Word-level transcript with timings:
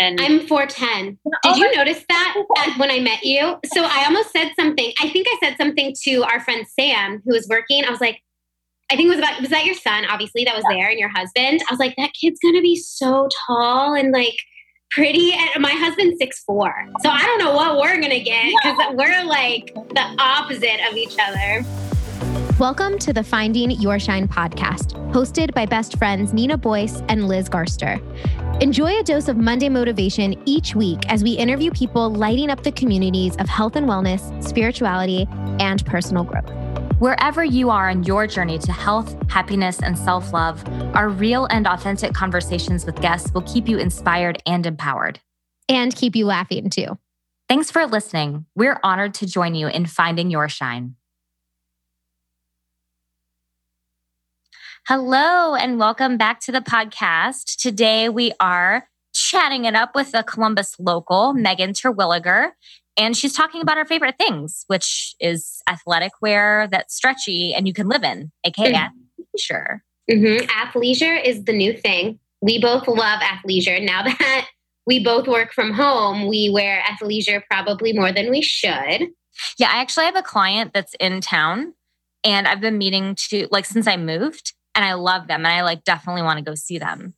And 0.00 0.18
I'm 0.18 0.40
4'10. 0.40 1.18
Did 1.42 1.56
you 1.56 1.76
notice 1.76 2.02
that 2.08 2.74
when 2.78 2.90
I 2.90 3.00
met 3.00 3.22
you? 3.22 3.58
So 3.66 3.84
I 3.84 4.04
almost 4.06 4.32
said 4.32 4.50
something. 4.58 4.92
I 4.98 5.10
think 5.10 5.26
I 5.28 5.36
said 5.44 5.56
something 5.58 5.94
to 6.04 6.22
our 6.22 6.40
friend 6.40 6.66
Sam, 6.66 7.20
who 7.26 7.34
was 7.34 7.46
working. 7.50 7.84
I 7.84 7.90
was 7.90 8.00
like, 8.00 8.22
I 8.90 8.96
think 8.96 9.06
it 9.06 9.10
was 9.10 9.18
about, 9.18 9.40
was 9.40 9.50
that 9.50 9.66
your 9.66 9.74
son, 9.74 10.06
obviously, 10.06 10.44
that 10.44 10.56
was 10.56 10.64
there 10.70 10.88
and 10.88 10.98
your 10.98 11.10
husband? 11.10 11.60
I 11.68 11.72
was 11.72 11.78
like, 11.78 11.94
that 11.96 12.12
kid's 12.18 12.40
going 12.40 12.54
to 12.54 12.62
be 12.62 12.76
so 12.76 13.28
tall 13.46 13.94
and 13.94 14.10
like 14.10 14.36
pretty. 14.90 15.32
And 15.32 15.60
my 15.60 15.72
husband's 15.72 16.18
six 16.18 16.42
four. 16.44 16.72
So 17.02 17.10
I 17.10 17.22
don't 17.22 17.38
know 17.38 17.54
what 17.54 17.76
we're 17.76 18.00
going 18.00 18.10
to 18.10 18.20
get 18.20 18.54
because 18.62 18.94
we're 18.94 19.24
like 19.24 19.74
the 19.74 20.16
opposite 20.18 20.80
of 20.90 20.96
each 20.96 21.16
other. 21.20 21.62
Welcome 22.60 22.98
to 22.98 23.14
the 23.14 23.24
Finding 23.24 23.70
Your 23.70 23.98
Shine 23.98 24.28
podcast, 24.28 24.92
hosted 25.14 25.54
by 25.54 25.64
best 25.64 25.96
friends 25.96 26.34
Nina 26.34 26.58
Boyce 26.58 27.00
and 27.08 27.26
Liz 27.26 27.48
Garster. 27.48 27.98
Enjoy 28.60 28.98
a 28.98 29.02
dose 29.02 29.28
of 29.28 29.38
Monday 29.38 29.70
motivation 29.70 30.34
each 30.44 30.74
week 30.74 31.10
as 31.10 31.22
we 31.24 31.30
interview 31.30 31.70
people 31.70 32.12
lighting 32.12 32.50
up 32.50 32.62
the 32.62 32.70
communities 32.70 33.34
of 33.36 33.48
health 33.48 33.76
and 33.76 33.88
wellness, 33.88 34.46
spirituality, 34.46 35.26
and 35.58 35.86
personal 35.86 36.22
growth. 36.22 36.50
Wherever 36.98 37.42
you 37.42 37.70
are 37.70 37.88
in 37.88 38.04
your 38.04 38.26
journey 38.26 38.58
to 38.58 38.72
health, 38.72 39.16
happiness, 39.30 39.80
and 39.80 39.96
self 39.96 40.34
love, 40.34 40.62
our 40.94 41.08
real 41.08 41.46
and 41.46 41.66
authentic 41.66 42.12
conversations 42.12 42.84
with 42.84 43.00
guests 43.00 43.32
will 43.32 43.40
keep 43.40 43.70
you 43.70 43.78
inspired 43.78 44.36
and 44.44 44.66
empowered. 44.66 45.18
And 45.70 45.96
keep 45.96 46.14
you 46.14 46.26
laughing 46.26 46.68
too. 46.68 46.98
Thanks 47.48 47.70
for 47.70 47.86
listening. 47.86 48.44
We're 48.54 48.78
honored 48.84 49.14
to 49.14 49.26
join 49.26 49.54
you 49.54 49.68
in 49.68 49.86
finding 49.86 50.30
your 50.30 50.50
shine. 50.50 50.96
Hello, 54.88 55.54
and 55.54 55.78
welcome 55.78 56.16
back 56.16 56.40
to 56.40 56.52
the 56.52 56.60
podcast. 56.60 57.56
Today 57.58 58.08
we 58.08 58.32
are 58.40 58.88
chatting 59.12 59.64
it 59.64 59.74
up 59.74 59.94
with 59.94 60.14
a 60.14 60.22
Columbus 60.24 60.74
local, 60.80 61.32
Megan 61.32 61.72
Terwilliger, 61.72 62.50
and 62.96 63.16
she's 63.16 63.32
talking 63.32 63.60
about 63.60 63.76
her 63.76 63.84
favorite 63.84 64.16
things, 64.18 64.64
which 64.66 65.14
is 65.20 65.60
athletic 65.68 66.12
wear 66.20 66.66
that's 66.70 66.94
stretchy 66.94 67.54
and 67.54 67.68
you 67.68 67.72
can 67.72 67.88
live 67.88 68.02
in, 68.02 68.32
aka 68.44 68.72
Mhm. 68.72 68.88
athleisure. 69.36 69.80
Mm-hmm. 70.10 70.46
Athleisure 70.48 71.22
is 71.24 71.44
the 71.44 71.52
new 71.52 71.72
thing. 71.72 72.18
We 72.40 72.60
both 72.60 72.88
love 72.88 73.20
athleisure. 73.20 73.80
Now 73.84 74.02
that 74.18 74.48
we 74.86 75.04
both 75.04 75.28
work 75.28 75.52
from 75.52 75.72
home, 75.72 76.26
we 76.26 76.50
wear 76.50 76.82
athleisure 76.82 77.42
probably 77.48 77.92
more 77.92 78.10
than 78.12 78.28
we 78.30 78.42
should. 78.42 79.08
Yeah, 79.58 79.68
I 79.70 79.80
actually 79.80 80.06
have 80.06 80.16
a 80.16 80.22
client 80.22 80.72
that's 80.74 80.94
in 80.98 81.20
town 81.20 81.74
and 82.24 82.48
I've 82.48 82.60
been 82.60 82.76
meeting 82.78 83.14
to 83.28 83.46
like 83.52 83.66
since 83.66 83.86
I 83.86 83.96
moved 83.96 84.54
and 84.74 84.84
I 84.84 84.94
love 84.94 85.26
them 85.26 85.44
and 85.44 85.52
I 85.52 85.62
like 85.62 85.84
definitely 85.84 86.22
want 86.22 86.38
to 86.38 86.44
go 86.44 86.54
see 86.54 86.78
them. 86.78 87.14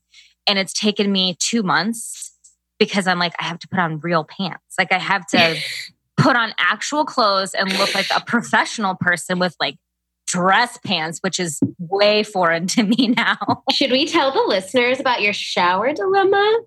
And 0.47 0.59
it's 0.59 0.73
taken 0.73 1.13
me 1.13 1.37
2 1.39 1.63
months 1.63 2.37
because 2.79 3.07
I'm 3.07 3.19
like 3.19 3.35
I 3.39 3.45
have 3.45 3.59
to 3.61 3.69
put 3.69 3.79
on 3.79 4.01
real 4.01 4.25
pants. 4.25 4.75
Like 4.79 4.93
I 4.93 4.99
have 4.99 5.27
to 5.29 5.57
put 6.17 6.37
on 6.37 6.53
actual 6.59 7.05
clothes 7.05 7.55
and 7.55 7.71
look 7.79 7.95
like 7.95 8.09
a 8.15 8.21
professional 8.21 8.95
person 8.95 9.39
with 9.39 9.57
like 9.61 9.77
dress 10.27 10.79
pants, 10.79 11.19
which 11.21 11.39
is 11.39 11.61
way 11.79 12.23
foreign 12.23 12.67
to 12.67 12.83
me 12.83 13.09
now. 13.17 13.63
Should 13.73 13.91
we 13.91 14.07
tell 14.07 14.33
the 14.33 14.43
listeners 14.43 14.99
about 14.99 15.23
your 15.23 15.33
shower 15.33 15.93
dilemma? 15.93 16.61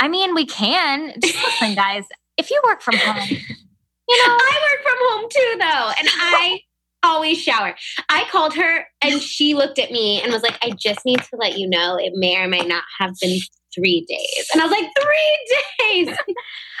I 0.00 0.08
mean, 0.08 0.34
we 0.34 0.46
can. 0.46 1.14
Just 1.20 1.36
listen, 1.42 1.74
guys. 1.74 2.04
If 2.36 2.50
you 2.50 2.60
work 2.64 2.82
from 2.82 2.96
home, 2.96 3.28
you 3.28 3.36
know, 3.36 3.46
I 4.08 4.58
work 4.72 4.82
from 4.82 4.98
home 4.98 5.28
too, 5.30 5.56
though, 5.58 5.92
and 5.98 6.08
I 6.10 6.60
always 7.02 7.42
shower. 7.42 7.74
I 8.08 8.24
called 8.30 8.54
her 8.54 8.86
and 9.00 9.20
she 9.20 9.54
looked 9.54 9.78
at 9.78 9.90
me 9.90 10.20
and 10.22 10.32
was 10.32 10.42
like, 10.42 10.58
I 10.62 10.70
just 10.70 11.04
need 11.04 11.20
to 11.20 11.36
let 11.36 11.58
you 11.58 11.68
know 11.68 11.96
it 11.96 12.12
may 12.14 12.36
or 12.36 12.48
may 12.48 12.60
not 12.60 12.84
have 12.98 13.14
been 13.20 13.38
three 13.74 14.04
days. 14.08 14.46
And 14.52 14.62
I 14.62 14.66
was 14.66 14.72
like, 14.72 14.90
three 15.00 15.56
days. 16.06 16.16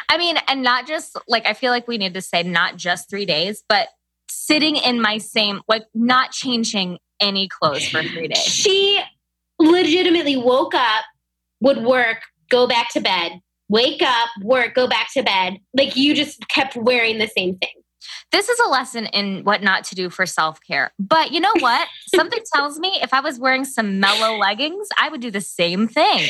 I 0.08 0.18
mean, 0.18 0.36
and 0.48 0.62
not 0.62 0.86
just 0.86 1.16
like 1.26 1.46
I 1.46 1.54
feel 1.54 1.70
like 1.70 1.88
we 1.88 1.98
need 1.98 2.14
to 2.14 2.20
say 2.20 2.42
not 2.42 2.76
just 2.76 3.08
three 3.08 3.24
days, 3.24 3.62
but 3.68 3.88
sitting 4.28 4.76
in 4.76 5.00
my 5.00 5.18
same 5.18 5.60
like 5.68 5.84
not 5.94 6.32
changing 6.32 6.98
any 7.20 7.48
clothes 7.48 7.88
for 7.88 8.02
three 8.02 8.28
days. 8.28 8.44
She 8.44 9.00
legitimately 9.58 10.36
woke 10.36 10.74
up, 10.74 11.04
would 11.60 11.82
work, 11.82 12.18
go 12.50 12.66
back 12.66 12.92
to 12.92 13.00
bed, 13.00 13.40
wake 13.68 14.02
up, 14.02 14.28
work, 14.42 14.74
go 14.74 14.86
back 14.86 15.08
to 15.14 15.22
bed. 15.22 15.58
Like 15.74 15.96
you 15.96 16.14
just 16.14 16.46
kept 16.48 16.76
wearing 16.76 17.18
the 17.18 17.28
same 17.28 17.56
thing. 17.56 17.81
This 18.30 18.48
is 18.48 18.58
a 18.60 18.68
lesson 18.68 19.06
in 19.06 19.44
what 19.44 19.62
not 19.62 19.84
to 19.84 19.94
do 19.94 20.10
for 20.10 20.26
self 20.26 20.60
care. 20.66 20.92
But 20.98 21.32
you 21.32 21.40
know 21.40 21.52
what? 21.58 21.88
Something 22.14 22.40
tells 22.54 22.78
me 22.78 22.98
if 23.02 23.12
I 23.12 23.20
was 23.20 23.38
wearing 23.38 23.64
some 23.64 24.00
mellow 24.00 24.38
leggings, 24.38 24.88
I 24.98 25.08
would 25.08 25.20
do 25.20 25.30
the 25.30 25.40
same 25.40 25.88
thing. 25.88 26.28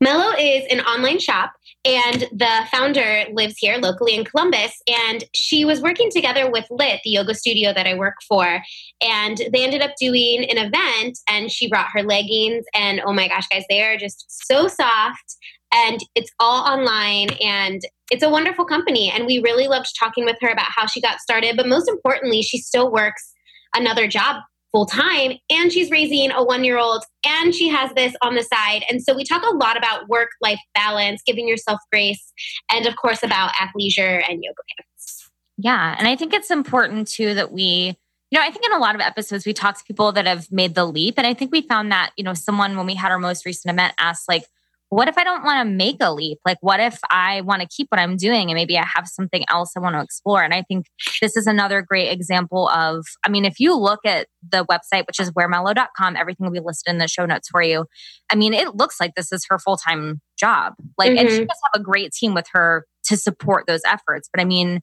Mellow 0.00 0.34
is 0.38 0.64
an 0.70 0.80
online 0.80 1.18
shop, 1.18 1.52
and 1.84 2.22
the 2.32 2.66
founder 2.70 3.24
lives 3.32 3.56
here 3.58 3.78
locally 3.78 4.14
in 4.14 4.24
Columbus. 4.24 4.72
And 4.88 5.24
she 5.34 5.64
was 5.64 5.80
working 5.80 6.10
together 6.10 6.50
with 6.50 6.66
Lit, 6.70 7.00
the 7.04 7.10
yoga 7.10 7.34
studio 7.34 7.72
that 7.72 7.86
I 7.86 7.94
work 7.94 8.16
for. 8.26 8.60
And 9.00 9.38
they 9.52 9.64
ended 9.64 9.82
up 9.82 9.92
doing 10.00 10.44
an 10.50 10.58
event, 10.58 11.18
and 11.28 11.50
she 11.50 11.68
brought 11.68 11.88
her 11.92 12.02
leggings. 12.02 12.64
And 12.74 13.00
oh 13.04 13.12
my 13.12 13.28
gosh, 13.28 13.46
guys, 13.48 13.64
they 13.68 13.82
are 13.82 13.96
just 13.96 14.24
so 14.46 14.68
soft. 14.68 15.36
And 15.72 16.00
it's 16.14 16.30
all 16.40 16.66
online, 16.66 17.30
and 17.42 17.82
it's 18.10 18.22
a 18.22 18.30
wonderful 18.30 18.64
company. 18.64 19.10
And 19.10 19.26
we 19.26 19.38
really 19.38 19.68
loved 19.68 19.94
talking 19.98 20.24
with 20.24 20.36
her 20.40 20.48
about 20.48 20.66
how 20.68 20.86
she 20.86 21.00
got 21.00 21.20
started. 21.20 21.56
But 21.56 21.68
most 21.68 21.88
importantly, 21.88 22.42
she 22.42 22.58
still 22.58 22.90
works 22.90 23.32
another 23.74 24.08
job 24.08 24.42
full 24.72 24.86
time 24.86 25.32
and 25.50 25.72
she's 25.72 25.90
raising 25.90 26.30
a 26.30 26.44
one 26.44 26.62
year 26.62 26.78
old 26.78 27.02
and 27.24 27.54
she 27.54 27.68
has 27.68 27.90
this 27.94 28.14
on 28.22 28.34
the 28.34 28.42
side. 28.42 28.84
And 28.90 29.02
so 29.02 29.14
we 29.14 29.24
talk 29.24 29.42
a 29.42 29.54
lot 29.56 29.76
about 29.76 30.08
work 30.08 30.30
life 30.40 30.60
balance, 30.74 31.22
giving 31.26 31.48
yourself 31.48 31.80
grace, 31.90 32.32
and 32.70 32.86
of 32.86 32.96
course 32.96 33.22
about 33.22 33.52
athleisure 33.54 34.22
and 34.28 34.42
yoga 34.42 34.62
pants. 34.76 35.30
Yeah. 35.56 35.96
And 35.98 36.06
I 36.06 36.16
think 36.16 36.34
it's 36.34 36.50
important 36.50 37.08
too 37.08 37.34
that 37.34 37.50
we, 37.50 37.96
you 38.30 38.38
know, 38.38 38.44
I 38.44 38.50
think 38.50 38.64
in 38.64 38.72
a 38.72 38.78
lot 38.78 38.94
of 38.94 39.00
episodes 39.00 39.46
we 39.46 39.54
talk 39.54 39.78
to 39.78 39.84
people 39.84 40.12
that 40.12 40.26
have 40.26 40.52
made 40.52 40.74
the 40.74 40.84
leap. 40.84 41.14
And 41.16 41.26
I 41.26 41.34
think 41.34 41.50
we 41.50 41.62
found 41.62 41.90
that, 41.90 42.10
you 42.16 42.24
know, 42.24 42.34
someone 42.34 42.76
when 42.76 42.86
we 42.86 42.94
had 42.94 43.10
our 43.10 43.18
most 43.18 43.46
recent 43.46 43.72
event 43.72 43.94
asked, 43.98 44.28
like, 44.28 44.44
what 44.90 45.08
if 45.08 45.18
I 45.18 45.24
don't 45.24 45.44
want 45.44 45.66
to 45.66 45.74
make 45.74 45.96
a 46.00 46.12
leap? 46.12 46.38
Like, 46.46 46.58
what 46.60 46.80
if 46.80 46.98
I 47.10 47.42
want 47.42 47.60
to 47.62 47.68
keep 47.68 47.88
what 47.90 48.00
I'm 48.00 48.16
doing 48.16 48.50
and 48.50 48.54
maybe 48.54 48.78
I 48.78 48.86
have 48.94 49.06
something 49.06 49.44
else 49.48 49.72
I 49.76 49.80
want 49.80 49.94
to 49.96 50.00
explore? 50.00 50.42
And 50.42 50.54
I 50.54 50.62
think 50.62 50.86
this 51.20 51.36
is 51.36 51.46
another 51.46 51.82
great 51.82 52.10
example 52.10 52.68
of, 52.68 53.04
I 53.24 53.28
mean, 53.28 53.44
if 53.44 53.60
you 53.60 53.76
look 53.76 54.00
at 54.06 54.28
the 54.48 54.64
website, 54.64 55.06
which 55.06 55.20
is 55.20 55.30
wearmellow.com, 55.32 56.16
everything 56.16 56.46
will 56.46 56.52
be 56.52 56.60
listed 56.60 56.92
in 56.92 56.98
the 56.98 57.08
show 57.08 57.26
notes 57.26 57.48
for 57.50 57.62
you. 57.62 57.84
I 58.30 58.34
mean, 58.34 58.54
it 58.54 58.76
looks 58.76 58.98
like 58.98 59.14
this 59.14 59.30
is 59.32 59.44
her 59.50 59.58
full 59.58 59.76
time 59.76 60.20
job. 60.38 60.74
Like, 60.96 61.10
and 61.16 61.28
she 61.28 61.40
Mhm. 61.40 61.48
does 61.48 61.60
have 61.72 61.80
a 61.80 61.84
great 61.84 62.12
team 62.12 62.32
with 62.32 62.46
her 62.52 62.86
to 63.04 63.16
support 63.16 63.66
those 63.66 63.82
efforts. 63.86 64.28
But 64.32 64.40
I 64.40 64.44
mean, 64.44 64.80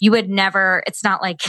you 0.00 0.10
would 0.12 0.30
never, 0.30 0.82
it's 0.86 1.04
not 1.04 1.20
like, 1.20 1.40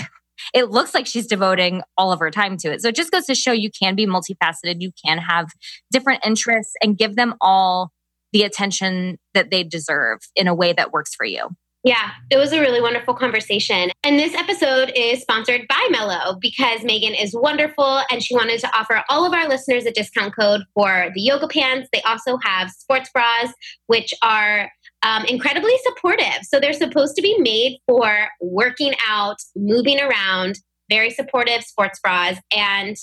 it 0.53 0.69
looks 0.69 0.93
like 0.93 1.07
she's 1.07 1.27
devoting 1.27 1.81
all 1.97 2.11
of 2.11 2.19
her 2.19 2.31
time 2.31 2.57
to 2.57 2.71
it. 2.71 2.81
So 2.81 2.89
it 2.89 2.95
just 2.95 3.11
goes 3.11 3.25
to 3.25 3.35
show 3.35 3.51
you 3.51 3.69
can 3.71 3.95
be 3.95 4.05
multifaceted, 4.05 4.77
you 4.79 4.91
can 5.05 5.17
have 5.17 5.49
different 5.91 6.25
interests 6.25 6.73
and 6.81 6.97
give 6.97 7.15
them 7.15 7.35
all 7.41 7.91
the 8.31 8.43
attention 8.43 9.19
that 9.33 9.51
they 9.51 9.63
deserve 9.63 10.19
in 10.35 10.47
a 10.47 10.55
way 10.55 10.73
that 10.73 10.91
works 10.91 11.13
for 11.15 11.25
you. 11.25 11.49
Yeah, 11.85 12.11
it 12.31 12.37
was 12.37 12.53
a 12.53 12.61
really 12.61 12.79
wonderful 12.79 13.13
conversation. 13.13 13.91
And 14.05 14.17
this 14.17 14.33
episode 14.35 14.93
is 14.95 15.21
sponsored 15.21 15.67
by 15.67 15.87
Mellow 15.91 16.37
because 16.39 16.81
Megan 16.81 17.13
is 17.13 17.35
wonderful 17.35 18.01
and 18.09 18.23
she 18.23 18.33
wanted 18.33 18.61
to 18.61 18.77
offer 18.77 19.03
all 19.09 19.25
of 19.25 19.33
our 19.33 19.49
listeners 19.49 19.85
a 19.85 19.91
discount 19.91 20.33
code 20.33 20.61
for 20.73 21.09
the 21.13 21.21
yoga 21.21 21.49
pants. 21.49 21.89
They 21.91 22.01
also 22.03 22.37
have 22.41 22.71
sports 22.71 23.09
bras, 23.13 23.53
which 23.87 24.13
are 24.23 24.71
um, 25.03 25.25
incredibly 25.25 25.77
supportive. 25.83 26.43
So 26.43 26.59
they're 26.59 26.73
supposed 26.73 27.15
to 27.15 27.21
be 27.21 27.37
made 27.39 27.79
for 27.85 28.27
working 28.41 28.93
out, 29.07 29.37
moving 29.55 29.99
around, 29.99 30.55
very 30.89 31.11
supportive 31.11 31.63
sports 31.63 31.99
bras, 32.01 32.37
and 32.55 32.95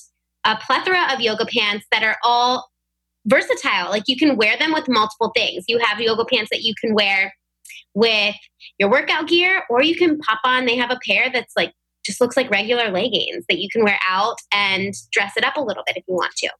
a 0.44 0.56
plethora 0.56 1.12
of 1.12 1.20
yoga 1.20 1.46
pants 1.46 1.86
that 1.92 2.02
are 2.02 2.16
all 2.24 2.68
versatile. 3.26 3.90
Like 3.90 4.04
you 4.06 4.16
can 4.16 4.36
wear 4.36 4.56
them 4.58 4.72
with 4.72 4.88
multiple 4.88 5.30
things. 5.36 5.64
You 5.68 5.78
have 5.78 6.00
yoga 6.00 6.24
pants 6.24 6.50
that 6.50 6.62
you 6.62 6.74
can 6.82 6.94
wear 6.94 7.34
with 7.94 8.36
your 8.78 8.90
workout 8.90 9.28
gear, 9.28 9.64
or 9.68 9.82
you 9.82 9.94
can 9.94 10.18
pop 10.18 10.40
on. 10.44 10.64
They 10.64 10.76
have 10.76 10.90
a 10.90 10.98
pair 11.06 11.30
that's 11.30 11.52
like 11.56 11.72
just 12.04 12.20
looks 12.20 12.36
like 12.36 12.50
regular 12.50 12.90
leggings 12.90 13.44
that 13.48 13.58
you 13.58 13.68
can 13.70 13.84
wear 13.84 13.98
out 14.08 14.38
and 14.54 14.94
dress 15.12 15.36
it 15.36 15.44
up 15.44 15.56
a 15.56 15.60
little 15.60 15.82
bit 15.86 15.98
if 15.98 16.04
you 16.08 16.14
want 16.14 16.32
to. 16.36 16.50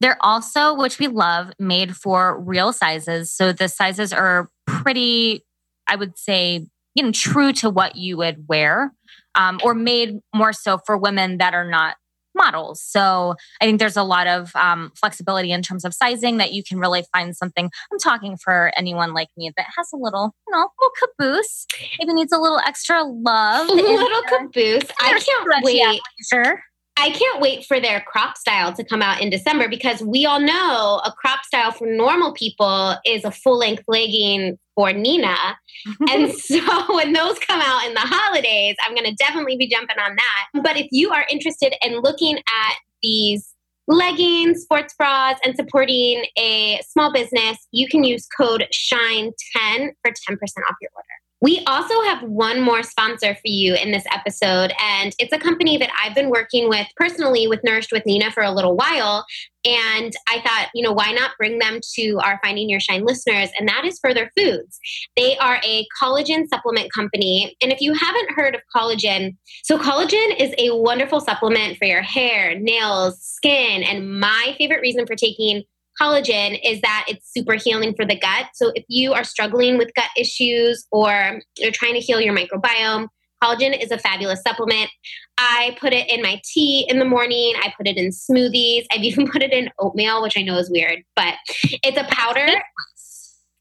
They're 0.00 0.18
also, 0.20 0.74
which 0.74 0.98
we 0.98 1.08
love, 1.08 1.50
made 1.58 1.96
for 1.96 2.40
real 2.40 2.72
sizes. 2.72 3.32
So 3.32 3.52
the 3.52 3.68
sizes 3.68 4.12
are 4.12 4.48
pretty, 4.66 5.44
I 5.88 5.96
would 5.96 6.18
say, 6.18 6.66
you 6.94 7.04
know, 7.04 7.12
true 7.12 7.52
to 7.54 7.70
what 7.70 7.96
you 7.96 8.16
would 8.18 8.46
wear, 8.48 8.92
um, 9.34 9.60
or 9.64 9.74
made 9.74 10.18
more 10.34 10.52
so 10.52 10.78
for 10.78 10.96
women 10.96 11.38
that 11.38 11.54
are 11.54 11.68
not 11.68 11.96
models. 12.34 12.82
So 12.84 13.34
I 13.60 13.64
think 13.64 13.78
there's 13.78 13.96
a 13.96 14.02
lot 14.02 14.26
of 14.26 14.54
um, 14.56 14.90
flexibility 14.96 15.52
in 15.52 15.62
terms 15.62 15.84
of 15.84 15.94
sizing 15.94 16.38
that 16.38 16.52
you 16.52 16.62
can 16.62 16.78
really 16.78 17.04
find 17.12 17.36
something. 17.36 17.70
I'm 17.92 17.98
talking 17.98 18.36
for 18.36 18.72
anyone 18.76 19.14
like 19.14 19.28
me 19.36 19.52
that 19.56 19.66
has 19.76 19.88
a 19.92 19.96
little, 19.96 20.34
you 20.46 20.52
know, 20.52 20.68
little 20.80 20.92
caboose, 21.00 21.66
maybe 21.98 22.14
needs 22.14 22.32
a 22.32 22.38
little 22.38 22.58
extra 22.58 23.02
love. 23.04 23.68
A 23.68 23.72
little 23.72 24.22
caboose. 24.22 24.90
I 25.00 25.18
can't 25.18 25.64
wait. 25.64 26.00
athleisure. 26.32 26.58
I 26.96 27.10
can't 27.10 27.40
wait 27.40 27.66
for 27.66 27.80
their 27.80 28.00
crop 28.00 28.36
style 28.36 28.72
to 28.72 28.84
come 28.84 29.02
out 29.02 29.20
in 29.20 29.28
December 29.28 29.68
because 29.68 30.00
we 30.00 30.26
all 30.26 30.40
know 30.40 31.00
a 31.04 31.12
crop 31.12 31.44
style 31.44 31.72
for 31.72 31.86
normal 31.86 32.32
people 32.32 32.94
is 33.04 33.24
a 33.24 33.32
full 33.32 33.58
length 33.58 33.82
legging 33.88 34.58
for 34.74 34.92
Nina. 34.92 35.36
and 36.10 36.32
so 36.32 36.60
when 36.94 37.12
those 37.12 37.38
come 37.40 37.60
out 37.60 37.84
in 37.86 37.94
the 37.94 38.00
holidays, 38.00 38.76
I'm 38.86 38.94
going 38.94 39.06
to 39.06 39.14
definitely 39.14 39.56
be 39.56 39.66
jumping 39.66 39.98
on 39.98 40.16
that. 40.16 40.62
But 40.62 40.76
if 40.76 40.86
you 40.92 41.10
are 41.10 41.26
interested 41.30 41.74
in 41.84 42.00
looking 42.00 42.38
at 42.38 42.74
these 43.02 43.54
leggings, 43.88 44.62
sports 44.62 44.94
bras, 44.96 45.38
and 45.44 45.56
supporting 45.56 46.24
a 46.38 46.80
small 46.88 47.12
business, 47.12 47.58
you 47.72 47.88
can 47.88 48.04
use 48.04 48.26
code 48.26 48.66
SHINE10 48.72 49.90
for 50.02 50.10
10% 50.10 50.36
off 50.38 50.76
your 50.80 50.90
order. 50.94 51.23
We 51.44 51.62
also 51.66 52.00
have 52.04 52.22
one 52.22 52.62
more 52.62 52.82
sponsor 52.82 53.34
for 53.34 53.40
you 53.44 53.74
in 53.74 53.92
this 53.92 54.04
episode, 54.10 54.72
and 54.82 55.14
it's 55.18 55.30
a 55.30 55.38
company 55.38 55.76
that 55.76 55.90
I've 56.02 56.14
been 56.14 56.30
working 56.30 56.70
with 56.70 56.86
personally 56.96 57.46
with 57.46 57.60
Nourished 57.62 57.92
with 57.92 58.06
Nina 58.06 58.30
for 58.30 58.42
a 58.42 58.50
little 58.50 58.74
while. 58.74 59.26
And 59.66 60.14
I 60.26 60.40
thought, 60.40 60.70
you 60.74 60.82
know, 60.82 60.92
why 60.92 61.12
not 61.12 61.32
bring 61.36 61.58
them 61.58 61.80
to 61.96 62.18
our 62.24 62.40
Finding 62.42 62.70
Your 62.70 62.80
Shine 62.80 63.04
listeners? 63.04 63.50
And 63.58 63.68
that 63.68 63.84
is 63.84 63.98
Further 64.02 64.30
Foods. 64.34 64.78
They 65.16 65.36
are 65.36 65.60
a 65.62 65.86
collagen 66.02 66.48
supplement 66.48 66.90
company. 66.94 67.54
And 67.60 67.70
if 67.70 67.82
you 67.82 67.92
haven't 67.92 68.30
heard 68.30 68.54
of 68.54 68.62
collagen, 68.74 69.36
so 69.64 69.76
collagen 69.76 70.40
is 70.40 70.54
a 70.56 70.74
wonderful 70.74 71.20
supplement 71.20 71.76
for 71.76 71.84
your 71.84 72.00
hair, 72.00 72.58
nails, 72.58 73.20
skin. 73.20 73.82
And 73.82 74.18
my 74.18 74.54
favorite 74.56 74.80
reason 74.80 75.06
for 75.06 75.14
taking 75.14 75.64
collagen 76.00 76.58
is 76.64 76.80
that 76.80 77.06
it's 77.08 77.32
super 77.32 77.54
healing 77.54 77.94
for 77.94 78.04
the 78.04 78.18
gut. 78.18 78.46
So 78.54 78.72
if 78.74 78.84
you 78.88 79.12
are 79.12 79.24
struggling 79.24 79.78
with 79.78 79.92
gut 79.94 80.10
issues 80.16 80.86
or 80.90 81.40
you're 81.58 81.70
trying 81.70 81.94
to 81.94 82.00
heal 82.00 82.20
your 82.20 82.34
microbiome, 82.34 83.08
collagen 83.42 83.80
is 83.80 83.90
a 83.90 83.98
fabulous 83.98 84.42
supplement. 84.42 84.90
I 85.38 85.76
put 85.80 85.92
it 85.92 86.08
in 86.10 86.22
my 86.22 86.40
tea 86.44 86.86
in 86.88 86.98
the 86.98 87.04
morning. 87.04 87.54
I 87.56 87.72
put 87.76 87.86
it 87.86 87.96
in 87.96 88.10
smoothies. 88.10 88.86
I've 88.92 89.02
even 89.02 89.30
put 89.30 89.42
it 89.42 89.52
in 89.52 89.70
oatmeal, 89.78 90.22
which 90.22 90.36
I 90.36 90.42
know 90.42 90.58
is 90.58 90.70
weird, 90.70 91.02
but 91.16 91.34
it's 91.82 91.98
a 91.98 92.04
powder. 92.04 92.48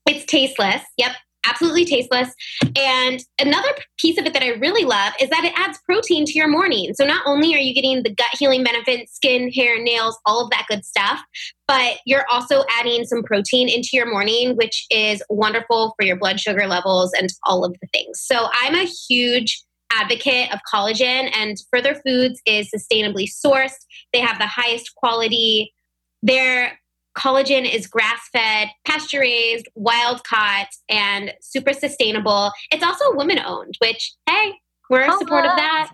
It's 0.06 0.26
tasteless. 0.26 0.82
Yep 0.98 1.14
absolutely 1.45 1.86
tasteless. 1.86 2.34
And 2.75 3.19
another 3.40 3.69
piece 4.00 4.18
of 4.18 4.25
it 4.25 4.34
that 4.34 4.44
I 4.44 4.50
really 4.50 4.86
love 4.86 5.13
is 5.19 5.30
that 5.30 5.44
it 5.44 5.54
adds 5.56 5.80
protein 5.86 6.25
to 6.25 6.34
your 6.34 6.48
morning. 6.48 6.94
So 6.94 7.06
not 7.06 7.24
only 7.25 7.54
are 7.56 7.60
you 7.60 7.74
getting 7.74 8.04
the 8.04 8.13
gut 8.13 8.28
healing 8.38 8.63
benefits, 8.63 9.16
skin, 9.16 9.51
hair, 9.51 9.81
nails, 9.81 10.18
all 10.25 10.44
of 10.44 10.50
that 10.51 10.66
good 10.69 10.86
stuff, 10.86 11.22
but 11.68 11.98
you're 12.06 12.25
also 12.30 12.63
adding 12.80 13.06
some 13.06 13.24
protein 13.24 13.69
into 13.69 13.90
your 13.94 14.10
morning, 14.10 14.56
which 14.56 14.86
is 14.90 15.24
wonderful 15.30 15.94
for 15.98 16.06
your 16.06 16.18
blood 16.18 16.40
sugar 16.40 16.68
levels 16.68 17.12
and 17.13 17.30
all 17.46 17.63
of 17.63 17.74
the 17.81 17.88
things. 17.94 18.19
So 18.22 18.50
I'm 18.62 18.75
a 18.75 18.86
huge 19.07 19.63
advocate 19.94 20.51
of 20.54 20.60
collagen 20.74 21.30
and 21.36 21.57
Further 21.72 21.96
Foods 21.96 22.42
is 22.46 22.69
sustainably 22.74 23.28
sourced. 23.30 23.86
They 24.12 24.19
have 24.19 24.39
the 24.39 24.48
highest 24.48 24.96
quality. 24.96 25.74
Their 26.22 26.80
collagen 27.18 27.71
is 27.71 27.88
grass 27.88 28.30
fed, 28.31 28.69
pasture 28.86 29.19
raised, 29.19 29.68
wild 29.75 30.24
caught, 30.24 30.69
and 30.89 31.33
super 31.42 31.74
sustainable. 31.74 32.51
It's 32.71 32.83
also 32.83 33.13
woman 33.13 33.39
owned, 33.39 33.75
which, 33.80 34.13
hey, 34.30 34.54
we're 34.89 35.01
in 35.01 35.18
support 35.18 35.45
of 35.45 35.56
that. 35.56 35.92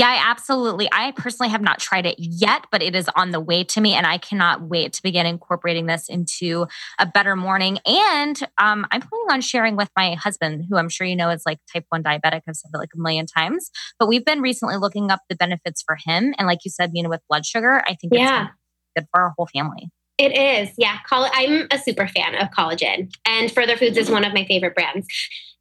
Yeah, 0.00 0.08
I 0.08 0.30
absolutely. 0.30 0.88
I 0.90 1.10
personally 1.10 1.50
have 1.50 1.60
not 1.60 1.78
tried 1.78 2.06
it 2.06 2.14
yet, 2.18 2.64
but 2.72 2.82
it 2.82 2.94
is 2.94 3.10
on 3.16 3.32
the 3.32 3.40
way 3.40 3.64
to 3.64 3.82
me, 3.82 3.92
and 3.92 4.06
I 4.06 4.16
cannot 4.16 4.62
wait 4.62 4.94
to 4.94 5.02
begin 5.02 5.26
incorporating 5.26 5.84
this 5.84 6.08
into 6.08 6.66
a 6.98 7.04
better 7.04 7.36
morning. 7.36 7.80
And 7.84 8.40
um, 8.56 8.86
I'm 8.90 9.02
planning 9.02 9.26
on 9.30 9.40
sharing 9.42 9.76
with 9.76 9.90
my 9.94 10.14
husband, 10.14 10.64
who 10.70 10.78
I'm 10.78 10.88
sure 10.88 11.06
you 11.06 11.16
know 11.16 11.28
is 11.28 11.42
like 11.44 11.58
type 11.70 11.84
1 11.90 12.02
diabetic. 12.02 12.40
I've 12.48 12.56
said 12.56 12.70
it 12.72 12.78
like 12.78 12.94
a 12.96 12.98
million 12.98 13.26
times, 13.26 13.70
but 13.98 14.08
we've 14.08 14.24
been 14.24 14.40
recently 14.40 14.78
looking 14.78 15.10
up 15.10 15.20
the 15.28 15.36
benefits 15.36 15.82
for 15.86 15.98
him. 16.02 16.34
And 16.38 16.46
like 16.46 16.60
you 16.64 16.70
said, 16.70 16.92
you 16.94 17.02
know, 17.02 17.10
with 17.10 17.20
blood 17.28 17.44
sugar, 17.44 17.82
I 17.86 17.94
think 17.94 18.14
yeah. 18.14 18.44
it's 18.44 18.50
good 18.96 19.06
for 19.12 19.20
our 19.20 19.34
whole 19.36 19.48
family. 19.52 19.90
It 20.20 20.36
is, 20.36 20.74
yeah. 20.76 20.98
Coll- 21.08 21.30
I'm 21.32 21.66
a 21.70 21.78
super 21.78 22.06
fan 22.06 22.34
of 22.34 22.50
collagen, 22.50 23.10
and 23.24 23.50
Further 23.50 23.74
Foods 23.74 23.96
is 23.96 24.10
one 24.10 24.22
of 24.22 24.34
my 24.34 24.44
favorite 24.44 24.74
brands. 24.74 25.06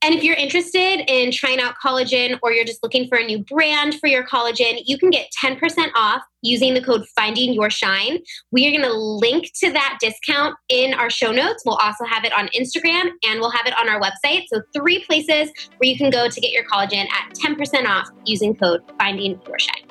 And 0.02 0.14
if 0.14 0.22
you're 0.22 0.36
interested 0.36 1.10
in 1.10 1.32
trying 1.32 1.62
out 1.62 1.76
collagen 1.82 2.38
or 2.44 2.52
you're 2.52 2.66
just 2.66 2.84
looking 2.84 3.08
for 3.08 3.18
a 3.18 3.24
new 3.24 3.40
brand 3.40 3.96
for 4.02 4.08
your 4.08 4.28
collagen, 4.28 4.82
you 4.86 4.98
can 4.98 5.12
get 5.12 5.30
10% 5.42 5.58
off 5.96 6.24
using 6.42 6.74
the 6.74 6.84
code 6.84 7.06
Finding 7.16 7.54
Your 7.54 7.70
Shine. 7.70 8.20
We 8.52 8.68
are 8.68 8.72
going 8.72 8.84
to 8.84 8.94
link 8.94 9.50
to 9.62 9.72
that 9.72 9.98
discount 10.02 10.58
in 10.68 10.94
our 10.94 11.10
show 11.10 11.32
notes. 11.32 11.64
We'll 11.66 11.76
also 11.76 12.04
have 12.04 12.26
it 12.26 12.34
on 12.34 12.50
Instagram 12.50 13.12
and 13.30 13.40
we'll 13.40 13.52
have 13.52 13.66
it 13.66 13.78
on 13.80 13.88
our 13.88 14.02
website. 14.02 14.44
So, 14.52 14.62
three 14.76 15.06
places 15.06 15.52
where 15.78 15.90
you 15.90 15.98
can 15.98 16.10
go 16.10 16.28
to 16.28 16.42
get 16.42 16.52
your 16.52 16.66
collagen 16.66 17.06
at 17.12 17.34
10% 17.34 17.88
off 17.88 18.10
using 18.26 18.56
code 18.56 18.82
Finding 19.00 19.40
Your 19.48 19.60
Shine. 19.60 19.89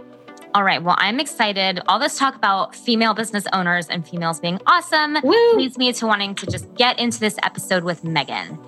All 0.55 0.65
right. 0.65 0.83
Well, 0.83 0.97
I'm 0.99 1.21
excited. 1.21 1.81
All 1.89 1.99
this 1.99 2.19
talk 2.19 2.35
about 2.35 2.75
female 2.75 3.15
business 3.15 3.47
owners 3.53 3.89
and 3.89 4.07
females 4.07 4.41
being 4.41 4.61
awesome 4.67 5.19
Woo! 5.23 5.57
leads 5.57 5.77
me 5.77 5.93
to 5.93 6.07
wanting 6.07 6.35
to 6.37 6.47
just 6.47 6.73
get 6.75 6.99
into 6.99 7.21
this 7.21 7.37
episode 7.43 7.85
with 7.85 8.03
Megan. 8.03 8.59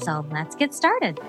So 0.00 0.26
let's 0.30 0.56
get 0.56 0.72
started. 0.72 1.20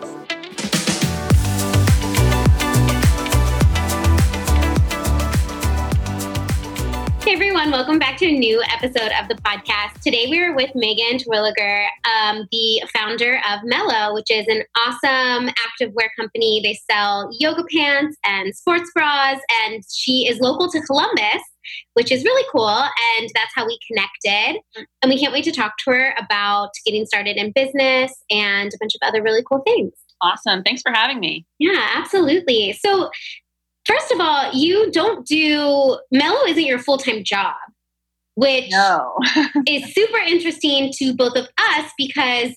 Hey 7.30 7.36
everyone, 7.36 7.70
welcome 7.70 8.00
back 8.00 8.18
to 8.18 8.26
a 8.26 8.32
new 8.32 8.60
episode 8.74 9.12
of 9.22 9.28
the 9.28 9.36
podcast. 9.36 10.02
Today 10.02 10.26
we 10.32 10.42
are 10.42 10.56
with 10.56 10.72
Megan 10.74 11.20
Terwilliger, 11.20 11.86
um, 12.04 12.48
the 12.52 12.82
founder 12.92 13.40
of 13.48 13.60
Mellow, 13.66 14.16
which 14.16 14.32
is 14.32 14.48
an 14.48 14.64
awesome 14.80 15.48
activewear 15.50 16.08
company. 16.20 16.60
They 16.64 16.74
sell 16.92 17.30
yoga 17.40 17.66
pants 17.72 18.18
and 18.26 18.56
sports 18.56 18.90
bras, 18.96 19.38
and 19.64 19.84
she 19.94 20.28
is 20.28 20.40
local 20.40 20.72
to 20.72 20.82
Columbus, 20.82 21.44
which 21.94 22.12
is 22.12 22.24
really 22.24 22.48
cool. 22.52 22.68
And 22.68 23.30
that's 23.36 23.52
how 23.54 23.68
we 23.68 23.78
connected. 23.86 24.60
And 25.04 25.12
we 25.12 25.20
can't 25.20 25.32
wait 25.32 25.44
to 25.44 25.52
talk 25.52 25.74
to 25.86 25.92
her 25.92 26.16
about 26.18 26.72
getting 26.84 27.06
started 27.06 27.38
in 27.38 27.52
business 27.52 28.12
and 28.32 28.74
a 28.74 28.78
bunch 28.80 28.96
of 28.96 29.08
other 29.08 29.22
really 29.22 29.44
cool 29.48 29.62
things. 29.68 29.94
Awesome. 30.22 30.64
Thanks 30.64 30.82
for 30.82 30.92
having 30.92 31.20
me. 31.20 31.46
Yeah, 31.60 31.92
absolutely. 31.94 32.74
So, 32.74 33.12
First 33.90 34.12
of 34.12 34.20
all, 34.20 34.54
you 34.54 34.92
don't 34.92 35.26
do 35.26 35.98
Mellow 36.12 36.46
isn't 36.46 36.64
your 36.64 36.78
full 36.78 37.00
time 37.00 37.24
job, 37.24 37.56
which 38.36 38.70
no. 38.70 39.18
is 39.68 39.94
super 39.94 40.20
interesting 40.20 40.92
to 40.98 41.16
both 41.16 41.36
of 41.36 41.48
us 41.58 41.92
because 41.98 42.52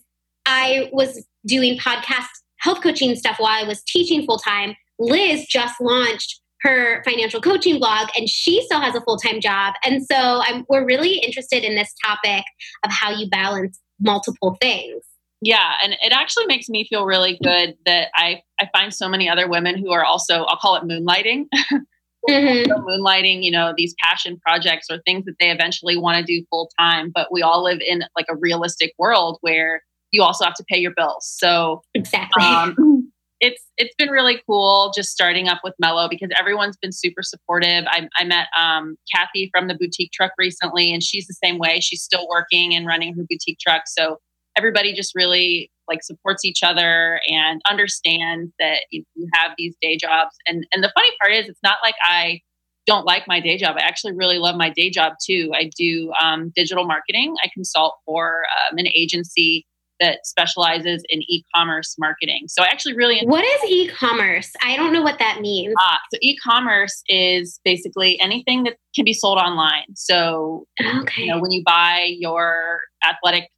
I 0.44 0.90
was 0.92 1.26
doing 1.46 1.78
podcast 1.78 2.26
health 2.58 2.82
coaching 2.82 3.16
stuff 3.16 3.36
while 3.38 3.64
I 3.64 3.66
was 3.66 3.82
teaching 3.82 4.26
full 4.26 4.38
time. 4.38 4.74
Liz 4.98 5.46
just 5.46 5.80
launched 5.80 6.40
her 6.60 7.02
financial 7.02 7.40
coaching 7.40 7.78
blog 7.78 8.08
and 8.16 8.28
she 8.28 8.62
still 8.64 8.80
has 8.80 8.94
a 8.94 9.00
full 9.00 9.16
time 9.16 9.40
job. 9.40 9.74
And 9.86 10.04
so 10.04 10.42
I'm, 10.46 10.66
we're 10.68 10.84
really 10.84 11.14
interested 11.18 11.64
in 11.64 11.76
this 11.76 11.92
topic 12.04 12.44
of 12.84 12.92
how 12.92 13.10
you 13.10 13.28
balance 13.30 13.80
multiple 13.98 14.58
things. 14.60 15.02
Yeah, 15.42 15.72
and 15.82 15.94
it 15.94 16.12
actually 16.12 16.46
makes 16.46 16.68
me 16.68 16.86
feel 16.88 17.04
really 17.04 17.38
good 17.42 17.74
that 17.84 18.08
I 18.14 18.42
I 18.60 18.68
find 18.72 18.94
so 18.94 19.08
many 19.08 19.28
other 19.28 19.48
women 19.48 19.76
who 19.76 19.90
are 19.90 20.04
also 20.04 20.44
I'll 20.44 20.56
call 20.56 20.76
it 20.76 20.84
moonlighting. 20.84 21.46
Mm-hmm. 22.30 22.70
moonlighting, 22.70 23.42
you 23.42 23.50
know, 23.50 23.74
these 23.76 23.96
passion 24.00 24.38
projects 24.46 24.86
or 24.88 25.00
things 25.04 25.24
that 25.24 25.34
they 25.40 25.50
eventually 25.50 25.96
want 25.96 26.18
to 26.18 26.22
do 26.22 26.46
full 26.50 26.70
time, 26.78 27.10
but 27.12 27.32
we 27.32 27.42
all 27.42 27.64
live 27.64 27.80
in 27.80 28.04
like 28.16 28.26
a 28.30 28.36
realistic 28.36 28.92
world 28.96 29.38
where 29.40 29.82
you 30.12 30.22
also 30.22 30.44
have 30.44 30.54
to 30.54 30.64
pay 30.68 30.78
your 30.78 30.92
bills. 30.96 31.28
So 31.28 31.82
exactly. 31.94 32.44
Um, 32.44 33.10
it's 33.40 33.60
it's 33.76 33.94
been 33.96 34.10
really 34.10 34.40
cool 34.46 34.92
just 34.94 35.10
starting 35.10 35.48
up 35.48 35.62
with 35.64 35.74
Mellow 35.80 36.08
because 36.08 36.30
everyone's 36.38 36.76
been 36.76 36.92
super 36.92 37.24
supportive. 37.24 37.84
I, 37.88 38.08
I 38.16 38.22
met 38.22 38.46
um, 38.56 38.96
Kathy 39.12 39.50
from 39.52 39.66
the 39.66 39.74
boutique 39.74 40.12
truck 40.12 40.30
recently, 40.38 40.92
and 40.92 41.02
she's 41.02 41.26
the 41.26 41.36
same 41.42 41.58
way. 41.58 41.80
She's 41.80 42.02
still 42.02 42.28
working 42.28 42.72
and 42.72 42.86
running 42.86 43.14
her 43.16 43.24
boutique 43.28 43.58
truck. 43.58 43.82
So 43.86 44.18
everybody 44.56 44.92
just 44.92 45.14
really 45.14 45.70
like 45.88 46.02
supports 46.02 46.44
each 46.44 46.62
other 46.62 47.20
and 47.28 47.60
understands 47.68 48.52
that 48.58 48.80
you, 48.90 49.04
have 49.34 49.52
these 49.56 49.74
day 49.80 49.96
jobs. 49.96 50.34
And 50.46 50.66
and 50.72 50.82
the 50.82 50.92
funny 50.94 51.08
part 51.20 51.32
is, 51.32 51.48
it's 51.48 51.62
not 51.62 51.78
like 51.82 51.94
I 52.02 52.40
don't 52.86 53.06
like 53.06 53.28
my 53.28 53.40
day 53.40 53.56
job. 53.56 53.76
I 53.78 53.82
actually 53.82 54.12
really 54.14 54.38
love 54.38 54.56
my 54.56 54.70
day 54.70 54.90
job 54.90 55.14
too. 55.24 55.52
I 55.54 55.70
do 55.76 56.12
um, 56.20 56.52
digital 56.54 56.84
marketing. 56.84 57.34
I 57.42 57.48
consult 57.54 57.96
for 58.04 58.42
um, 58.70 58.78
an 58.78 58.88
agency 58.88 59.66
that 60.00 60.26
specializes 60.26 61.04
in 61.08 61.22
e-commerce 61.28 61.94
marketing. 61.98 62.46
So 62.48 62.62
I 62.64 62.66
actually 62.66 62.96
really 62.96 63.20
What 63.24 63.44
is 63.44 63.70
e-commerce? 63.70 64.52
I 64.62 64.76
don't 64.76 64.92
know 64.92 65.02
what 65.02 65.20
that 65.20 65.40
means. 65.40 65.74
Uh, 65.80 65.96
so 66.12 66.18
e-commerce 66.20 67.02
is 67.08 67.60
basically 67.64 68.20
anything 68.20 68.64
that 68.64 68.76
can 68.96 69.04
be 69.04 69.12
sold 69.12 69.38
online. 69.38 69.94
So 69.94 70.66
okay. 70.84 71.22
you 71.22 71.28
know 71.28 71.40
when 71.40 71.52
you 71.52 71.62
buy 71.64 72.14
your 72.18 72.80
athletic 73.08 73.48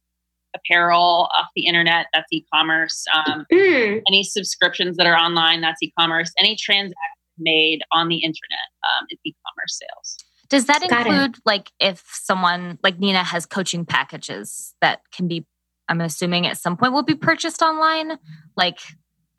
apparel 0.55 1.29
off 1.37 1.47
the 1.55 1.65
internet, 1.65 2.07
that's 2.13 2.27
e-commerce. 2.31 3.05
Um, 3.13 3.45
mm. 3.51 4.01
Any 4.07 4.23
subscriptions 4.23 4.97
that 4.97 5.05
are 5.05 5.17
online, 5.17 5.61
that's 5.61 5.81
e-commerce. 5.83 6.31
Any 6.39 6.55
transaction 6.55 6.95
made 7.37 7.81
on 7.91 8.07
the 8.07 8.17
internet 8.17 8.69
um, 8.83 9.05
is 9.09 9.19
e-commerce 9.25 9.79
sales. 9.79 10.17
Does 10.49 10.65
that 10.65 10.87
Got 10.87 11.07
include 11.07 11.37
it. 11.37 11.41
like 11.45 11.71
if 11.79 12.03
someone 12.07 12.77
like 12.83 12.99
Nina 12.99 13.23
has 13.23 13.45
coaching 13.45 13.85
packages 13.85 14.75
that 14.81 15.01
can 15.13 15.27
be, 15.27 15.45
I'm 15.89 16.01
assuming 16.01 16.45
at 16.47 16.57
some 16.57 16.77
point 16.77 16.93
will 16.93 17.03
be 17.03 17.15
purchased 17.15 17.61
online, 17.61 18.17
like 18.55 18.79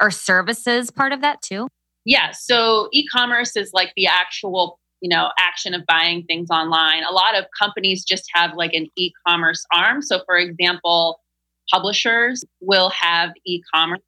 are 0.00 0.10
services 0.10 0.90
part 0.90 1.12
of 1.12 1.20
that 1.22 1.42
too? 1.42 1.68
Yeah. 2.04 2.32
So 2.32 2.88
e-commerce 2.92 3.56
is 3.56 3.70
like 3.72 3.92
the 3.96 4.06
actual 4.06 4.78
you 5.00 5.08
know 5.08 5.30
action 5.38 5.74
of 5.74 5.82
buying 5.86 6.24
things 6.24 6.48
online. 6.50 7.02
A 7.08 7.12
lot 7.12 7.36
of 7.36 7.44
companies 7.58 8.04
just 8.04 8.24
have 8.34 8.52
like 8.56 8.72
an 8.72 8.86
e-commerce 8.96 9.64
arm. 9.72 10.02
So 10.02 10.22
for 10.26 10.36
example 10.36 11.20
publishers 11.70 12.44
will 12.60 12.90
have 12.90 13.30
e-commerce 13.44 14.00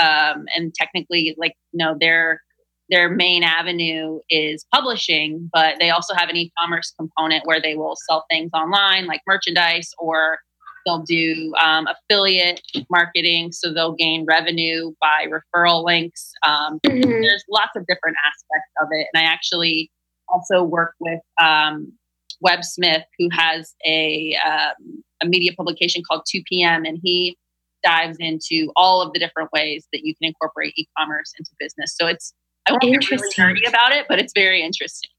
um, 0.00 0.44
and 0.56 0.72
technically 0.74 1.34
like 1.38 1.54
you 1.72 1.78
know 1.84 1.96
their 1.98 2.40
their 2.88 3.08
main 3.08 3.42
avenue 3.42 4.20
is 4.30 4.64
publishing 4.72 5.48
but 5.52 5.74
they 5.80 5.90
also 5.90 6.14
have 6.14 6.28
an 6.28 6.36
e-commerce 6.36 6.92
component 6.98 7.44
where 7.46 7.60
they 7.60 7.74
will 7.74 7.96
sell 8.08 8.24
things 8.30 8.50
online 8.54 9.06
like 9.06 9.20
merchandise 9.26 9.90
or 9.98 10.38
they'll 10.86 11.02
do 11.02 11.52
um, 11.62 11.86
affiliate 11.86 12.62
marketing. 12.90 13.52
So 13.52 13.72
they'll 13.72 13.94
gain 13.94 14.24
revenue 14.26 14.92
by 15.00 15.26
referral 15.26 15.84
links. 15.84 16.32
Um, 16.46 16.80
mm-hmm. 16.86 17.10
there's 17.10 17.44
lots 17.50 17.72
of 17.76 17.86
different 17.86 18.16
aspects 18.24 18.70
of 18.82 18.88
it. 18.92 19.08
And 19.12 19.22
i 19.22 19.30
actually 19.30 19.90
also 20.32 20.62
work 20.62 20.94
with 21.00 21.20
um, 21.40 21.92
Web 22.40 22.64
Smith 22.64 23.04
who 23.18 23.28
has 23.32 23.74
a, 23.86 24.36
um, 24.46 25.02
a 25.22 25.26
media 25.26 25.52
publication 25.56 26.02
called 26.08 26.22
2pm 26.34 26.88
and 26.88 26.98
he 27.02 27.36
dives 27.82 28.18
into 28.20 28.70
all 28.76 29.00
of 29.02 29.12
the 29.12 29.18
different 29.18 29.50
ways 29.52 29.86
that 29.92 30.04
you 30.04 30.14
can 30.14 30.28
incorporate 30.28 30.72
e-commerce 30.76 31.32
into 31.38 31.50
business. 31.58 31.94
So 31.98 32.06
it's 32.06 32.34
I 32.66 32.72
won't 32.72 32.82
get 32.82 33.10
really 33.10 33.28
nerdy 33.38 33.66
about 33.66 33.92
it, 33.92 34.06
but 34.08 34.18
it's 34.18 34.32
very 34.34 34.62
interesting. 34.62 35.10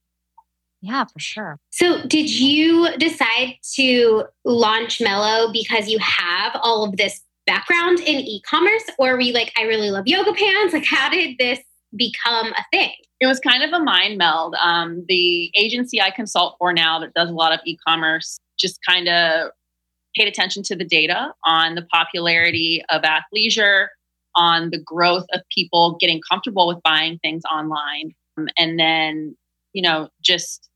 Yeah, 0.80 1.04
for 1.04 1.18
sure. 1.18 1.58
So, 1.70 2.04
did 2.06 2.28
you 2.28 2.96
decide 2.96 3.54
to 3.76 4.24
launch 4.44 5.00
Mellow 5.00 5.52
because 5.52 5.88
you 5.88 5.98
have 6.00 6.56
all 6.60 6.84
of 6.84 6.96
this 6.96 7.20
background 7.46 8.00
in 8.00 8.16
e-commerce, 8.20 8.82
or 8.98 9.12
were 9.12 9.20
you 9.20 9.32
like, 9.32 9.52
I 9.56 9.62
really 9.62 9.90
love 9.90 10.06
yoga 10.06 10.32
pants? 10.32 10.74
Like, 10.74 10.84
how 10.84 11.08
did 11.08 11.38
this 11.38 11.60
become 11.96 12.48
a 12.48 12.64
thing? 12.72 12.92
It 13.22 13.26
was 13.26 13.38
kind 13.38 13.62
of 13.62 13.72
a 13.72 13.78
mind 13.78 14.18
meld. 14.18 14.56
Um, 14.60 15.04
the 15.06 15.52
agency 15.54 16.02
I 16.02 16.10
consult 16.10 16.56
for 16.58 16.72
now 16.72 16.98
that 16.98 17.14
does 17.14 17.30
a 17.30 17.32
lot 17.32 17.52
of 17.52 17.60
e-commerce 17.64 18.36
just 18.58 18.80
kind 18.84 19.08
of 19.08 19.52
paid 20.16 20.26
attention 20.26 20.64
to 20.64 20.74
the 20.74 20.84
data 20.84 21.32
on 21.44 21.76
the 21.76 21.82
popularity 21.82 22.82
of 22.88 23.02
athleisure, 23.02 23.86
on 24.34 24.70
the 24.70 24.80
growth 24.80 25.24
of 25.32 25.40
people 25.54 25.96
getting 26.00 26.20
comfortable 26.28 26.66
with 26.66 26.82
buying 26.82 27.20
things 27.20 27.44
online. 27.44 28.12
Um, 28.36 28.48
and 28.58 28.76
then, 28.76 29.36
you 29.72 29.82
know, 29.82 30.08
just 30.20 30.68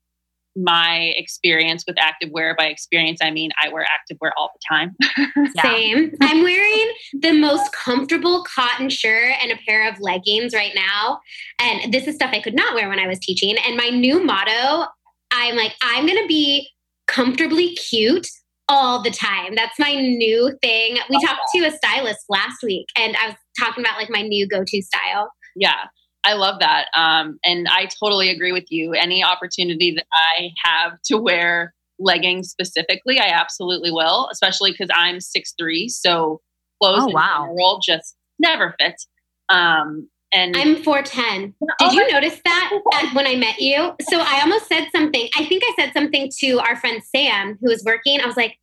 my 0.56 1.12
experience 1.16 1.84
with 1.86 1.96
activewear. 1.96 2.56
By 2.56 2.66
experience, 2.66 3.20
I 3.22 3.30
mean 3.30 3.50
I 3.62 3.68
wear 3.68 3.84
activewear 3.84 4.30
all 4.36 4.50
the 4.54 4.60
time. 4.68 4.96
yeah. 5.54 5.62
Same. 5.62 6.12
I'm 6.20 6.42
wearing 6.42 6.92
the 7.20 7.32
most 7.32 7.72
comfortable 7.72 8.44
cotton 8.44 8.88
shirt 8.88 9.34
and 9.42 9.52
a 9.52 9.56
pair 9.66 9.88
of 9.88 10.00
leggings 10.00 10.54
right 10.54 10.72
now. 10.74 11.20
And 11.60 11.92
this 11.92 12.06
is 12.06 12.14
stuff 12.14 12.30
I 12.32 12.40
could 12.40 12.54
not 12.54 12.74
wear 12.74 12.88
when 12.88 12.98
I 12.98 13.06
was 13.06 13.18
teaching. 13.18 13.56
And 13.66 13.76
my 13.76 13.90
new 13.90 14.22
motto 14.24 14.86
I'm 15.30 15.56
like, 15.56 15.74
I'm 15.82 16.06
going 16.06 16.20
to 16.20 16.28
be 16.28 16.70
comfortably 17.06 17.74
cute 17.74 18.26
all 18.68 19.02
the 19.02 19.10
time. 19.10 19.54
That's 19.54 19.78
my 19.78 19.94
new 19.94 20.56
thing. 20.62 20.98
We 21.08 21.24
talked 21.24 21.42
to 21.54 21.64
a 21.66 21.70
stylist 21.70 22.24
last 22.28 22.62
week 22.62 22.86
and 22.98 23.16
I 23.16 23.28
was 23.28 23.36
talking 23.58 23.84
about 23.84 23.96
like 23.96 24.10
my 24.10 24.22
new 24.22 24.48
go 24.48 24.64
to 24.66 24.82
style. 24.82 25.30
Yeah, 25.54 25.84
I 26.26 26.32
love 26.32 26.58
that. 26.58 26.88
Um, 26.96 27.38
and 27.44 27.68
I 27.70 27.86
totally 27.86 28.30
agree 28.30 28.50
with 28.50 28.66
you. 28.68 28.92
Any 28.92 29.22
opportunity 29.22 29.92
that 29.92 30.06
I 30.12 30.50
have 30.64 31.00
to 31.06 31.16
wear 31.16 31.72
leggings 32.00 32.50
specifically, 32.50 33.20
I 33.20 33.28
absolutely 33.28 33.92
will, 33.92 34.28
especially 34.32 34.72
because 34.72 34.90
I'm 34.92 35.20
six 35.20 35.54
three. 35.58 35.88
So 35.88 36.40
clothes 36.82 37.04
oh, 37.04 37.12
wow. 37.12 37.44
in 37.44 37.56
general 37.56 37.80
just 37.80 38.16
never 38.40 38.74
fit. 38.80 39.00
Um, 39.48 40.08
and 40.32 40.56
I'm 40.56 40.76
4'10. 40.76 41.40
Did 41.40 41.54
oh 41.80 41.92
you 41.92 42.10
notice 42.10 42.40
that 42.44 43.10
when 43.14 43.26
I 43.26 43.36
met 43.36 43.60
you? 43.60 43.94
So 44.10 44.18
I 44.18 44.40
almost 44.42 44.66
said 44.66 44.88
something. 44.90 45.28
I 45.36 45.44
think 45.44 45.62
I 45.64 45.72
said 45.78 45.92
something 45.92 46.30
to 46.40 46.58
our 46.58 46.76
friend 46.76 47.00
Sam, 47.14 47.56
who 47.60 47.70
was 47.70 47.84
working. 47.86 48.20
I 48.20 48.26
was 48.26 48.36
like, 48.36 48.58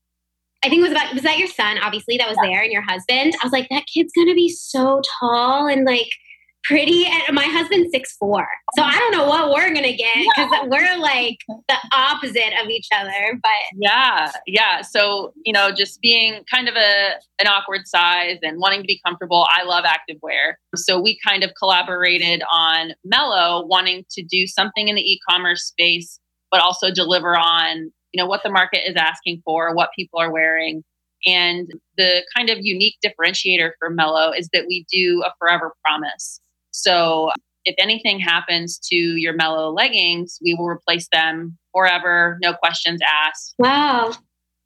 I 0.64 0.70
think 0.70 0.80
it 0.80 0.84
was 0.84 0.92
about, 0.92 1.14
was 1.14 1.24
that 1.24 1.38
your 1.38 1.48
son, 1.48 1.78
obviously, 1.82 2.18
that 2.18 2.28
was 2.28 2.38
yeah. 2.44 2.50
there 2.50 2.64
and 2.64 2.72
your 2.72 2.84
husband? 2.84 3.34
I 3.42 3.46
was 3.46 3.54
like, 3.54 3.70
that 3.70 3.86
kid's 3.94 4.12
going 4.14 4.28
to 4.28 4.36
be 4.36 4.50
so 4.50 5.02
tall 5.20 5.68
and 5.68 5.86
like 5.86 6.10
pretty. 6.64 7.06
And 7.06 7.36
my 7.36 7.46
husband's 7.46 7.92
six 7.92 8.16
four, 8.18 8.48
so 8.76 8.84
I 8.84 8.98
don't 8.98 9.12
know 9.12 9.28
what 9.28 9.52
we're 9.52 9.74
gonna 9.74 9.96
get 9.96 10.16
because 10.16 10.50
yeah. 10.52 10.66
we're 10.66 10.98
like 10.98 11.38
the 11.68 11.76
opposite 11.94 12.54
of 12.62 12.70
each 12.70 12.88
other. 12.94 13.40
But 13.42 13.52
yeah, 13.76 14.32
yeah. 14.48 14.82
So 14.82 15.34
you 15.46 15.54
know, 15.54 15.72
just 15.72 16.02
being 16.02 16.44
kind 16.52 16.68
of 16.68 16.76
a 16.76 17.14
an 17.40 17.48
awkward 17.48 17.88
size 17.88 18.40
and 18.42 18.60
wanting 18.60 18.82
to 18.82 18.88
be 18.88 19.00
comfortable. 19.06 19.48
I 19.50 19.64
love 19.64 19.86
activewear, 19.86 20.54
so 20.76 21.00
we 21.00 21.18
kind 21.26 21.44
of 21.44 21.52
collaborated 21.58 22.44
on 22.52 22.94
Mellow, 23.04 23.66
wanting 23.66 24.06
to 24.12 24.24
do 24.24 24.48
something 24.48 24.88
in 24.88 24.96
the 24.96 25.02
e-commerce 25.02 25.64
space, 25.66 26.20
but 26.52 26.62
also 26.62 26.92
deliver 26.92 27.38
on 27.38 27.92
you 28.14 28.22
know 28.22 28.28
what 28.28 28.44
the 28.44 28.50
market 28.50 28.88
is 28.88 28.96
asking 28.96 29.42
for, 29.44 29.76
what 29.76 29.90
people 29.96 30.20
are 30.20 30.32
wearing. 30.32 30.84
And 31.26 31.72
the 31.98 32.22
kind 32.36 32.50
of 32.50 32.58
unique 32.62 32.96
differentiator 33.04 33.72
for 33.80 33.90
Mellow 33.90 34.32
is 34.32 34.50
that 34.54 34.66
we 34.68 34.86
do 34.92 35.24
a 35.26 35.32
forever 35.40 35.74
promise. 35.86 36.42
So 36.74 37.32
if 37.66 37.76
anything 37.78 38.20
happens 38.20 38.78
to 38.90 38.96
your 38.96 39.34
mellow 39.34 39.72
leggings, 39.72 40.38
we 40.44 40.54
will 40.54 40.68
replace 40.68 41.08
them 41.12 41.58
forever, 41.72 42.38
no 42.42 42.54
questions 42.54 43.00
asked. 43.08 43.56
Wow. 43.58 44.14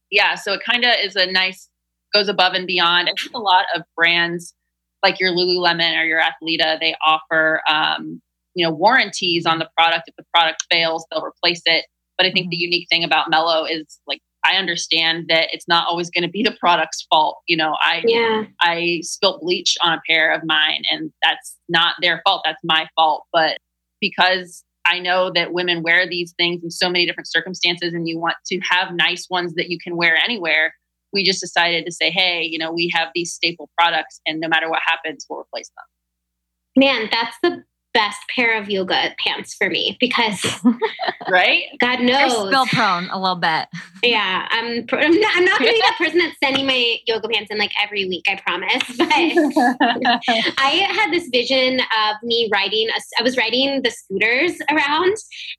Yeah. 0.10 0.36
So 0.36 0.54
it 0.54 0.62
kind 0.68 0.84
of 0.84 0.94
is 1.04 1.16
a 1.16 1.32
nice, 1.32 1.70
goes 2.14 2.28
above 2.28 2.54
and 2.54 2.66
beyond. 2.66 3.10
I 3.10 3.14
think 3.22 3.36
a 3.36 3.40
lot 3.40 3.66
of 3.76 3.84
brands 3.96 4.56
like 5.04 5.20
your 5.20 5.32
Lululemon 5.32 6.00
or 6.00 6.06
your 6.06 6.22
Athleta, 6.22 6.80
they 6.80 6.96
offer, 7.06 7.62
um, 7.70 8.22
you 8.56 8.66
know, 8.66 8.72
warranties 8.72 9.46
on 9.46 9.60
the 9.60 9.70
product. 9.78 10.08
If 10.08 10.16
the 10.16 10.26
product 10.34 10.66
fails, 10.72 11.06
they'll 11.12 11.24
replace 11.24 11.62
it. 11.66 11.86
But 12.18 12.26
I 12.26 12.32
think 12.32 12.46
mm-hmm. 12.46 12.52
the 12.52 12.58
unique 12.58 12.88
thing 12.90 13.04
about 13.04 13.30
Mellow 13.30 13.66
is 13.66 14.00
like 14.08 14.22
I 14.48 14.58
understand 14.58 15.26
that 15.30 15.50
it's 15.52 15.68
not 15.68 15.88
always 15.88 16.10
going 16.10 16.24
to 16.24 16.30
be 16.30 16.44
the 16.44 16.56
product's 16.60 17.06
fault. 17.10 17.40
You 17.48 17.58
know, 17.58 17.76
I 17.82 18.04
yeah. 18.06 18.46
I 18.62 19.02
spilt 19.04 19.42
bleach 19.42 19.78
on 19.84 19.94
a 19.94 20.02
pair 20.08 20.32
of 20.32 20.44
mine 20.46 20.84
and 20.92 21.12
that's 21.22 21.58
not 21.68 21.96
their 22.02 22.22
fault. 22.26 22.44
That's 22.46 22.62
my 22.64 22.88
fault. 22.96 23.26
But 23.34 23.60
because 24.00 24.64
I 24.86 25.00
know 25.00 25.32
that 25.32 25.54
women 25.54 25.84
wear 25.84 26.08
these 26.08 26.34
things 26.38 26.64
in 26.64 26.72
so 26.72 26.90
many 26.90 27.06
different 27.06 27.30
circumstances 27.30 27.94
and 27.94 28.08
you 28.08 28.18
want 28.20 28.36
to 28.48 28.60
have 28.60 28.94
nice 28.94 29.28
ones 29.30 29.54
that 29.56 29.70
you 29.70 29.78
can 29.78 29.98
wear 29.98 30.16
anywhere, 30.16 30.74
we 31.12 31.24
just 31.24 31.42
decided 31.42 31.86
to 31.86 31.92
say, 31.92 32.10
hey, 32.10 32.44
you 32.44 32.58
know, 32.58 32.72
we 32.72 32.90
have 32.94 33.10
these 33.14 33.34
staple 33.34 33.70
products 33.78 34.22
and 34.26 34.40
no 34.40 34.48
matter 34.48 34.70
what 34.70 34.82
happens, 34.86 35.26
we'll 35.30 35.42
replace 35.42 35.70
them. 35.70 36.84
Man, 36.84 37.10
that's 37.12 37.36
the 37.44 37.64
best 37.94 38.20
pair 38.36 38.60
of 38.60 38.70
yoga 38.70 39.16
pants 39.24 39.56
for 39.56 39.70
me 39.70 39.98
because 40.00 40.44
right? 41.30 41.64
God 41.80 42.02
knows. 42.02 42.34
They're 42.34 42.48
spill 42.52 42.66
prone 42.68 43.10
a 43.10 43.20
little 43.20 43.38
bit. 43.38 43.68
Yeah 44.04 44.48
i'm 44.52 44.86
i'm 44.92 45.20
not, 45.20 45.38
I'm 45.38 45.46
not 45.46 45.60
gonna 45.60 45.72
be 45.72 45.82
that 45.82 45.96
person 45.98 46.20
that's 46.20 46.38
sending 46.44 46.66
my 46.66 46.98
yoga 47.06 47.28
pants 47.30 47.52
in 47.52 47.58
like 47.58 47.72
every 47.82 48.08
week 48.08 48.26
i 48.28 48.36
promise 48.36 48.84
but 48.98 49.08
i 50.58 50.88
had 50.92 51.12
this 51.12 51.28
vision 51.32 51.80
of 51.80 52.16
me 52.24 52.50
riding 52.52 52.90
a, 52.90 53.20
i 53.20 53.24
was 53.24 53.38
riding 53.38 53.82
the 53.84 53.92
scooters 53.92 54.60
around 54.72 55.16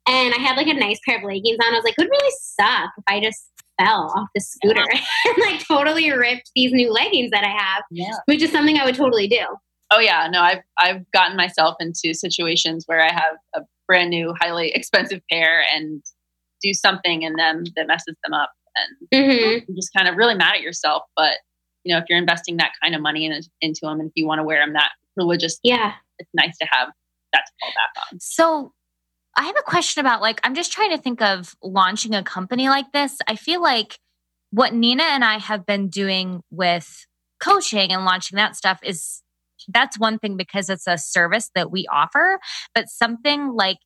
and 0.06 0.35
i 0.35 0.38
had 0.38 0.56
like 0.56 0.66
a 0.66 0.75
nice 0.75 0.99
pair 1.06 1.18
of 1.18 1.25
leggings 1.25 1.58
on. 1.64 1.73
I 1.73 1.76
was 1.76 1.85
like 1.85 1.94
it 1.99 2.02
would 2.02 2.11
really 2.11 2.35
suck 2.40 2.90
if 2.99 3.04
i 3.06 3.20
just 3.20 3.50
fell 3.80 4.12
off 4.16 4.28
the 4.35 4.40
scooter 4.40 4.85
yeah. 4.92 5.00
and 5.26 5.37
like 5.38 5.66
totally 5.66 6.11
ripped 6.11 6.50
these 6.54 6.73
new 6.73 6.92
leggings 6.92 7.30
that 7.30 7.44
i 7.44 7.49
have 7.49 7.82
yeah. 7.90 8.11
which 8.26 8.42
is 8.42 8.50
something 8.50 8.78
i 8.78 8.85
would 8.85 8.97
totally 8.97 9.28
do 9.28 9.44
Oh 9.90 10.00
yeah, 10.00 10.28
no, 10.30 10.40
I've 10.40 10.62
I've 10.78 11.11
gotten 11.12 11.37
myself 11.37 11.76
into 11.80 12.12
situations 12.14 12.85
where 12.87 13.00
I 13.00 13.12
have 13.12 13.37
a 13.54 13.61
brand 13.87 14.11
new, 14.11 14.35
highly 14.38 14.71
expensive 14.75 15.21
pair 15.30 15.64
and 15.75 16.02
do 16.62 16.75
something 16.75 17.23
in 17.23 17.35
them 17.37 17.64
that 17.76 17.87
messes 17.87 18.16
them 18.25 18.35
up, 18.35 18.50
and 18.76 19.23
mm-hmm. 19.23 19.64
you 19.68 19.76
just 19.76 19.92
kind 19.97 20.09
of 20.09 20.16
really 20.16 20.35
mad 20.35 20.57
at 20.57 20.61
yourself. 20.61 21.04
But 21.16 21.35
you 21.85 21.95
know, 21.95 21.99
if 21.99 22.04
you're 22.09 22.18
investing 22.18 22.59
that 22.59 22.73
kind 22.83 22.95
of 22.95 23.00
money 23.00 23.25
in, 23.25 23.40
into 23.61 23.80
them, 23.83 24.00
and 24.00 24.09
if 24.09 24.12
you 24.14 24.26
want 24.26 24.40
to 24.40 24.45
wear 24.45 24.64
them 24.64 24.75
that 24.75 24.90
religious, 25.16 25.59
yeah, 25.62 25.92
it's 26.18 26.30
nice 26.35 26.57
to 26.59 26.66
have 26.71 26.88
that 27.33 27.42
to 27.47 27.52
fall 27.61 27.71
back 27.71 28.04
on. 28.12 28.21
So. 28.21 28.73
I 29.37 29.42
have 29.42 29.57
a 29.57 29.62
question 29.62 30.00
about 30.00 30.21
like 30.21 30.40
I'm 30.42 30.57
just 30.57 30.73
trying 30.73 30.90
to 30.90 30.99
think 30.99 31.23
of 31.23 31.54
launching 31.62 32.12
a 32.12 32.25
company 32.25 32.68
like 32.68 32.90
this. 32.90 33.18
I 33.28 33.37
feel 33.37 33.62
like 33.62 34.00
what 34.50 34.75
Nina 34.75 35.04
and 35.04 35.25
I 35.25 35.38
have 35.38 35.64
been 35.64 35.88
doing 35.88 36.42
with 36.50 37.07
coaching 37.40 37.92
and 37.92 38.04
launching 38.04 38.37
that 38.37 38.57
stuff 38.57 38.80
is 38.83 39.23
that's 39.68 39.98
one 39.98 40.18
thing 40.18 40.37
because 40.37 40.68
it's 40.68 40.87
a 40.87 40.98
service 40.98 41.50
that 41.54 41.70
we 41.70 41.87
offer. 41.92 42.38
But 42.75 42.88
something 42.88 43.52
like 43.54 43.78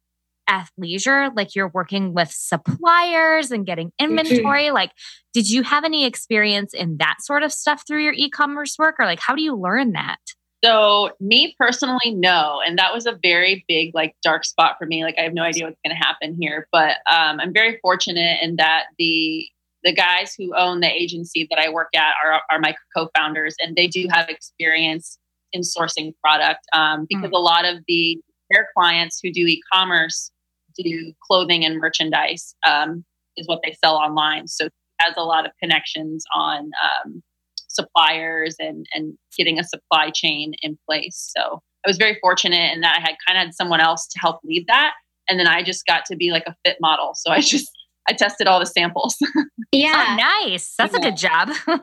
athleisure, 0.49 1.35
like 1.37 1.55
you're 1.55 1.71
working 1.73 2.15
with 2.15 2.31
suppliers 2.31 3.51
and 3.51 3.67
getting 3.67 3.89
mm-hmm. 3.89 4.19
inventory, 4.19 4.65
mm-hmm. 4.65 4.75
like 4.75 4.93
did 5.33 5.49
you 5.51 5.63
have 5.63 5.85
any 5.85 6.05
experience 6.05 6.75
in 6.75 6.97
that 6.99 7.17
sort 7.21 7.43
of 7.43 7.53
stuff 7.53 7.85
through 7.87 8.03
your 8.03 8.13
e-commerce 8.15 8.77
work 8.79 8.97
or 8.99 9.07
like 9.07 9.21
how 9.21 9.35
do 9.35 9.43
you 9.43 9.57
learn 9.57 9.93
that? 9.93 10.19
So, 10.65 11.11
me 11.19 11.57
personally, 11.59 12.13
no. 12.15 12.61
And 12.65 12.79
that 12.79 12.95
was 12.95 13.07
a 13.07 13.19
very 13.21 13.65
big, 13.67 13.95
like, 13.95 14.15
dark 14.23 14.45
spot 14.45 14.77
for 14.79 14.87
me. 14.87 15.03
Like, 15.03 15.17
I 15.19 15.23
have 15.23 15.35
no 15.35 15.43
idea 15.43 15.65
what's 15.65 15.81
going 15.85 15.97
to 15.97 16.01
happen 16.01 16.37
here. 16.41 16.69
But 16.71 16.99
um, 17.11 17.41
I'm 17.41 17.53
very 17.53 17.81
fortunate 17.83 18.39
in 18.43 18.57
that 18.57 18.85
the 18.99 19.49
the 19.85 19.93
guys 19.93 20.33
who 20.39 20.55
own 20.57 20.79
the 20.79 20.89
agency 20.89 21.49
that 21.51 21.59
I 21.59 21.69
work 21.69 21.89
at 21.97 22.15
are, 22.25 22.41
are 22.53 22.61
my 22.61 22.73
co-founders, 22.97 23.57
and 23.59 23.75
they 23.75 23.89
do 23.89 24.07
have 24.13 24.29
experience 24.29 25.19
in 25.53 25.63
sourcing 25.63 26.13
product 26.23 26.61
um, 26.73 27.07
because 27.09 27.31
mm. 27.31 27.37
a 27.37 27.41
lot 27.41 27.65
of 27.65 27.79
the 27.87 28.21
their 28.51 28.69
clients 28.77 29.19
who 29.23 29.33
do 29.33 29.47
e-commerce 29.47 30.31
do 30.77 31.13
clothing 31.23 31.65
and 31.65 31.79
merchandise, 31.79 32.55
um, 32.67 33.05
is 33.37 33.47
what 33.47 33.61
they 33.65 33.77
sell 33.83 33.97
online. 33.97 34.49
So 34.49 34.69
has 35.01 35.15
a 35.17 35.25
lot 35.25 35.47
of 35.47 35.53
connections 35.61 36.25
on 36.35 36.71
um, 36.83 37.23
suppliers 37.69 38.57
and 38.59 38.87
and 38.95 39.15
getting 39.37 39.59
a 39.59 39.65
supply 39.65 40.11
chain 40.15 40.53
in 40.63 40.79
place. 40.89 41.33
So 41.37 41.61
I 41.85 41.89
was 41.89 41.97
very 41.97 42.19
fortunate 42.21 42.73
in 42.73 42.81
that 42.83 42.99
I 42.99 43.01
had 43.01 43.17
kind 43.27 43.39
of 43.39 43.47
had 43.47 43.55
someone 43.55 43.81
else 43.81 44.07
to 44.09 44.19
help 44.19 44.41
lead 44.45 44.67
that, 44.69 44.93
and 45.29 45.39
then 45.39 45.47
I 45.47 45.63
just 45.63 45.87
got 45.87 46.05
to 46.07 46.17
be 46.17 46.31
like 46.31 46.45
a 46.47 46.55
fit 46.65 46.77
model. 46.81 47.13
So 47.15 47.31
I 47.33 47.41
just 47.41 47.71
I 48.09 48.13
tested 48.13 48.47
all 48.47 48.61
the 48.61 48.67
samples. 48.67 49.17
Yeah, 49.75 50.05
oh, 50.07 50.17
nice. 50.45 50.75
That's 50.77 50.93
yeah. 50.93 50.99
a 50.99 51.03
good 51.03 51.17
job. 51.17 51.49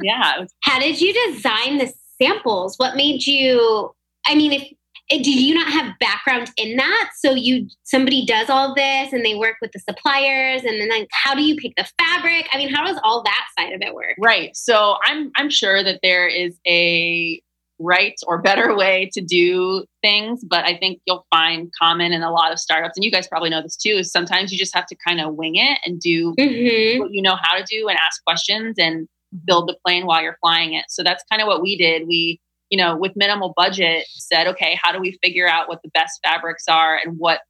yeah. 0.00 0.44
How 0.60 0.78
did 0.78 1.00
you 1.00 1.12
design 1.32 1.78
the 1.78 1.92
samples? 2.20 2.76
What 2.76 2.96
made 2.96 3.26
you? 3.26 3.94
I 4.26 4.34
mean, 4.34 4.52
if 4.52 4.68
did 5.08 5.26
you 5.26 5.54
not 5.54 5.70
have 5.70 5.98
background 5.98 6.50
in 6.56 6.76
that 6.76 7.10
so 7.16 7.32
you 7.32 7.66
somebody 7.82 8.24
does 8.24 8.48
all 8.48 8.74
this 8.74 9.12
and 9.12 9.24
they 9.24 9.34
work 9.34 9.56
with 9.60 9.72
the 9.72 9.78
suppliers 9.78 10.62
and 10.64 10.80
then 10.80 10.88
like 10.88 11.08
how 11.10 11.34
do 11.34 11.42
you 11.42 11.56
pick 11.56 11.74
the 11.76 11.86
fabric 11.98 12.48
i 12.52 12.56
mean 12.56 12.72
how 12.72 12.84
does 12.84 12.98
all 13.02 13.22
that 13.22 13.46
side 13.58 13.72
of 13.72 13.82
it 13.82 13.94
work 13.94 14.14
right 14.18 14.56
so 14.56 14.96
i'm 15.04 15.30
i'm 15.36 15.50
sure 15.50 15.82
that 15.82 16.00
there 16.02 16.26
is 16.26 16.58
a 16.66 17.40
right 17.78 18.14
or 18.26 18.40
better 18.40 18.76
way 18.76 19.10
to 19.12 19.20
do 19.20 19.84
things 20.02 20.44
but 20.44 20.64
i 20.64 20.76
think 20.76 21.00
you'll 21.06 21.26
find 21.30 21.70
common 21.80 22.12
in 22.12 22.22
a 22.22 22.30
lot 22.30 22.52
of 22.52 22.58
startups 22.58 22.96
and 22.96 23.04
you 23.04 23.10
guys 23.10 23.26
probably 23.28 23.50
know 23.50 23.62
this 23.62 23.76
too 23.76 23.90
is 23.90 24.10
sometimes 24.10 24.52
you 24.52 24.58
just 24.58 24.74
have 24.74 24.86
to 24.86 24.96
kind 25.06 25.20
of 25.20 25.34
wing 25.34 25.56
it 25.56 25.78
and 25.84 26.00
do 26.00 26.34
mm-hmm. 26.38 27.00
what 27.00 27.12
you 27.12 27.20
know 27.20 27.36
how 27.42 27.58
to 27.58 27.64
do 27.64 27.88
and 27.88 27.98
ask 27.98 28.22
questions 28.24 28.76
and 28.78 29.08
build 29.46 29.68
the 29.68 29.76
plane 29.84 30.06
while 30.06 30.22
you're 30.22 30.38
flying 30.40 30.74
it 30.74 30.84
so 30.88 31.02
that's 31.02 31.24
kind 31.30 31.40
of 31.40 31.46
what 31.46 31.62
we 31.62 31.76
did 31.76 32.06
we 32.06 32.40
you 32.72 32.78
know, 32.78 32.96
with 32.96 33.12
minimal 33.14 33.52
budget, 33.54 34.06
said, 34.08 34.46
okay, 34.46 34.78
how 34.82 34.92
do 34.92 34.98
we 34.98 35.18
figure 35.22 35.46
out 35.46 35.68
what 35.68 35.82
the 35.82 35.90
best 35.90 36.18
fabrics 36.24 36.66
are 36.66 36.98
and 37.04 37.18
what 37.18 37.40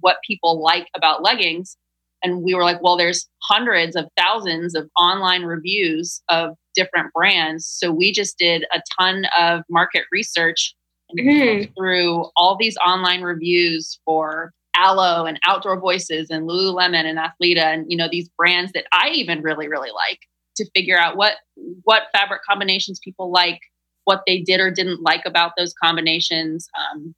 what 0.00 0.18
people 0.24 0.62
like 0.62 0.86
about 0.96 1.24
leggings? 1.24 1.76
And 2.22 2.44
we 2.44 2.54
were 2.54 2.62
like, 2.62 2.80
well, 2.80 2.96
there's 2.96 3.28
hundreds 3.42 3.96
of 3.96 4.06
thousands 4.16 4.76
of 4.76 4.88
online 4.96 5.42
reviews 5.42 6.22
of 6.28 6.54
different 6.76 7.12
brands. 7.12 7.66
So 7.66 7.90
we 7.90 8.12
just 8.12 8.38
did 8.38 8.66
a 8.72 8.80
ton 9.00 9.26
of 9.36 9.62
market 9.68 10.04
research 10.12 10.76
mm-hmm. 11.18 11.72
through 11.76 12.26
all 12.36 12.56
these 12.56 12.76
online 12.76 13.22
reviews 13.22 13.98
for 14.04 14.52
Alo 14.78 15.26
and 15.26 15.40
Outdoor 15.44 15.80
Voices 15.80 16.30
and 16.30 16.48
Lululemon 16.48 17.04
and 17.04 17.18
Athleta 17.18 17.64
and 17.64 17.90
you 17.90 17.96
know 17.96 18.08
these 18.08 18.28
brands 18.38 18.70
that 18.74 18.84
I 18.92 19.08
even 19.08 19.42
really 19.42 19.66
really 19.66 19.90
like 19.90 20.20
to 20.58 20.70
figure 20.74 20.98
out 20.98 21.16
what 21.16 21.36
what 21.82 22.04
fabric 22.12 22.42
combinations 22.48 23.00
people 23.02 23.32
like 23.32 23.60
what 24.08 24.22
they 24.26 24.40
did 24.40 24.58
or 24.58 24.70
didn't 24.70 25.02
like 25.02 25.20
about 25.26 25.52
those 25.58 25.74
combinations, 25.74 26.66
um, 26.78 27.14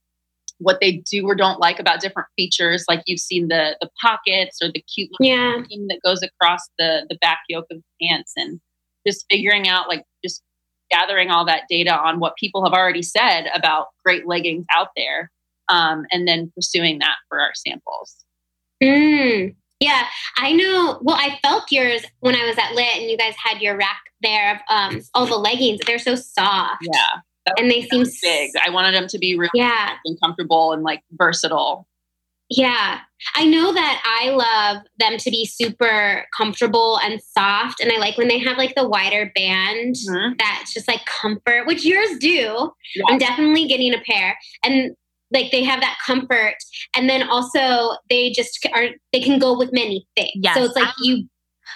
what 0.59 0.81
they 0.81 0.97
do 1.09 1.25
or 1.25 1.37
don't 1.37 1.61
like 1.61 1.79
about 1.79 2.01
different 2.01 2.27
features. 2.37 2.85
Like 2.89 3.03
you've 3.07 3.21
seen 3.21 3.47
the 3.47 3.77
the 3.81 3.89
pockets 4.03 4.59
or 4.61 4.73
the 4.73 4.83
cute 4.93 5.09
yeah. 5.21 5.63
thing 5.69 5.87
that 5.87 6.01
goes 6.05 6.21
across 6.21 6.69
the 6.81 7.07
the 7.09 7.17
back 7.21 7.39
yoke 7.49 7.67
of 7.71 7.79
the 7.79 8.07
pants, 8.07 8.33
and 8.37 8.61
just 9.07 9.25
figuring 9.31 9.69
out 9.69 9.89
like 9.89 10.05
just 10.25 10.43
gathering 10.91 11.31
all 11.31 11.47
that 11.47 11.63
data 11.71 11.97
on 11.97 12.19
what 12.19 12.35
people 12.35 12.65
have 12.65 12.73
already 12.73 13.03
said 13.03 13.49
about 13.55 13.87
great 14.05 14.27
leggings 14.27 14.67
out 14.75 14.89
there, 14.97 15.31
um, 15.69 16.05
and 16.11 16.27
then 16.27 16.51
pursuing 16.57 16.99
that 16.99 17.17
for 17.29 17.41
our 17.41 17.53
samples. 17.55 18.17
Mm. 18.83 19.55
Yeah, 19.81 20.05
I 20.37 20.53
know. 20.53 20.99
Well, 21.03 21.17
I 21.17 21.39
felt 21.43 21.73
yours 21.73 22.05
when 22.21 22.37
I 22.37 22.45
was 22.45 22.59
at 22.59 22.75
Lit, 22.75 22.99
and 22.99 23.11
you 23.11 23.17
guys 23.17 23.35
had 23.43 23.63
your 23.63 23.77
rack 23.77 24.03
there 24.23 24.53
of 24.53 24.59
um, 24.69 25.01
all 25.15 25.27
the 25.27 25.37
leggings. 25.37 25.81
They're 25.87 25.99
so 25.99 26.15
soft. 26.15 26.83
Yeah, 26.83 27.21
and 27.59 27.71
they 27.71 27.83
seem 27.83 28.05
big. 28.23 28.51
I 28.63 28.69
wanted 28.71 28.95
them 28.95 29.07
to 29.09 29.19
be 29.19 29.39
really 29.39 29.51
yeah. 29.55 29.97
and 30.05 30.21
comfortable 30.21 30.73
and 30.73 30.83
like 30.83 31.03
versatile. 31.13 31.87
Yeah, 32.51 32.99
I 33.37 33.45
know 33.45 33.73
that 33.73 34.03
I 34.05 34.31
love 34.31 34.83
them 34.99 35.17
to 35.19 35.31
be 35.31 35.47
super 35.47 36.27
comfortable 36.37 36.99
and 36.99 37.21
soft, 37.23 37.81
and 37.81 37.93
I 37.93 37.97
like 37.97 38.19
when 38.19 38.29
they 38.29 38.39
have 38.41 38.59
like 38.59 38.75
the 38.75 38.89
wider 38.89 39.31
band 39.35 39.95
mm-hmm. 39.95 40.35
that's 40.37 40.75
just 40.75 40.89
like 40.89 41.05
comfort, 41.07 41.67
which 41.67 41.85
yours 41.85 42.19
do. 42.19 42.73
Yes. 42.97 43.07
I'm 43.09 43.19
definitely 43.19 43.67
getting 43.67 43.95
a 43.95 44.01
pair, 44.01 44.37
and 44.65 44.97
like 45.33 45.51
they 45.51 45.63
have 45.63 45.81
that 45.81 45.97
comfort 46.05 46.57
and 46.97 47.09
then 47.09 47.29
also 47.29 47.97
they 48.09 48.31
just 48.31 48.67
are 48.75 48.89
they 49.13 49.21
can 49.21 49.39
go 49.39 49.57
with 49.57 49.73
many 49.73 50.07
things 50.17 50.33
yes. 50.37 50.55
so 50.55 50.65
it's 50.65 50.77
like 50.77 50.89
I'm, 50.89 50.95
you 51.01 51.29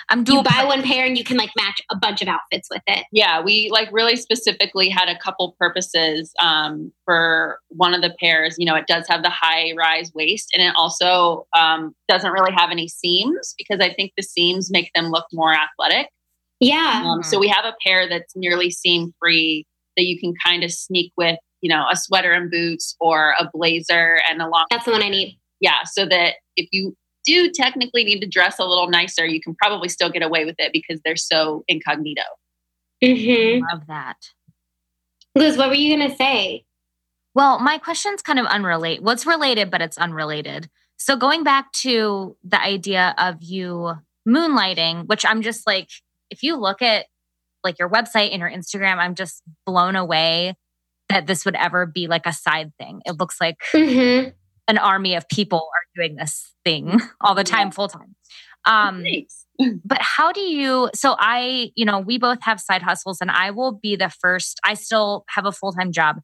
I'm 0.09 0.24
you 0.26 0.42
buy 0.42 0.64
one 0.64 0.83
pair 0.83 1.07
and 1.07 1.16
you 1.16 1.24
can 1.24 1.37
like 1.37 1.50
match 1.57 1.81
a 1.90 1.96
bunch 1.96 2.20
of 2.22 2.29
outfits 2.29 2.68
with 2.70 2.83
it. 2.87 3.07
Yeah, 3.12 3.40
we 3.40 3.70
like 3.70 3.88
really 3.92 4.16
specifically 4.16 4.88
had 4.88 5.09
a 5.09 5.18
couple 5.18 5.57
purposes 5.59 6.33
um, 6.40 6.92
for 7.05 7.59
one 7.68 7.94
of 7.94 8.02
the 8.02 8.14
pairs. 8.20 8.57
You 8.59 8.66
know, 8.66 8.74
it 8.74 8.87
does 8.87 9.07
have 9.09 9.22
the 9.22 9.31
high 9.31 9.72
rise 9.76 10.12
waist 10.14 10.50
and 10.55 10.66
it 10.66 10.74
also 10.76 11.46
um, 11.59 11.94
doesn't 12.09 12.33
really 12.33 12.52
have 12.52 12.70
any 12.70 12.88
seams 12.88 13.55
because 13.57 13.81
I 13.81 13.92
think 13.94 14.12
the 14.16 14.22
seams 14.22 14.70
make 14.70 14.90
them 14.94 15.11
look 15.11 15.26
more 15.33 15.55
athletic. 15.55 16.09
Yeah. 16.61 17.02
Um, 17.05 17.22
so 17.22 17.38
we 17.38 17.48
have 17.48 17.64
a 17.64 17.74
pair 17.85 18.09
that's 18.09 18.35
nearly 18.37 18.70
seam 18.70 19.12
free 19.20 19.66
that 19.96 20.05
you 20.05 20.18
can 20.18 20.35
kind 20.44 20.64
of 20.64 20.72
sneak 20.72 21.12
with 21.16 21.38
you 21.64 21.70
know, 21.70 21.87
a 21.90 21.96
sweater 21.96 22.31
and 22.31 22.50
boots 22.50 22.94
or 23.00 23.35
a 23.40 23.48
blazer 23.50 24.20
and 24.31 24.42
a 24.42 24.46
long. 24.46 24.66
That's 24.70 24.85
the 24.85 24.90
one 24.90 25.03
I 25.03 25.09
need. 25.09 25.38
Yeah. 25.61 25.79
So 25.87 26.05
that 26.05 26.35
if 26.57 26.68
you 26.72 26.94
do 27.24 27.50
technically 27.50 28.05
need 28.05 28.20
to 28.20 28.27
dress 28.27 28.59
a 28.59 28.66
little 28.66 28.90
nicer, 28.90 29.24
you 29.24 29.40
can 29.40 29.55
probably 29.55 29.88
still 29.88 30.11
get 30.11 30.22
away 30.22 30.44
with 30.44 30.57
it 30.59 30.74
because 30.74 31.00
they're 31.07 31.16
so 31.16 31.64
incognito. 31.66 32.20
Mm-hmm. 33.03 33.64
Love 33.72 33.87
that. 33.88 34.16
Liz, 35.35 35.57
what 35.57 35.70
were 35.70 35.74
you 35.74 35.96
going 35.96 36.11
to 36.11 36.14
say? 36.14 36.66
Well, 37.35 37.59
my 37.59 37.79
question's 37.79 38.20
kind 38.20 38.38
of 38.38 38.44
unrelated. 38.44 39.03
What's 39.03 39.24
well, 39.24 39.38
related, 39.38 39.70
but 39.70 39.81
it's 39.81 39.96
unrelated. 39.96 40.68
So 40.98 41.16
going 41.16 41.44
back 41.44 41.72
to 41.72 42.37
the 42.44 42.61
idea 42.61 43.14
of 43.16 43.42
you 43.42 43.94
moonlighting, 44.29 45.07
which 45.07 45.24
I'm 45.24 45.40
just 45.40 45.66
like, 45.66 45.88
if 46.29 46.42
you 46.42 46.57
look 46.57 46.83
at 46.83 47.07
like 47.64 47.79
your 47.79 47.88
website 47.88 48.33
and 48.33 48.40
your 48.40 48.50
Instagram, 48.50 48.98
I'm 48.98 49.14
just 49.14 49.42
blown 49.64 49.96
away 49.96 50.57
that 51.09 51.27
this 51.27 51.45
would 51.45 51.57
ever 51.57 51.87
be 51.87 52.07
like 52.07 52.27
a 52.27 52.33
side 52.33 52.73
thing. 52.79 53.01
It 53.05 53.19
looks 53.19 53.40
like 53.40 53.57
mm-hmm. 53.73 54.31
an 54.69 54.79
army 54.79 55.14
of 55.14 55.29
people 55.29 55.59
are 55.59 56.03
doing 56.03 56.17
this 56.17 56.53
thing 56.64 56.99
all 57.21 57.35
the 57.35 57.45
time, 57.45 57.69
yeah. 57.69 57.71
full 57.71 57.88
time. 57.88 58.14
Um, 58.67 59.05
but 59.85 59.99
how 60.01 60.33
do 60.33 60.40
you? 60.40 60.90
So 60.95 61.14
I, 61.19 61.71
you 61.75 61.85
know, 61.85 62.01
we 62.01 62.19
both 62.19 62.38
have 62.43 62.61
side 62.61 62.83
hustles, 62.83 63.19
and 63.21 63.31
I 63.31 63.51
will 63.51 63.73
be 63.73 63.97
the 63.97 64.09
first. 64.09 64.59
I 64.64 64.75
still 64.75 65.25
have 65.29 65.47
a 65.47 65.53
full 65.53 65.73
time 65.73 65.93
job, 65.93 66.21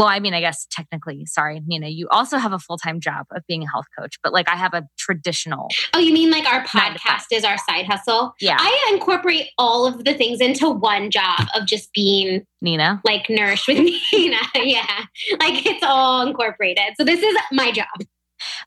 well, 0.00 0.08
I 0.08 0.18
mean, 0.18 0.32
I 0.32 0.40
guess 0.40 0.66
technically, 0.70 1.26
sorry, 1.26 1.60
Nina, 1.66 1.88
you 1.88 2.08
also 2.08 2.38
have 2.38 2.54
a 2.54 2.58
full 2.58 2.78
time 2.78 3.00
job 3.00 3.26
of 3.32 3.42
being 3.46 3.64
a 3.64 3.70
health 3.70 3.84
coach, 3.98 4.18
but 4.22 4.32
like 4.32 4.48
I 4.48 4.56
have 4.56 4.72
a 4.72 4.84
traditional. 4.98 5.68
Oh, 5.92 5.98
you 5.98 6.10
mean 6.10 6.30
like 6.30 6.46
our 6.46 6.64
podcast 6.64 7.24
is 7.30 7.44
our 7.44 7.58
side 7.58 7.84
hustle? 7.84 8.32
Yeah. 8.40 8.56
I 8.58 8.90
incorporate 8.94 9.48
all 9.58 9.86
of 9.86 10.06
the 10.06 10.14
things 10.14 10.40
into 10.40 10.70
one 10.70 11.10
job 11.10 11.48
of 11.54 11.66
just 11.66 11.92
being 11.92 12.46
Nina, 12.62 13.02
like 13.04 13.28
nourished 13.28 13.68
with 13.68 13.76
Nina. 14.14 14.38
yeah. 14.54 15.04
Like 15.38 15.66
it's 15.66 15.84
all 15.84 16.26
incorporated. 16.26 16.94
So 16.96 17.04
this 17.04 17.22
is 17.22 17.36
my 17.52 17.70
job. 17.70 17.88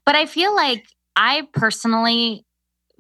But 0.06 0.16
I 0.16 0.28
feel 0.28 0.56
like 0.56 0.86
I 1.16 1.48
personally 1.52 2.46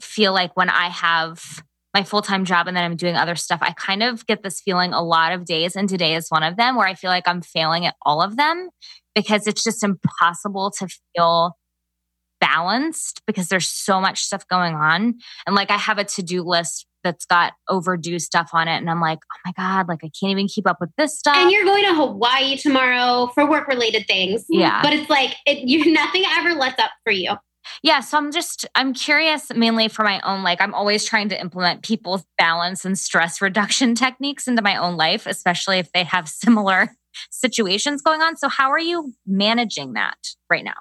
feel 0.01 0.33
like 0.33 0.57
when 0.57 0.71
I 0.71 0.89
have 0.89 1.61
my 1.93 2.03
full 2.03 2.21
time 2.21 2.45
job 2.45 2.67
and 2.67 2.75
then 2.75 2.84
I'm 2.84 2.95
doing 2.95 3.15
other 3.15 3.36
stuff, 3.36 3.60
I 3.62 3.71
kind 3.71 4.03
of 4.03 4.25
get 4.25 4.43
this 4.43 4.62
feeling 4.62 4.93
a 4.93 5.01
lot 5.01 5.34
of 5.34 5.45
days, 5.45 5.75
and 5.75 5.88
today 5.88 6.15
is 6.15 6.29
one 6.29 6.43
of 6.43 6.58
them 6.58 6.75
where 6.75 6.88
I 6.88 6.95
feel 6.95 7.10
like 7.10 7.27
I'm 7.27 7.41
failing 7.41 7.86
at 7.86 7.95
all 8.01 8.21
of 8.21 8.38
them 8.38 8.69
because 9.15 9.47
it's 9.47 9.63
just 9.63 9.84
impossible 9.84 10.71
to 10.79 10.88
feel 11.15 11.56
balanced 12.41 13.21
because 13.25 13.47
there's 13.47 13.69
so 13.69 14.01
much 14.01 14.21
stuff 14.21 14.45
going 14.49 14.75
on. 14.75 15.15
And 15.47 15.56
like 15.56 15.71
I 15.71 15.77
have 15.77 15.97
a 15.97 16.03
to 16.03 16.23
do 16.23 16.43
list 16.43 16.86
that's 17.03 17.25
got 17.25 17.53
overdue 17.69 18.19
stuff 18.19 18.49
on 18.53 18.67
it. 18.67 18.77
And 18.77 18.89
I'm 18.89 19.01
like, 19.01 19.19
oh 19.19 19.39
my 19.45 19.51
God, 19.58 19.88
like 19.88 19.99
I 20.03 20.10
can't 20.19 20.32
even 20.32 20.47
keep 20.47 20.67
up 20.67 20.77
with 20.79 20.89
this 20.97 21.17
stuff. 21.17 21.36
And 21.36 21.51
you're 21.51 21.65
going 21.65 21.84
to 21.84 21.93
Hawaii 21.93 22.58
tomorrow 22.58 23.29
for 23.34 23.49
work 23.49 23.67
related 23.67 24.08
things. 24.08 24.45
Yeah. 24.49 24.82
But 24.82 24.93
it's 24.93 25.10
like, 25.10 25.36
it, 25.45 25.67
you, 25.67 25.91
nothing 25.93 26.23
ever 26.38 26.53
lets 26.53 26.82
up 26.82 26.91
for 27.03 27.12
you. 27.12 27.34
Yeah. 27.82 27.99
So 27.99 28.17
I'm 28.17 28.32
just, 28.32 28.65
I'm 28.76 28.93
curious 28.93 29.52
mainly 29.54 29.88
for 29.88 30.04
my 30.04 30.19
own, 30.21 30.43
like, 30.43 30.62
I'm 30.62 30.73
always 30.73 31.06
trying 31.06 31.30
to 31.30 31.39
implement 31.39 31.84
people's 31.84 32.23
balance 32.38 32.86
and 32.86 32.97
stress 32.97 33.41
reduction 33.41 33.95
techniques 33.95 34.47
into 34.47 34.62
my 34.62 34.78
own 34.78 34.97
life, 34.97 35.26
especially 35.26 35.80
if 35.80 35.91
they 35.91 36.04
have 36.04 36.28
similar 36.43 36.95
situations 37.30 38.02
going 38.02 38.21
on. 38.21 38.36
So, 38.38 38.49
how 38.49 38.71
are 38.71 38.80
you 38.80 39.13
managing 39.26 39.93
that 39.93 40.17
right 40.49 40.63
now? 40.63 40.73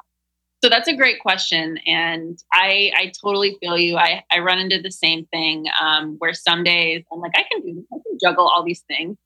So 0.64 0.68
that's 0.68 0.87
a 0.87 0.95
great 0.95 1.18
question, 1.18 1.79
and 1.87 2.38
I 2.53 2.92
I 2.95 3.12
totally 3.21 3.57
feel 3.61 3.77
you. 3.77 3.97
I 3.97 4.23
I 4.31 4.38
run 4.38 4.61
into 4.61 4.81
the 4.81 4.92
same 4.92 5.27
thing 5.27 5.64
um, 5.81 6.14
where 6.18 6.33
some 6.35 6.62
days 6.62 7.03
I'm 7.12 7.18
like 7.18 7.33
I 7.35 7.42
can 7.51 7.62
do 7.62 7.75
this, 7.75 7.85
I 7.92 7.97
can 7.97 8.18
juggle 8.23 8.47
all 8.47 8.64
these 8.64 8.85
things. 8.87 9.16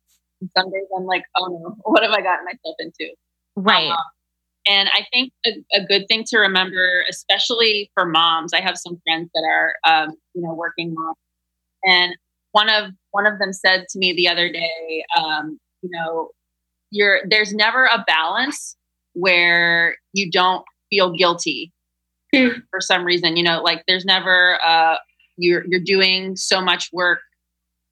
And 0.40 0.51
some 0.57 0.71
days 0.71 0.87
I'm 0.97 1.05
like, 1.05 1.25
oh 1.37 1.47
no, 1.47 1.77
what 1.83 2.03
have 2.03 2.12
I 2.12 2.23
gotten 2.23 2.47
myself 2.47 2.77
into? 2.79 3.12
Right. 3.55 3.90
Um, 3.90 3.99
and 4.68 4.88
I 4.92 5.07
think 5.12 5.33
a, 5.46 5.50
a, 5.74 5.85
good 5.85 6.07
thing 6.09 6.24
to 6.29 6.38
remember, 6.38 7.05
especially 7.09 7.90
for 7.94 8.05
moms, 8.05 8.52
I 8.52 8.61
have 8.61 8.76
some 8.76 9.00
friends 9.05 9.31
that 9.35 9.44
are, 9.48 9.74
um, 9.87 10.11
you 10.35 10.42
know, 10.42 10.55
working 10.55 10.94
moms, 10.94 11.16
and 11.85 12.16
one 12.52 12.68
of 12.68 12.90
one 13.11 13.26
of 13.26 13.38
them 13.38 13.52
said 13.52 13.87
to 13.90 13.98
me 13.98 14.14
the 14.14 14.29
other 14.29 14.50
day, 14.50 15.05
um, 15.16 15.59
you 15.83 15.90
know, 15.90 16.31
you're 16.90 17.20
there's 17.29 17.52
never 17.52 17.85
a 17.85 18.05
balance 18.07 18.76
where 19.12 19.96
you 20.12 20.31
don't 20.31 20.64
feel 20.90 21.12
guilty 21.12 21.72
mm. 22.35 22.61
for 22.70 22.81
some 22.81 23.05
reason. 23.05 23.37
You 23.37 23.42
know, 23.42 23.62
like 23.62 23.83
there's 23.87 24.05
never 24.05 24.59
uh, 24.64 24.96
you're 25.37 25.64
you're 25.68 25.81
doing 25.81 26.37
so 26.37 26.61
much 26.61 26.88
work 26.92 27.20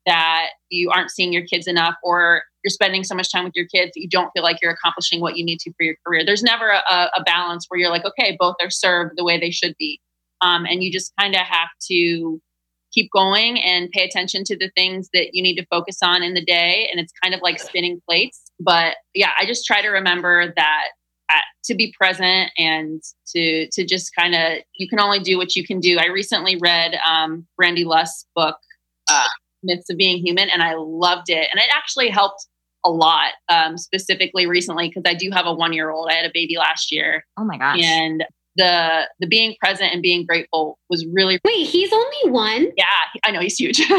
that 0.07 0.49
you 0.69 0.91
aren't 0.91 1.11
seeing 1.11 1.33
your 1.33 1.47
kids 1.47 1.67
enough, 1.67 1.95
or 2.03 2.43
you're 2.65 2.71
spending 2.71 3.05
so 3.05 3.15
much 3.15 3.31
time 3.31 3.45
with 3.45 3.53
your 3.55 3.67
kids 3.67 3.93
that 3.95 4.01
you 4.01 4.09
don't 4.09 4.31
feel 4.35 4.43
like 4.43 4.61
you're 4.63 4.73
accomplishing 4.73 5.21
what 5.21 5.37
you 5.37 5.45
need 5.45 5.61
to 5.61 5.73
for 5.75 5.85
your 5.85 5.97
career. 6.05 6.25
There's 6.25 6.43
never 6.43 6.71
a, 6.71 7.11
a 7.17 7.23
balance 7.25 7.67
where 7.69 7.79
you're 7.79 7.91
like, 7.91 8.05
okay, 8.05 8.37
both 8.41 8.57
are 8.63 8.71
served 8.71 9.13
the 9.17 9.25
way 9.25 9.39
they 9.39 9.51
should 9.51 9.75
be, 9.79 10.01
um, 10.41 10.65
and 10.65 10.83
you 10.83 10.91
just 10.91 11.13
kind 11.21 11.35
of 11.35 11.43
have 11.43 11.69
to 11.91 12.41
keep 12.93 13.11
going 13.13 13.61
and 13.61 13.91
pay 13.91 14.05
attention 14.05 14.45
to 14.45 14.57
the 14.57 14.71
things 14.77 15.09
that 15.13 15.31
you 15.33 15.43
need 15.43 15.57
to 15.57 15.67
focus 15.67 15.99
on 16.03 16.23
in 16.23 16.35
the 16.35 16.45
day. 16.45 16.89
And 16.91 17.01
it's 17.01 17.13
kind 17.23 17.35
of 17.35 17.43
like 17.43 17.59
spinning 17.59 18.01
plates. 18.09 18.41
But 18.61 18.95
yeah, 19.15 19.31
I 19.39 19.47
just 19.47 19.67
try 19.67 19.83
to 19.83 19.89
remember 19.89 20.53
that 20.55 20.85
uh, 21.29 21.39
to 21.65 21.75
be 21.75 21.93
present 21.99 22.51
and 22.57 23.03
to 23.35 23.69
to 23.73 23.85
just 23.85 24.15
kind 24.15 24.35
of 24.35 24.63
you 24.75 24.89
can 24.89 25.01
only 25.01 25.19
do 25.19 25.37
what 25.37 25.57
you 25.57 25.67
can 25.67 25.81
do. 25.81 25.99
I 25.99 26.07
recently 26.07 26.57
read 26.57 26.95
um, 27.07 27.47
Brandy 27.57 27.85
Lust's 27.85 28.27
book, 28.37 28.57
uh, 29.11 29.29
Myths 29.63 29.91
of 29.91 29.97
Being 29.97 30.25
Human, 30.25 30.49
and 30.51 30.63
I 30.63 30.75
loved 30.77 31.31
it. 31.31 31.49
And 31.51 31.61
it 31.61 31.69
actually 31.75 32.11
helped 32.11 32.47
a 32.85 32.91
lot, 32.91 33.31
um, 33.49 33.79
specifically 33.79 34.47
recently 34.47 34.89
because 34.89 35.03
I 35.07 35.15
do 35.15 35.31
have 35.31 35.47
a 35.47 35.55
one 35.55 35.73
year 35.73 35.91
old. 35.91 36.09
I 36.11 36.15
had 36.15 36.27
a 36.27 36.31
baby 36.33 36.57
last 36.57 36.93
year. 36.93 37.25
Oh 37.37 37.45
my 37.45 37.59
gosh! 37.59 37.83
And 37.83 38.25
the 38.57 39.09
the 39.19 39.27
being 39.27 39.57
present 39.61 39.93
and 39.93 40.03
being 40.03 40.25
grateful 40.25 40.79
was 40.89 41.05
really 41.07 41.39
wait 41.45 41.67
he's 41.67 41.93
only 41.93 42.31
one? 42.31 42.69
Yeah 42.77 42.85
i 43.25 43.31
know 43.31 43.41
he's 43.41 43.59
huge. 43.59 43.81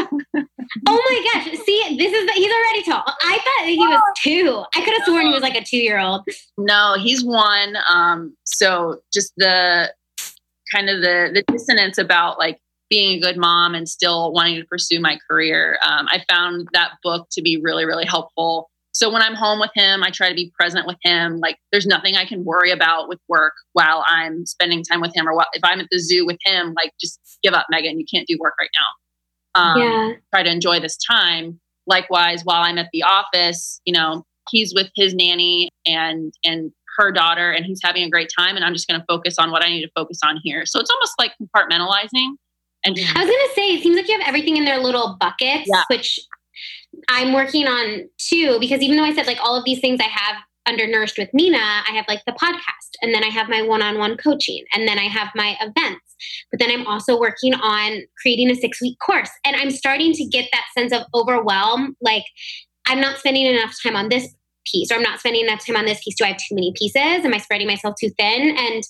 Oh 0.88 1.00
my 1.08 1.30
gosh. 1.32 1.58
See 1.64 1.96
this 1.96 2.12
is 2.12 2.28
he's 2.32 2.52
already 2.52 2.82
tall. 2.82 3.04
I 3.06 3.38
thought 3.38 3.68
he 3.68 3.78
was 3.78 4.02
two. 4.18 4.64
I 4.74 4.84
could 4.84 4.94
have 4.94 5.04
sworn 5.06 5.26
he 5.26 5.32
was 5.32 5.40
like 5.40 5.54
a 5.54 5.62
two 5.62 5.76
year 5.76 6.00
old 6.00 6.22
no 6.58 6.96
he's 6.98 7.24
one. 7.24 7.76
Um 7.88 8.36
so 8.44 9.00
just 9.12 9.32
the 9.36 9.92
kind 10.74 10.90
of 10.90 11.02
the 11.02 11.30
the 11.32 11.44
dissonance 11.52 11.98
about 11.98 12.38
like 12.38 12.58
being 12.90 13.16
a 13.16 13.20
good 13.20 13.36
mom 13.36 13.74
and 13.74 13.88
still 13.88 14.32
wanting 14.32 14.60
to 14.60 14.66
pursue 14.66 15.00
my 15.00 15.18
career 15.28 15.78
um, 15.84 16.06
i 16.08 16.22
found 16.28 16.68
that 16.72 16.92
book 17.02 17.26
to 17.32 17.42
be 17.42 17.60
really 17.60 17.84
really 17.84 18.04
helpful 18.04 18.70
so 18.96 19.12
when 19.12 19.20
I'm 19.20 19.34
home 19.34 19.60
with 19.60 19.72
him, 19.74 20.02
I 20.02 20.08
try 20.08 20.30
to 20.30 20.34
be 20.34 20.50
present 20.58 20.86
with 20.86 20.96
him. 21.02 21.38
Like 21.38 21.58
there's 21.70 21.84
nothing 21.84 22.16
I 22.16 22.24
can 22.24 22.46
worry 22.46 22.70
about 22.70 23.10
with 23.10 23.18
work 23.28 23.52
while 23.74 24.02
I'm 24.08 24.46
spending 24.46 24.82
time 24.82 25.02
with 25.02 25.14
him, 25.14 25.28
or 25.28 25.34
what, 25.34 25.48
if 25.52 25.62
I'm 25.62 25.80
at 25.80 25.88
the 25.90 25.98
zoo 25.98 26.24
with 26.24 26.38
him, 26.46 26.72
like 26.72 26.92
just 26.98 27.20
give 27.42 27.52
up, 27.52 27.66
Megan. 27.68 28.00
You 28.00 28.06
can't 28.10 28.26
do 28.26 28.38
work 28.40 28.54
right 28.58 28.70
now. 28.74 29.62
Um, 29.62 29.82
yeah. 29.82 30.12
Try 30.32 30.44
to 30.44 30.50
enjoy 30.50 30.80
this 30.80 30.96
time. 30.96 31.60
Likewise, 31.86 32.42
while 32.42 32.62
I'm 32.62 32.78
at 32.78 32.88
the 32.90 33.02
office, 33.02 33.82
you 33.84 33.92
know, 33.92 34.24
he's 34.48 34.72
with 34.74 34.88
his 34.96 35.14
nanny 35.14 35.68
and 35.86 36.32
and 36.42 36.72
her 36.96 37.12
daughter, 37.12 37.50
and 37.50 37.66
he's 37.66 37.80
having 37.84 38.02
a 38.02 38.08
great 38.08 38.30
time. 38.34 38.56
And 38.56 38.64
I'm 38.64 38.72
just 38.72 38.88
going 38.88 38.98
to 38.98 39.04
focus 39.06 39.38
on 39.38 39.50
what 39.50 39.62
I 39.62 39.68
need 39.68 39.82
to 39.82 39.90
focus 39.94 40.20
on 40.24 40.40
here. 40.42 40.64
So 40.64 40.80
it's 40.80 40.90
almost 40.90 41.12
like 41.18 41.32
compartmentalizing. 41.32 42.30
And 42.86 42.96
I 42.98 43.24
was 43.24 43.28
going 43.28 43.28
to 43.28 43.50
say, 43.54 43.74
it 43.74 43.82
seems 43.82 43.96
like 43.96 44.08
you 44.08 44.18
have 44.18 44.26
everything 44.26 44.56
in 44.56 44.64
their 44.64 44.78
little 44.78 45.18
buckets, 45.20 45.68
yeah. 45.70 45.82
which 45.90 46.18
I'm 47.08 47.32
working 47.32 47.66
on 47.66 48.08
too, 48.18 48.58
because 48.60 48.80
even 48.80 48.96
though 48.96 49.04
I 49.04 49.14
said 49.14 49.26
like 49.26 49.38
all 49.42 49.56
of 49.56 49.64
these 49.64 49.80
things 49.80 50.00
I 50.00 50.08
have 50.08 50.36
under 50.66 50.86
Nourished 50.86 51.18
with 51.18 51.32
Nina, 51.32 51.58
I 51.58 51.92
have 51.94 52.06
like 52.08 52.22
the 52.26 52.32
podcast, 52.32 52.96
and 53.00 53.14
then 53.14 53.22
I 53.22 53.28
have 53.28 53.48
my 53.48 53.62
one 53.62 53.82
on 53.82 53.98
one 53.98 54.16
coaching, 54.16 54.64
and 54.74 54.88
then 54.88 54.98
I 54.98 55.04
have 55.04 55.28
my 55.34 55.56
events. 55.60 56.16
But 56.50 56.58
then 56.58 56.70
I'm 56.70 56.86
also 56.86 57.18
working 57.18 57.54
on 57.54 58.02
creating 58.20 58.50
a 58.50 58.56
six 58.56 58.80
week 58.80 58.98
course. 58.98 59.30
And 59.44 59.54
I'm 59.54 59.70
starting 59.70 60.12
to 60.14 60.24
get 60.24 60.48
that 60.52 60.64
sense 60.76 60.92
of 60.92 61.02
overwhelm. 61.14 61.96
Like, 62.00 62.24
I'm 62.86 63.00
not 63.00 63.18
spending 63.18 63.46
enough 63.46 63.74
time 63.82 63.96
on 63.96 64.08
this 64.08 64.34
piece, 64.70 64.90
or 64.90 64.96
I'm 64.96 65.02
not 65.02 65.20
spending 65.20 65.44
enough 65.44 65.64
time 65.64 65.76
on 65.76 65.84
this 65.84 66.00
piece. 66.02 66.16
Do 66.16 66.24
I 66.24 66.28
have 66.28 66.38
too 66.38 66.54
many 66.54 66.72
pieces? 66.74 67.24
Am 67.24 67.34
I 67.34 67.38
spreading 67.38 67.68
myself 67.68 67.94
too 68.00 68.10
thin? 68.18 68.56
And 68.56 68.82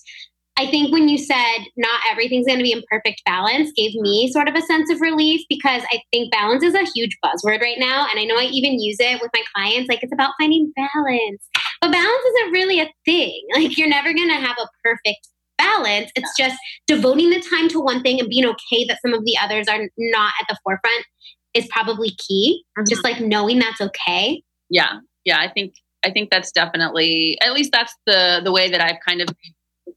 I 0.57 0.65
think 0.65 0.91
when 0.91 1.07
you 1.07 1.19
said 1.19 1.59
not 1.77 2.01
everything's 2.09 2.47
going 2.47 2.57
to 2.57 2.63
be 2.63 2.71
in 2.71 2.81
perfect 2.89 3.21
balance 3.25 3.71
gave 3.75 3.93
me 3.93 4.31
sort 4.31 4.49
of 4.49 4.55
a 4.55 4.61
sense 4.61 4.91
of 4.91 5.01
relief 5.01 5.41
because 5.49 5.83
I 5.91 6.01
think 6.11 6.31
balance 6.31 6.63
is 6.63 6.73
a 6.73 6.83
huge 6.95 7.15
buzzword 7.23 7.61
right 7.61 7.77
now. 7.77 8.07
And 8.09 8.19
I 8.19 8.23
know 8.23 8.35
I 8.37 8.45
even 8.45 8.79
use 8.79 8.97
it 8.99 9.21
with 9.21 9.29
my 9.33 9.43
clients. 9.55 9.87
Like 9.87 10.01
it's 10.01 10.13
about 10.13 10.33
finding 10.39 10.73
balance. 10.75 11.47
But 11.79 11.91
balance 11.91 12.23
isn't 12.35 12.51
really 12.51 12.79
a 12.79 12.89
thing. 13.05 13.41
Like 13.57 13.77
you're 13.77 13.87
never 13.87 14.13
going 14.13 14.29
to 14.29 14.35
have 14.35 14.55
a 14.59 14.67
perfect 14.83 15.27
balance. 15.57 16.11
It's 16.15 16.31
just 16.37 16.57
devoting 16.85 17.31
the 17.31 17.43
time 17.49 17.69
to 17.69 17.79
one 17.79 18.01
thing 18.01 18.19
and 18.19 18.29
being 18.29 18.45
okay 18.45 18.85
that 18.87 18.99
some 19.01 19.13
of 19.13 19.25
the 19.25 19.35
others 19.41 19.67
are 19.67 19.79
not 19.97 20.33
at 20.39 20.47
the 20.47 20.57
forefront 20.63 21.05
is 21.53 21.67
probably 21.71 22.11
key. 22.27 22.63
Mm-hmm. 22.77 22.85
Just 22.89 23.03
like 23.03 23.19
knowing 23.19 23.59
that's 23.59 23.81
okay. 23.81 24.43
Yeah. 24.69 24.99
Yeah. 25.25 25.39
I 25.39 25.49
think 25.49 25.73
I 26.05 26.11
think 26.11 26.29
that's 26.29 26.51
definitely 26.51 27.37
at 27.41 27.53
least 27.53 27.71
that's 27.71 27.93
the 28.05 28.41
the 28.43 28.51
way 28.51 28.69
that 28.69 28.81
I've 28.81 28.99
kind 29.05 29.21
of 29.21 29.29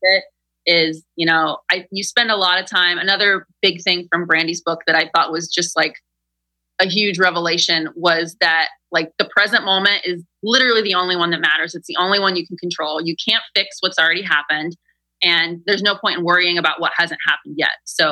it 0.02 0.24
is 0.70 1.04
you 1.16 1.26
know 1.26 1.58
I 1.70 1.86
you 1.90 2.02
spend 2.02 2.30
a 2.30 2.36
lot 2.36 2.60
of 2.60 2.66
time. 2.66 2.98
Another 2.98 3.46
big 3.62 3.82
thing 3.82 4.06
from 4.10 4.26
Brandy's 4.26 4.62
book 4.62 4.80
that 4.86 4.96
I 4.96 5.10
thought 5.14 5.32
was 5.32 5.48
just 5.48 5.76
like 5.76 5.94
a 6.80 6.86
huge 6.86 7.18
revelation 7.18 7.88
was 7.94 8.36
that 8.40 8.68
like 8.90 9.12
the 9.18 9.26
present 9.26 9.64
moment 9.64 10.00
is 10.04 10.24
literally 10.42 10.82
the 10.82 10.94
only 10.94 11.16
one 11.16 11.30
that 11.30 11.40
matters. 11.40 11.74
It's 11.74 11.86
the 11.86 11.96
only 11.98 12.18
one 12.18 12.36
you 12.36 12.46
can 12.46 12.56
control. 12.56 13.00
You 13.02 13.14
can't 13.28 13.42
fix 13.54 13.76
what's 13.80 13.98
already 13.98 14.22
happened 14.22 14.76
and 15.22 15.60
there's 15.66 15.82
no 15.82 15.96
point 15.96 16.18
in 16.18 16.24
worrying 16.24 16.58
about 16.58 16.80
what 16.80 16.92
hasn't 16.96 17.20
happened 17.26 17.56
yet. 17.58 17.70
So 17.84 18.10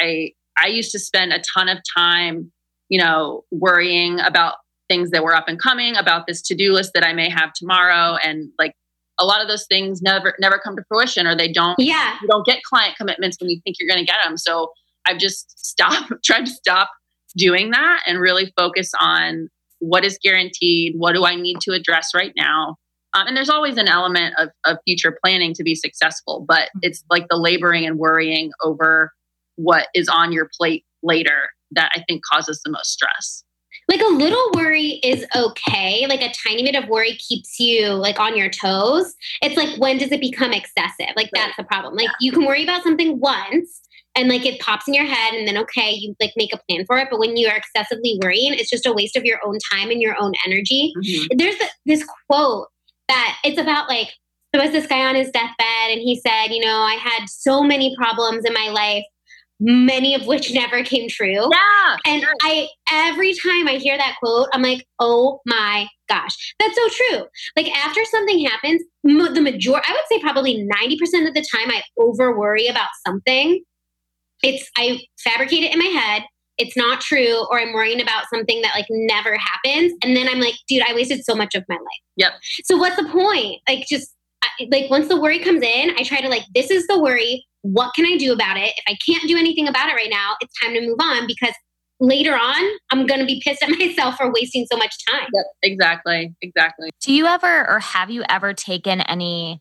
I 0.00 0.32
I 0.58 0.68
used 0.68 0.92
to 0.92 0.98
spend 0.98 1.32
a 1.32 1.40
ton 1.40 1.68
of 1.68 1.78
time, 1.96 2.50
you 2.88 3.00
know, 3.00 3.44
worrying 3.50 4.20
about 4.20 4.54
things 4.88 5.10
that 5.10 5.22
were 5.22 5.34
up 5.34 5.48
and 5.48 5.60
coming, 5.60 5.96
about 5.96 6.26
this 6.26 6.40
to-do 6.42 6.72
list 6.72 6.92
that 6.94 7.04
I 7.04 7.12
may 7.12 7.28
have 7.28 7.52
tomorrow 7.52 8.16
and 8.16 8.50
like 8.58 8.72
a 9.18 9.24
lot 9.24 9.40
of 9.40 9.48
those 9.48 9.66
things 9.66 10.02
never 10.02 10.34
never 10.38 10.58
come 10.58 10.76
to 10.76 10.82
fruition 10.88 11.26
or 11.26 11.36
they 11.36 11.50
don't 11.50 11.78
yeah. 11.78 12.16
you 12.20 12.28
don't 12.28 12.46
get 12.46 12.62
client 12.62 12.96
commitments 12.96 13.36
when 13.40 13.50
you 13.50 13.60
think 13.64 13.76
you're 13.78 13.88
going 13.88 14.04
to 14.04 14.06
get 14.06 14.16
them 14.24 14.36
so 14.36 14.70
i've 15.06 15.18
just 15.18 15.58
stopped 15.64 16.12
tried 16.24 16.46
to 16.46 16.52
stop 16.52 16.90
doing 17.36 17.70
that 17.70 18.02
and 18.06 18.20
really 18.20 18.52
focus 18.56 18.92
on 19.00 19.48
what 19.78 20.04
is 20.04 20.18
guaranteed 20.22 20.94
what 20.96 21.12
do 21.12 21.24
i 21.24 21.34
need 21.34 21.58
to 21.60 21.72
address 21.72 22.10
right 22.14 22.32
now? 22.36 22.76
Um, 23.14 23.28
and 23.28 23.36
there's 23.36 23.48
always 23.48 23.78
an 23.78 23.88
element 23.88 24.34
of, 24.36 24.50
of 24.66 24.76
future 24.84 25.16
planning 25.24 25.54
to 25.54 25.62
be 25.62 25.74
successful 25.74 26.44
but 26.46 26.68
mm-hmm. 26.68 26.80
it's 26.82 27.04
like 27.10 27.26
the 27.28 27.36
laboring 27.36 27.86
and 27.86 27.98
worrying 27.98 28.50
over 28.62 29.12
what 29.56 29.88
is 29.94 30.08
on 30.08 30.32
your 30.32 30.48
plate 30.58 30.84
later 31.02 31.50
that 31.72 31.90
i 31.94 32.02
think 32.06 32.22
causes 32.30 32.60
the 32.64 32.70
most 32.70 32.90
stress 32.92 33.44
like 33.88 34.00
a 34.00 34.12
little 34.12 34.50
worry 34.54 35.00
is 35.02 35.24
okay. 35.34 36.06
Like 36.08 36.20
a 36.20 36.32
tiny 36.46 36.62
bit 36.64 36.74
of 36.74 36.88
worry 36.88 37.14
keeps 37.14 37.60
you 37.60 37.90
like 37.90 38.18
on 38.18 38.36
your 38.36 38.48
toes. 38.48 39.14
It's 39.42 39.56
like 39.56 39.78
when 39.78 39.98
does 39.98 40.12
it 40.12 40.20
become 40.20 40.52
excessive? 40.52 41.14
Like 41.16 41.30
that's 41.32 41.56
the 41.56 41.64
problem. 41.64 41.94
Like 41.94 42.10
you 42.20 42.32
can 42.32 42.44
worry 42.44 42.64
about 42.64 42.82
something 42.82 43.20
once 43.20 43.80
and 44.16 44.28
like 44.28 44.44
it 44.44 44.60
pops 44.60 44.88
in 44.88 44.94
your 44.94 45.04
head 45.04 45.34
and 45.34 45.46
then 45.46 45.56
okay, 45.58 45.92
you 45.92 46.16
like 46.20 46.32
make 46.36 46.52
a 46.52 46.60
plan 46.68 46.84
for 46.86 46.98
it. 46.98 47.08
But 47.10 47.20
when 47.20 47.36
you 47.36 47.48
are 47.48 47.56
excessively 47.56 48.18
worrying, 48.22 48.54
it's 48.54 48.70
just 48.70 48.86
a 48.86 48.92
waste 48.92 49.16
of 49.16 49.24
your 49.24 49.38
own 49.46 49.58
time 49.72 49.90
and 49.90 50.00
your 50.00 50.16
own 50.20 50.32
energy. 50.44 50.92
Mm-hmm. 50.96 51.36
There's 51.36 51.56
this 51.84 52.04
quote 52.28 52.68
that 53.08 53.36
it's 53.44 53.60
about 53.60 53.88
like 53.88 54.08
there 54.52 54.62
was 54.62 54.72
this 54.72 54.86
guy 54.86 55.04
on 55.04 55.14
his 55.14 55.30
deathbed 55.30 55.90
and 55.90 56.00
he 56.00 56.18
said, 56.18 56.48
you 56.48 56.64
know, 56.64 56.80
I 56.80 56.94
had 56.94 57.28
so 57.28 57.62
many 57.62 57.94
problems 57.96 58.44
in 58.44 58.52
my 58.52 58.68
life 58.70 59.04
many 59.60 60.14
of 60.14 60.26
which 60.26 60.52
never 60.54 60.82
came 60.82 61.08
true. 61.08 61.48
Yeah. 61.50 61.96
And. 62.06 62.24
I 62.42 62.68
every 62.90 63.34
time 63.34 63.68
I 63.68 63.74
hear 63.74 63.96
that 63.96 64.16
quote, 64.22 64.48
I'm 64.52 64.62
like, 64.62 64.86
"Oh 65.00 65.40
my 65.46 65.88
gosh. 66.08 66.54
That's 66.58 66.74
so 66.74 66.88
true." 66.88 67.26
Like 67.56 67.70
after 67.76 68.04
something 68.04 68.44
happens, 68.46 68.82
the 69.02 69.40
major 69.40 69.72
I 69.74 69.92
would 69.92 70.06
say 70.08 70.20
probably 70.20 70.66
90% 70.66 71.28
of 71.28 71.34
the 71.34 71.44
time 71.54 71.70
I 71.70 71.82
over 71.98 72.38
worry 72.38 72.66
about 72.66 72.88
something. 73.06 73.62
It's 74.42 74.70
I 74.76 75.00
fabricate 75.18 75.64
it 75.64 75.72
in 75.72 75.78
my 75.78 75.86
head. 75.86 76.22
It's 76.58 76.76
not 76.76 77.00
true 77.00 77.46
or 77.50 77.60
I'm 77.60 77.72
worrying 77.72 78.00
about 78.00 78.24
something 78.32 78.62
that 78.62 78.74
like 78.74 78.86
never 78.90 79.36
happens 79.36 79.92
and 80.02 80.16
then 80.16 80.28
I'm 80.28 80.40
like, 80.40 80.54
"Dude, 80.68 80.82
I 80.86 80.94
wasted 80.94 81.24
so 81.24 81.34
much 81.34 81.54
of 81.54 81.64
my 81.68 81.76
life." 81.76 82.02
Yep. 82.16 82.32
So 82.64 82.76
what's 82.76 82.96
the 82.96 83.08
point? 83.08 83.60
Like 83.68 83.86
just 83.88 84.12
like 84.70 84.90
once 84.90 85.08
the 85.08 85.20
worry 85.20 85.38
comes 85.38 85.62
in, 85.62 85.90
I 85.98 86.02
try 86.02 86.20
to 86.20 86.28
like 86.28 86.44
this 86.54 86.70
is 86.70 86.86
the 86.86 87.00
worry 87.00 87.44
what 87.72 87.94
can 87.94 88.06
I 88.06 88.16
do 88.16 88.32
about 88.32 88.56
it? 88.56 88.72
If 88.76 88.84
I 88.88 88.96
can't 89.04 89.26
do 89.28 89.36
anything 89.36 89.68
about 89.68 89.88
it 89.88 89.94
right 89.94 90.10
now, 90.10 90.34
it's 90.40 90.52
time 90.60 90.74
to 90.74 90.80
move 90.80 90.98
on 91.00 91.26
because 91.26 91.54
later 92.00 92.34
on, 92.34 92.78
I'm 92.90 93.06
going 93.06 93.20
to 93.20 93.26
be 93.26 93.40
pissed 93.44 93.62
at 93.62 93.70
myself 93.78 94.16
for 94.16 94.32
wasting 94.32 94.66
so 94.70 94.76
much 94.76 94.94
time. 95.08 95.26
Yep, 95.32 95.44
exactly. 95.62 96.34
Exactly. 96.42 96.90
Do 97.00 97.12
you 97.12 97.26
ever, 97.26 97.68
or 97.68 97.80
have 97.80 98.10
you 98.10 98.24
ever 98.28 98.54
taken 98.54 99.00
any, 99.00 99.60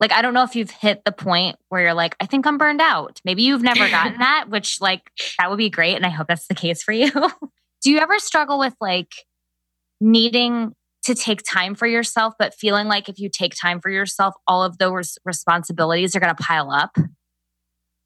like, 0.00 0.12
I 0.12 0.22
don't 0.22 0.34
know 0.34 0.42
if 0.42 0.56
you've 0.56 0.70
hit 0.70 1.02
the 1.04 1.12
point 1.12 1.56
where 1.68 1.82
you're 1.82 1.94
like, 1.94 2.16
I 2.20 2.26
think 2.26 2.46
I'm 2.46 2.58
burned 2.58 2.80
out. 2.80 3.20
Maybe 3.24 3.42
you've 3.42 3.62
never 3.62 3.88
gotten 3.90 4.18
that, 4.18 4.46
which, 4.48 4.80
like, 4.80 5.10
that 5.38 5.50
would 5.50 5.58
be 5.58 5.70
great. 5.70 5.96
And 5.96 6.06
I 6.06 6.10
hope 6.10 6.26
that's 6.28 6.48
the 6.48 6.54
case 6.54 6.82
for 6.82 6.92
you. 6.92 7.10
do 7.82 7.90
you 7.90 7.98
ever 7.98 8.18
struggle 8.18 8.58
with, 8.58 8.74
like, 8.80 9.12
needing 10.00 10.72
to 11.04 11.14
take 11.14 11.42
time 11.42 11.74
for 11.74 11.86
yourself, 11.86 12.34
but 12.38 12.54
feeling 12.54 12.86
like 12.86 13.08
if 13.08 13.18
you 13.18 13.28
take 13.28 13.54
time 13.60 13.80
for 13.80 13.90
yourself, 13.90 14.34
all 14.46 14.62
of 14.62 14.78
those 14.78 15.18
responsibilities 15.24 16.14
are 16.14 16.20
going 16.20 16.34
to 16.34 16.42
pile 16.42 16.70
up? 16.70 16.96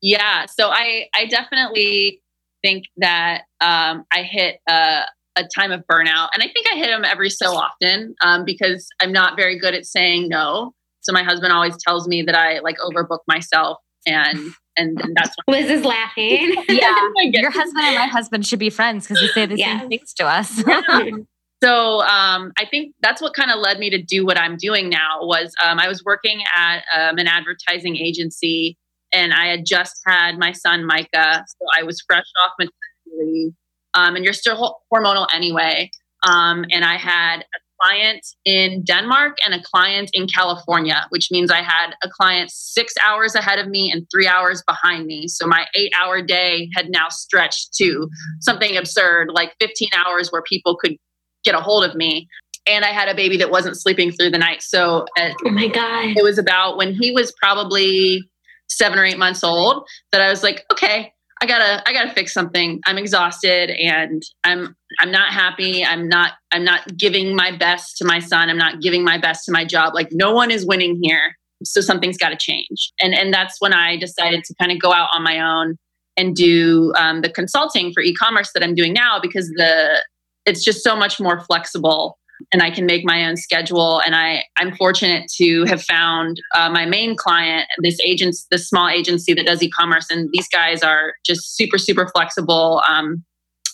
Yeah. 0.00 0.46
So 0.46 0.68
I, 0.68 1.08
I 1.14 1.26
definitely 1.26 2.22
think 2.62 2.84
that 2.96 3.42
um, 3.60 4.04
I 4.12 4.22
hit 4.22 4.58
a, 4.68 5.02
a, 5.36 5.44
time 5.54 5.72
of 5.72 5.84
burnout. 5.90 6.28
And 6.32 6.42
I 6.42 6.48
think 6.52 6.66
I 6.72 6.76
hit 6.76 6.88
them 6.88 7.04
every 7.04 7.30
so 7.30 7.54
often 7.54 8.14
um, 8.22 8.44
because 8.44 8.88
I'm 9.00 9.12
not 9.12 9.36
very 9.36 9.58
good 9.58 9.74
at 9.74 9.84
saying 9.84 10.28
no. 10.28 10.72
So 11.00 11.12
my 11.12 11.22
husband 11.22 11.52
always 11.52 11.76
tells 11.86 12.08
me 12.08 12.22
that 12.22 12.34
I 12.34 12.60
like 12.60 12.76
overbook 12.78 13.20
myself. 13.28 13.78
and 14.06 14.52
and, 14.78 15.00
and 15.00 15.16
that's 15.16 15.34
what 15.44 15.56
Liz 15.56 15.70
is 15.70 15.84
laughing. 15.84 16.54
yeah, 16.68 17.08
your 17.22 17.50
husband 17.50 17.82
and 17.82 17.96
my 17.96 18.06
husband 18.06 18.46
should 18.46 18.58
be 18.58 18.68
friends 18.68 19.06
because 19.06 19.22
they 19.22 19.28
say 19.28 19.46
the 19.46 19.56
yeah. 19.56 19.80
same 19.80 19.88
things 19.88 20.12
to 20.14 20.26
us. 20.26 20.62
so 21.62 22.02
um, 22.02 22.52
I 22.58 22.66
think 22.70 22.94
that's 23.00 23.22
what 23.22 23.34
kind 23.34 23.50
of 23.50 23.58
led 23.58 23.78
me 23.78 23.90
to 23.90 24.02
do 24.02 24.26
what 24.26 24.38
I'm 24.38 24.56
doing 24.56 24.88
now. 24.88 25.20
Was 25.22 25.54
um, 25.64 25.78
I 25.78 25.88
was 25.88 26.04
working 26.04 26.42
at 26.54 26.82
um, 26.94 27.18
an 27.18 27.26
advertising 27.26 27.96
agency, 27.96 28.76
and 29.12 29.32
I 29.32 29.46
had 29.46 29.64
just 29.64 30.00
had 30.06 30.38
my 30.38 30.52
son 30.52 30.84
Micah, 30.84 31.44
so 31.46 31.66
I 31.78 31.82
was 31.82 32.02
fresh 32.06 32.26
off 32.42 32.52
maternity. 32.58 33.54
Um, 33.94 34.14
and 34.14 34.24
you're 34.24 34.34
still 34.34 34.80
hormonal 34.92 35.26
anyway. 35.32 35.90
Um, 36.22 36.66
and 36.70 36.84
I 36.84 36.96
had 36.96 37.40
a 37.40 37.58
client 37.80 38.26
in 38.44 38.82
Denmark 38.84 39.38
and 39.44 39.54
a 39.54 39.62
client 39.62 40.10
in 40.12 40.26
California, 40.26 41.06
which 41.10 41.30
means 41.30 41.50
I 41.50 41.62
had 41.62 41.94
a 42.02 42.08
client 42.08 42.50
six 42.50 42.92
hours 43.04 43.34
ahead 43.34 43.58
of 43.58 43.68
me 43.68 43.90
and 43.90 44.06
three 44.12 44.26
hours 44.26 44.62
behind 44.66 45.06
me. 45.06 45.28
So 45.28 45.46
my 45.46 45.66
eight 45.74 45.92
hour 45.98 46.20
day 46.20 46.68
had 46.74 46.90
now 46.90 47.08
stretched 47.08 47.74
to 47.76 48.08
something 48.40 48.76
absurd, 48.76 49.28
like 49.32 49.54
15 49.60 49.88
hours 49.94 50.28
where 50.30 50.42
people 50.42 50.76
could 50.76 50.96
get 51.46 51.54
a 51.54 51.60
hold 51.60 51.84
of 51.84 51.94
me. 51.94 52.28
And 52.68 52.84
I 52.84 52.88
had 52.88 53.08
a 53.08 53.14
baby 53.14 53.36
that 53.38 53.50
wasn't 53.50 53.80
sleeping 53.80 54.10
through 54.10 54.30
the 54.30 54.38
night. 54.38 54.60
So, 54.60 55.06
uh, 55.18 55.30
oh 55.46 55.50
my 55.50 55.68
God. 55.68 56.16
It 56.16 56.22
was 56.22 56.36
about 56.36 56.76
when 56.76 56.92
he 56.92 57.12
was 57.12 57.32
probably 57.40 58.28
seven 58.68 58.98
or 58.98 59.04
eight 59.04 59.18
months 59.18 59.44
old 59.44 59.86
that 60.10 60.20
I 60.20 60.28
was 60.28 60.42
like, 60.42 60.64
okay, 60.72 61.12
I 61.40 61.46
gotta 61.46 61.82
I 61.86 61.92
gotta 61.92 62.10
fix 62.10 62.32
something. 62.32 62.80
I'm 62.86 62.98
exhausted 62.98 63.70
and 63.70 64.22
I'm 64.42 64.74
I'm 64.98 65.10
not 65.10 65.32
happy. 65.32 65.84
I'm 65.84 66.08
not 66.08 66.32
I'm 66.50 66.64
not 66.64 66.96
giving 66.96 67.36
my 67.36 67.56
best 67.56 67.98
to 67.98 68.04
my 68.04 68.18
son. 68.18 68.48
I'm 68.48 68.58
not 68.58 68.80
giving 68.80 69.04
my 69.04 69.18
best 69.18 69.44
to 69.46 69.52
my 69.52 69.64
job. 69.64 69.94
Like 69.94 70.08
no 70.12 70.32
one 70.32 70.50
is 70.50 70.66
winning 70.66 70.98
here. 71.02 71.36
So 71.62 71.80
something's 71.80 72.16
got 72.18 72.30
to 72.30 72.36
change. 72.36 72.92
And 73.00 73.14
and 73.14 73.32
that's 73.32 73.60
when 73.60 73.72
I 73.72 73.96
decided 73.96 74.44
to 74.44 74.54
kind 74.60 74.72
of 74.72 74.80
go 74.80 74.92
out 74.92 75.10
on 75.12 75.22
my 75.22 75.40
own 75.40 75.76
and 76.16 76.34
do 76.34 76.92
um, 76.96 77.20
the 77.20 77.28
consulting 77.28 77.92
for 77.92 78.02
e-commerce 78.02 78.50
that 78.54 78.62
I'm 78.62 78.74
doing 78.74 78.94
now 78.94 79.20
because 79.20 79.48
the 79.56 80.02
it's 80.46 80.64
just 80.64 80.82
so 80.82 80.96
much 80.96 81.20
more 81.20 81.40
flexible 81.40 82.18
and 82.52 82.62
I 82.62 82.70
can 82.70 82.86
make 82.86 83.04
my 83.04 83.26
own 83.26 83.36
schedule. 83.36 84.00
And 84.00 84.14
I, 84.14 84.44
I'm 84.56 84.74
fortunate 84.76 85.30
to 85.36 85.64
have 85.64 85.82
found 85.82 86.40
uh, 86.54 86.70
my 86.70 86.86
main 86.86 87.16
client, 87.16 87.66
this 87.82 87.98
agent, 88.04 88.36
this 88.50 88.68
small 88.68 88.88
agency 88.88 89.34
that 89.34 89.46
does 89.46 89.62
e-commerce, 89.62 90.06
and 90.10 90.28
these 90.32 90.48
guys 90.48 90.82
are 90.82 91.14
just 91.24 91.56
super, 91.56 91.78
super 91.78 92.08
flexible. 92.08 92.82
Um, 92.88 93.24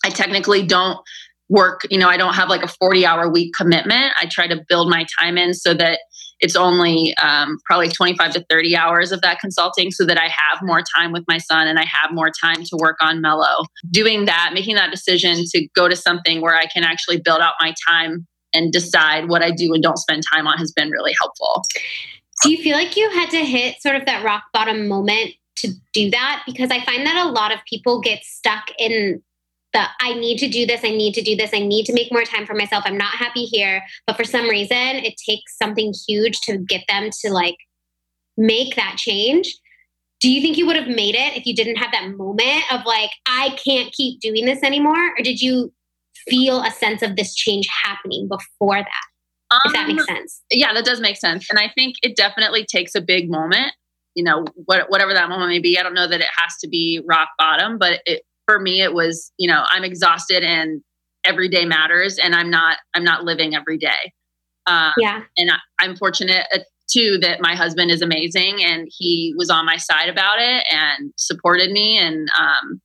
I 0.05 0.11
technically 0.11 0.65
don't 0.65 0.99
work, 1.49 1.83
you 1.91 1.99
know, 1.99 2.09
I 2.09 2.17
don't 2.17 2.35
have 2.35 2.49
like 2.49 2.63
a 2.63 2.69
40 2.69 3.05
hour 3.05 3.29
week 3.29 3.53
commitment. 3.55 4.13
I 4.19 4.27
try 4.27 4.47
to 4.47 4.65
build 4.69 4.89
my 4.89 5.07
time 5.19 5.37
in 5.37 5.55
so 5.55 5.75
that 5.75 6.01
it's 6.43 6.57
only 6.57 7.15
um, 7.23 7.57
probably 7.65 7.89
25 7.89 8.33
to 8.33 8.45
30 8.51 8.77
hours 8.77 9.13
of 9.13 9.21
that 9.23 9.39
consulting 9.39 9.93
so 9.93 10.05
that 10.05 10.19
I 10.19 10.27
have 10.27 10.59
more 10.63 10.83
time 10.95 11.13
with 11.13 11.25
my 11.29 11.39
son 11.39 11.69
and 11.69 11.79
I 11.79 11.85
have 11.85 12.13
more 12.13 12.31
time 12.31 12.65
to 12.65 12.77
work 12.77 12.97
on 13.01 13.21
Mellow. 13.21 13.65
Doing 13.91 14.25
that, 14.25 14.51
making 14.53 14.75
that 14.75 14.91
decision 14.91 15.45
to 15.55 15.69
go 15.75 15.89
to 15.89 15.95
something 15.95 16.41
where 16.41 16.57
I 16.57 16.67
can 16.67 16.83
actually 16.83 17.21
build 17.21 17.41
out 17.41 17.55
my 17.61 17.73
time 17.89 18.27
and 18.53 18.73
decide 18.73 19.29
what 19.29 19.43
I 19.43 19.53
do 19.53 19.73
and 19.73 19.83
don't 19.83 19.99
spend 19.99 20.25
time 20.31 20.49
on 20.49 20.59
has 20.59 20.73
been 20.73 20.91
really 20.91 21.15
helpful. 21.19 21.63
Do 22.43 22.51
you 22.51 22.61
feel 22.61 22.77
like 22.77 22.97
you 22.97 23.09
had 23.11 23.31
to 23.31 23.39
hit 23.39 23.81
sort 23.81 23.95
of 23.95 24.05
that 24.07 24.25
rock 24.25 24.43
bottom 24.53 24.89
moment 24.89 25.31
to 25.59 25.73
do 25.93 26.11
that? 26.11 26.43
Because 26.45 26.73
I 26.73 26.85
find 26.85 27.07
that 27.07 27.25
a 27.25 27.31
lot 27.31 27.53
of 27.55 27.61
people 27.71 28.01
get 28.01 28.25
stuck 28.25 28.65
in 28.79 29.23
the 29.73 29.85
I 30.01 30.15
need 30.15 30.39
to 30.39 30.49
do 30.49 30.67
this, 30.67 30.83
I 30.85 30.91
need 30.91 31.15
to 31.15 31.23
do 31.23 31.37
this, 31.37 31.51
I 31.53 31.61
need 31.61 31.87
to 31.87 31.93
make 31.93 32.13
more 32.13 32.25
time 32.25 32.47
for 32.47 32.55
myself. 32.55 32.85
I'm 32.87 32.99
not 32.99 33.15
happy 33.15 33.45
here. 33.45 33.83
But 34.07 34.17
for 34.17 34.25
some 34.25 34.49
reason, 34.49 34.77
it 34.77 35.15
takes 35.29 35.57
something 35.57 35.93
huge 36.07 36.41
to 36.43 36.59
get 36.59 36.85
them 36.89 37.11
to 37.23 37.33
like 37.33 37.57
make 38.37 38.77
that 38.77 38.97
change. 38.99 39.55
Do 40.21 40.31
you 40.31 40.41
think 40.41 40.57
you 40.57 40.67
would 40.67 40.77
have 40.77 40.89
made 40.89 41.17
it 41.17 41.37
if 41.37 41.47
you 41.47 41.55
didn't 41.55 41.77
have 41.77 41.91
that 41.93 42.11
moment 42.17 42.63
of 42.73 42.85
like, 42.87 43.11
I 43.27 43.57
can't 43.65 43.93
keep 43.93 44.21
doing 44.21 44.45
this 44.45 44.63
anymore? 44.63 45.15
Or 45.19 45.23
did 45.23 45.41
you 45.41 45.73
feel 46.29 46.63
a 46.63 46.71
sense 46.71 47.03
of 47.03 47.17
this 47.17 47.35
change 47.35 47.67
happening 47.85 48.29
before 48.29 48.77
that. 48.77 49.55
Um, 49.55 49.61
if 49.67 49.73
that 49.73 49.89
makes 49.89 50.09
um, 50.09 50.17
sense. 50.17 50.43
Yeah, 50.51 50.73
that 50.73 50.85
does 50.85 51.01
make 51.01 51.17
sense. 51.17 51.49
And 51.51 51.59
I 51.59 51.71
think 51.75 51.97
it 52.03 52.17
definitely 52.17 52.65
takes 52.65 52.95
a 52.95 53.01
big 53.01 53.31
moment, 53.31 53.73
you 54.15 54.25
know, 54.25 54.45
what, 54.55 54.91
whatever 54.91 55.13
that 55.13 55.29
moment 55.29 55.51
may 55.51 55.59
be. 55.59 55.79
I 55.79 55.83
don't 55.83 55.95
know 55.95 56.09
that 56.09 56.21
it 56.21 56.29
has 56.37 56.57
to 56.59 56.69
be 56.69 57.03
rock 57.07 57.29
bottom, 57.39 57.79
but 57.79 58.01
it, 58.07 58.23
for 58.53 58.61
me, 58.61 58.83
it 58.83 58.93
was, 58.93 59.33
you 59.39 59.49
know, 59.49 59.65
I'm 59.71 59.83
exhausted 59.83 60.43
and 60.43 60.83
every 61.25 61.49
day 61.49 61.65
matters 61.65 62.19
and 62.19 62.35
I'm 62.35 62.51
not, 62.51 62.77
I'm 62.95 63.05
not 63.05 63.25
living 63.25 63.55
every 63.55 63.79
day. 63.79 64.13
Um, 64.67 64.93
yeah. 64.99 65.23
And 65.39 65.51
I, 65.51 65.57
I'm 65.81 65.97
fortunate 65.97 66.47
uh, 66.55 66.59
too 66.91 67.17
that 67.23 67.41
my 67.41 67.55
husband 67.55 67.91
is 67.91 68.03
amazing 68.03 68.63
and 68.63 68.89
he 68.91 69.33
was 69.39 69.49
on 69.49 69.65
my 69.65 69.79
side 69.79 70.11
about 70.11 70.39
it 70.39 70.65
and 70.71 71.15
supported 71.17 71.73
me. 71.73 71.97
And, 71.97 72.29
um, 72.39 72.83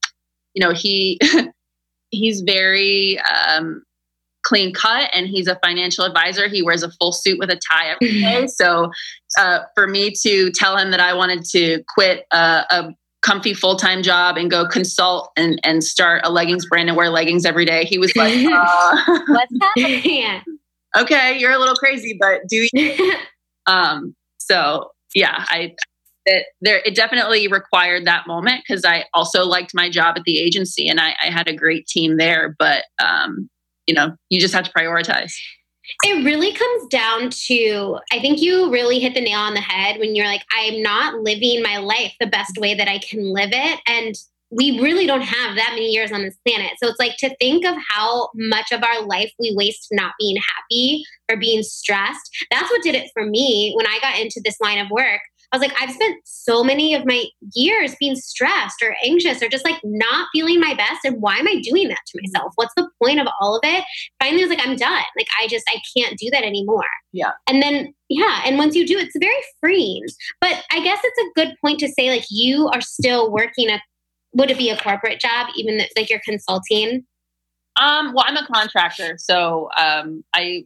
you 0.54 0.66
know, 0.66 0.74
he, 0.74 1.20
he's 2.12 2.42
very 2.42 3.20
um, 3.20 3.84
clean 4.44 4.74
cut 4.74 5.10
and 5.14 5.28
he's 5.28 5.48
a 5.48 5.60
financial 5.62 6.06
advisor. 6.06 6.48
He 6.48 6.62
wears 6.62 6.82
a 6.84 6.92
full 6.92 7.12
suit 7.12 7.40
with 7.40 7.50
a 7.50 7.60
tie 7.70 7.90
every 7.90 8.14
mm-hmm. 8.22 8.48
So 8.48 8.90
uh, 9.38 9.60
for 9.76 9.86
me 9.86 10.14
to 10.24 10.50
tell 10.52 10.78
him 10.78 10.92
that 10.92 11.02
I 11.02 11.14
wanted 11.14 11.44
to 11.52 11.84
quit 11.94 12.24
a, 12.32 12.64
a 12.72 12.90
comfy 13.28 13.54
full 13.54 13.76
time 13.76 14.02
job 14.02 14.38
and 14.38 14.50
go 14.50 14.66
consult 14.66 15.32
and, 15.36 15.60
and 15.64 15.84
start 15.84 16.22
a 16.24 16.32
leggings 16.32 16.66
brand 16.66 16.88
and 16.88 16.98
wear 16.98 17.10
leggings 17.10 17.46
every 17.46 17.66
day, 17.66 17.84
he 17.84 17.98
was 17.98 18.16
like, 18.16 18.34
uh, 18.52 19.20
"What's 19.28 19.54
happening?" 19.62 20.42
Okay, 20.96 21.38
you're 21.38 21.52
a 21.52 21.60
little 21.60 21.76
crazy, 21.76 22.18
but 22.20 22.42
do 22.50 22.68
you? 22.74 23.14
um, 23.68 24.16
so 24.40 24.90
yeah, 25.14 25.46
I 25.48 25.76
that 26.26 26.46
there 26.62 26.82
it 26.86 26.96
definitely 26.96 27.48
required 27.48 28.06
that 28.06 28.26
moment 28.26 28.64
because 28.68 28.84
I 28.84 29.04
also 29.14 29.46
liked 29.46 29.72
my 29.76 29.90
job 29.90 30.16
at 30.18 30.24
the 30.24 30.40
agency 30.40 30.88
and 30.88 31.00
I, 31.00 31.14
I 31.22 31.28
had 31.30 31.48
a 31.48 31.54
great 31.54 31.86
team 31.88 32.18
there. 32.18 32.56
But 32.58 32.86
um, 33.00 33.50
you 33.86 33.94
know, 33.94 34.16
you 34.30 34.40
just 34.40 34.54
have 34.56 34.64
to 34.64 34.72
prioritize. 34.72 35.34
It 36.04 36.26
really 36.26 36.54
comes 36.54 36.88
down 36.90 37.30
to 37.48 38.00
I 38.12 38.20
think 38.20 38.42
you 38.42 38.72
really 38.72 39.00
hit 39.00 39.14
the 39.14 39.22
nail 39.22 39.40
on 39.40 39.54
the 39.54 39.62
head 39.62 40.00
when 40.00 40.16
you're 40.16 40.26
like, 40.26 40.44
I'm 40.58 40.82
not 40.82 41.22
living 41.22 41.62
my 41.62 41.78
life 41.78 42.14
the 42.20 42.28
best 42.28 42.58
way 42.58 42.76
that 42.76 42.88
I 42.88 43.00
can 43.00 43.34
live 43.34 43.52
it. 43.54 43.80
And 43.88 44.16
we 44.50 44.80
really 44.80 45.06
don't 45.06 45.22
have 45.22 45.56
that 45.56 45.72
many 45.72 45.90
years 45.90 46.12
on 46.12 46.22
this 46.22 46.38
planet. 46.46 46.72
So 46.82 46.88
it's 46.88 47.00
like 47.00 47.18
to 47.18 47.36
think 47.36 47.66
of 47.66 47.76
how 47.90 48.30
much 48.34 48.72
of 48.72 48.82
our 48.84 49.06
life 49.06 49.32
we 49.40 49.54
waste 49.56 49.88
not 49.92 50.14
being 50.18 50.38
happy 50.38 51.04
or 51.30 51.38
being 51.38 51.64
stressed. 51.64 52.30
That's 52.50 52.70
what 52.70 52.82
did 52.82 52.96
it 52.96 53.12
for 53.14 53.26
me 53.26 53.74
when 53.76 53.88
I 53.88 54.00
got 54.02 54.20
into 54.20 54.42
this 54.44 54.60
line 54.62 54.80
of 54.80 54.90
work. 54.90 55.22
I 55.52 55.58
was 55.58 55.62
like, 55.66 55.82
I've 55.82 55.94
spent 55.94 56.18
so 56.26 56.62
many 56.64 56.94
of 56.94 57.06
my 57.06 57.26
years 57.56 57.96
being 58.00 58.16
stressed 58.16 58.82
or 58.84 58.96
anxious 59.06 59.42
or 59.42 59.48
just 59.48 59.64
like 59.64 59.80
not 59.84 60.28
feeling 60.34 60.60
my 60.60 60.74
best. 60.74 61.06
And 61.06 61.22
why 61.22 61.38
am 61.38 61.48
I 61.48 61.62
doing 61.62 61.88
that 61.88 62.02
to 62.08 62.22
myself? 62.22 62.52
What's 62.56 62.74
the 62.76 62.90
point 63.02 63.22
of 63.22 63.28
all 63.40 63.56
of 63.56 63.62
it? 63.64 63.84
Finally, 64.22 64.44
I 64.44 64.46
was 64.46 64.58
like, 64.58 64.68
I'm 64.68 64.76
done. 64.76 65.04
Like, 65.18 65.28
I 65.42 65.48
just, 65.48 65.66
I 65.70 65.80
can't 65.96 66.18
do 66.18 66.30
that 66.32 66.44
anymore. 66.44 66.84
Yeah. 67.14 67.32
And 67.48 67.62
then, 67.62 67.94
yeah. 68.10 68.42
And 68.46 68.58
once 68.58 68.76
you 68.76 68.86
do, 68.86 68.98
it's 68.98 69.16
very 69.18 69.42
freeing. 69.62 70.06
But 70.42 70.64
I 70.72 70.84
guess 70.84 71.00
it's 71.02 71.20
a 71.20 71.46
good 71.46 71.56
point 71.64 71.80
to 71.80 71.88
say, 71.88 72.10
like, 72.10 72.26
you 72.30 72.68
are 72.68 72.82
still 72.82 73.32
working 73.32 73.70
a, 73.70 73.82
would 74.34 74.52
it 74.52 74.58
be 74.58 74.70
a 74.70 74.78
corporate 74.78 75.22
job, 75.22 75.48
even 75.56 75.82
like 75.96 76.10
you're 76.10 76.22
consulting? 76.26 77.06
Um, 77.80 78.14
well, 78.14 78.26
I'm 78.28 78.38
a 78.38 78.46
contractor, 78.46 79.18
so 79.20 79.70
um, 79.78 80.24
I 80.34 80.66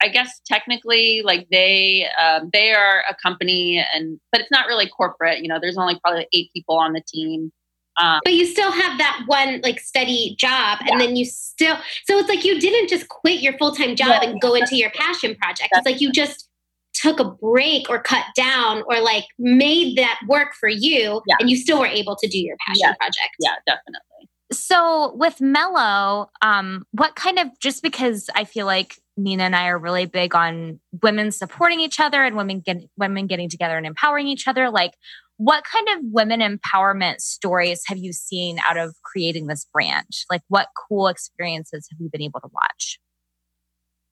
I 0.00 0.08
guess 0.08 0.40
technically, 0.46 1.22
like 1.24 1.48
they 1.50 2.06
um, 2.20 2.50
they 2.52 2.72
are 2.72 3.02
a 3.08 3.14
company, 3.22 3.84
and 3.94 4.20
but 4.32 4.40
it's 4.40 4.50
not 4.50 4.66
really 4.66 4.88
corporate. 4.88 5.40
You 5.40 5.48
know, 5.48 5.58
there's 5.60 5.78
only 5.78 5.98
probably 6.00 6.26
eight 6.32 6.50
people 6.52 6.76
on 6.76 6.92
the 6.92 7.02
team. 7.06 7.52
Um, 8.00 8.20
but 8.24 8.34
you 8.34 8.44
still 8.44 8.72
have 8.72 8.98
that 8.98 9.22
one 9.26 9.60
like 9.62 9.78
steady 9.78 10.34
job, 10.38 10.78
yeah. 10.84 10.92
and 10.92 11.00
then 11.00 11.16
you 11.16 11.24
still 11.24 11.76
so 12.04 12.18
it's 12.18 12.28
like 12.28 12.44
you 12.44 12.60
didn't 12.60 12.88
just 12.88 13.08
quit 13.08 13.40
your 13.40 13.56
full 13.56 13.72
time 13.72 13.94
job 13.94 14.22
yeah, 14.22 14.30
and 14.30 14.40
go 14.40 14.54
into 14.54 14.76
your 14.76 14.90
passion 14.90 15.36
project. 15.36 15.68
It's 15.72 15.86
like 15.86 16.00
you 16.00 16.10
just 16.10 16.48
took 16.92 17.20
a 17.20 17.24
break 17.24 17.88
or 17.88 18.00
cut 18.00 18.24
down 18.36 18.82
or 18.88 19.00
like 19.00 19.24
made 19.38 19.96
that 19.96 20.18
work 20.28 20.54
for 20.58 20.68
you, 20.68 21.22
yeah. 21.26 21.36
and 21.38 21.48
you 21.48 21.56
still 21.56 21.78
were 21.78 21.86
able 21.86 22.16
to 22.16 22.28
do 22.28 22.38
your 22.38 22.56
passion 22.66 22.94
project. 22.98 23.36
Yeah, 23.38 23.54
definitely. 23.66 24.28
So 24.52 25.14
with 25.14 25.40
Mellow, 25.40 26.30
um, 26.42 26.86
what 26.92 27.14
kind 27.14 27.38
of 27.38 27.48
just 27.60 27.82
because 27.82 28.28
I 28.34 28.44
feel 28.44 28.66
like 28.66 28.98
Nina 29.16 29.44
and 29.44 29.56
I 29.56 29.68
are 29.68 29.78
really 29.78 30.06
big 30.06 30.34
on 30.34 30.80
women 31.02 31.30
supporting 31.30 31.80
each 31.80 32.00
other 32.00 32.24
and 32.24 32.36
women 32.36 32.60
get, 32.60 32.78
women 32.96 33.26
getting 33.26 33.48
together 33.48 33.76
and 33.76 33.86
empowering 33.86 34.26
each 34.26 34.48
other. 34.48 34.70
Like, 34.70 34.94
what 35.36 35.64
kind 35.64 35.88
of 35.88 35.98
women 36.12 36.40
empowerment 36.40 37.20
stories 37.20 37.82
have 37.86 37.98
you 37.98 38.12
seen 38.12 38.58
out 38.66 38.76
of 38.76 38.94
creating 39.02 39.46
this 39.46 39.66
brand? 39.72 40.06
Like, 40.30 40.42
what 40.48 40.68
cool 40.88 41.08
experiences 41.08 41.88
have 41.90 42.00
you 42.00 42.08
been 42.10 42.22
able 42.22 42.40
to 42.40 42.48
watch? 42.52 42.98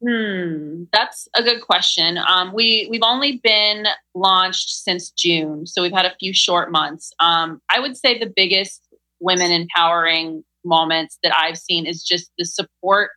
Hmm, 0.05 0.85
that's 0.93 1.29
a 1.37 1.45
good 1.45 1.61
question. 1.61 2.19
Um, 2.19 2.53
we 2.53 2.89
we've 2.91 3.05
only 3.05 3.41
been 3.43 3.87
launched 4.17 4.71
since 4.71 5.11
June, 5.11 5.65
so 5.65 5.81
we've 5.81 5.93
had 5.93 6.07
a 6.07 6.17
few 6.19 6.35
short 6.35 6.73
months. 6.73 7.13
Um, 7.21 7.61
I 7.71 7.79
would 7.79 7.97
say 7.97 8.19
the 8.19 8.33
biggest 8.35 8.83
women 9.21 9.53
empowering 9.53 10.43
moments 10.65 11.19
that 11.23 11.33
I've 11.37 11.57
seen 11.57 11.87
is 11.87 12.03
just 12.03 12.33
the 12.37 12.45
support 12.45 13.11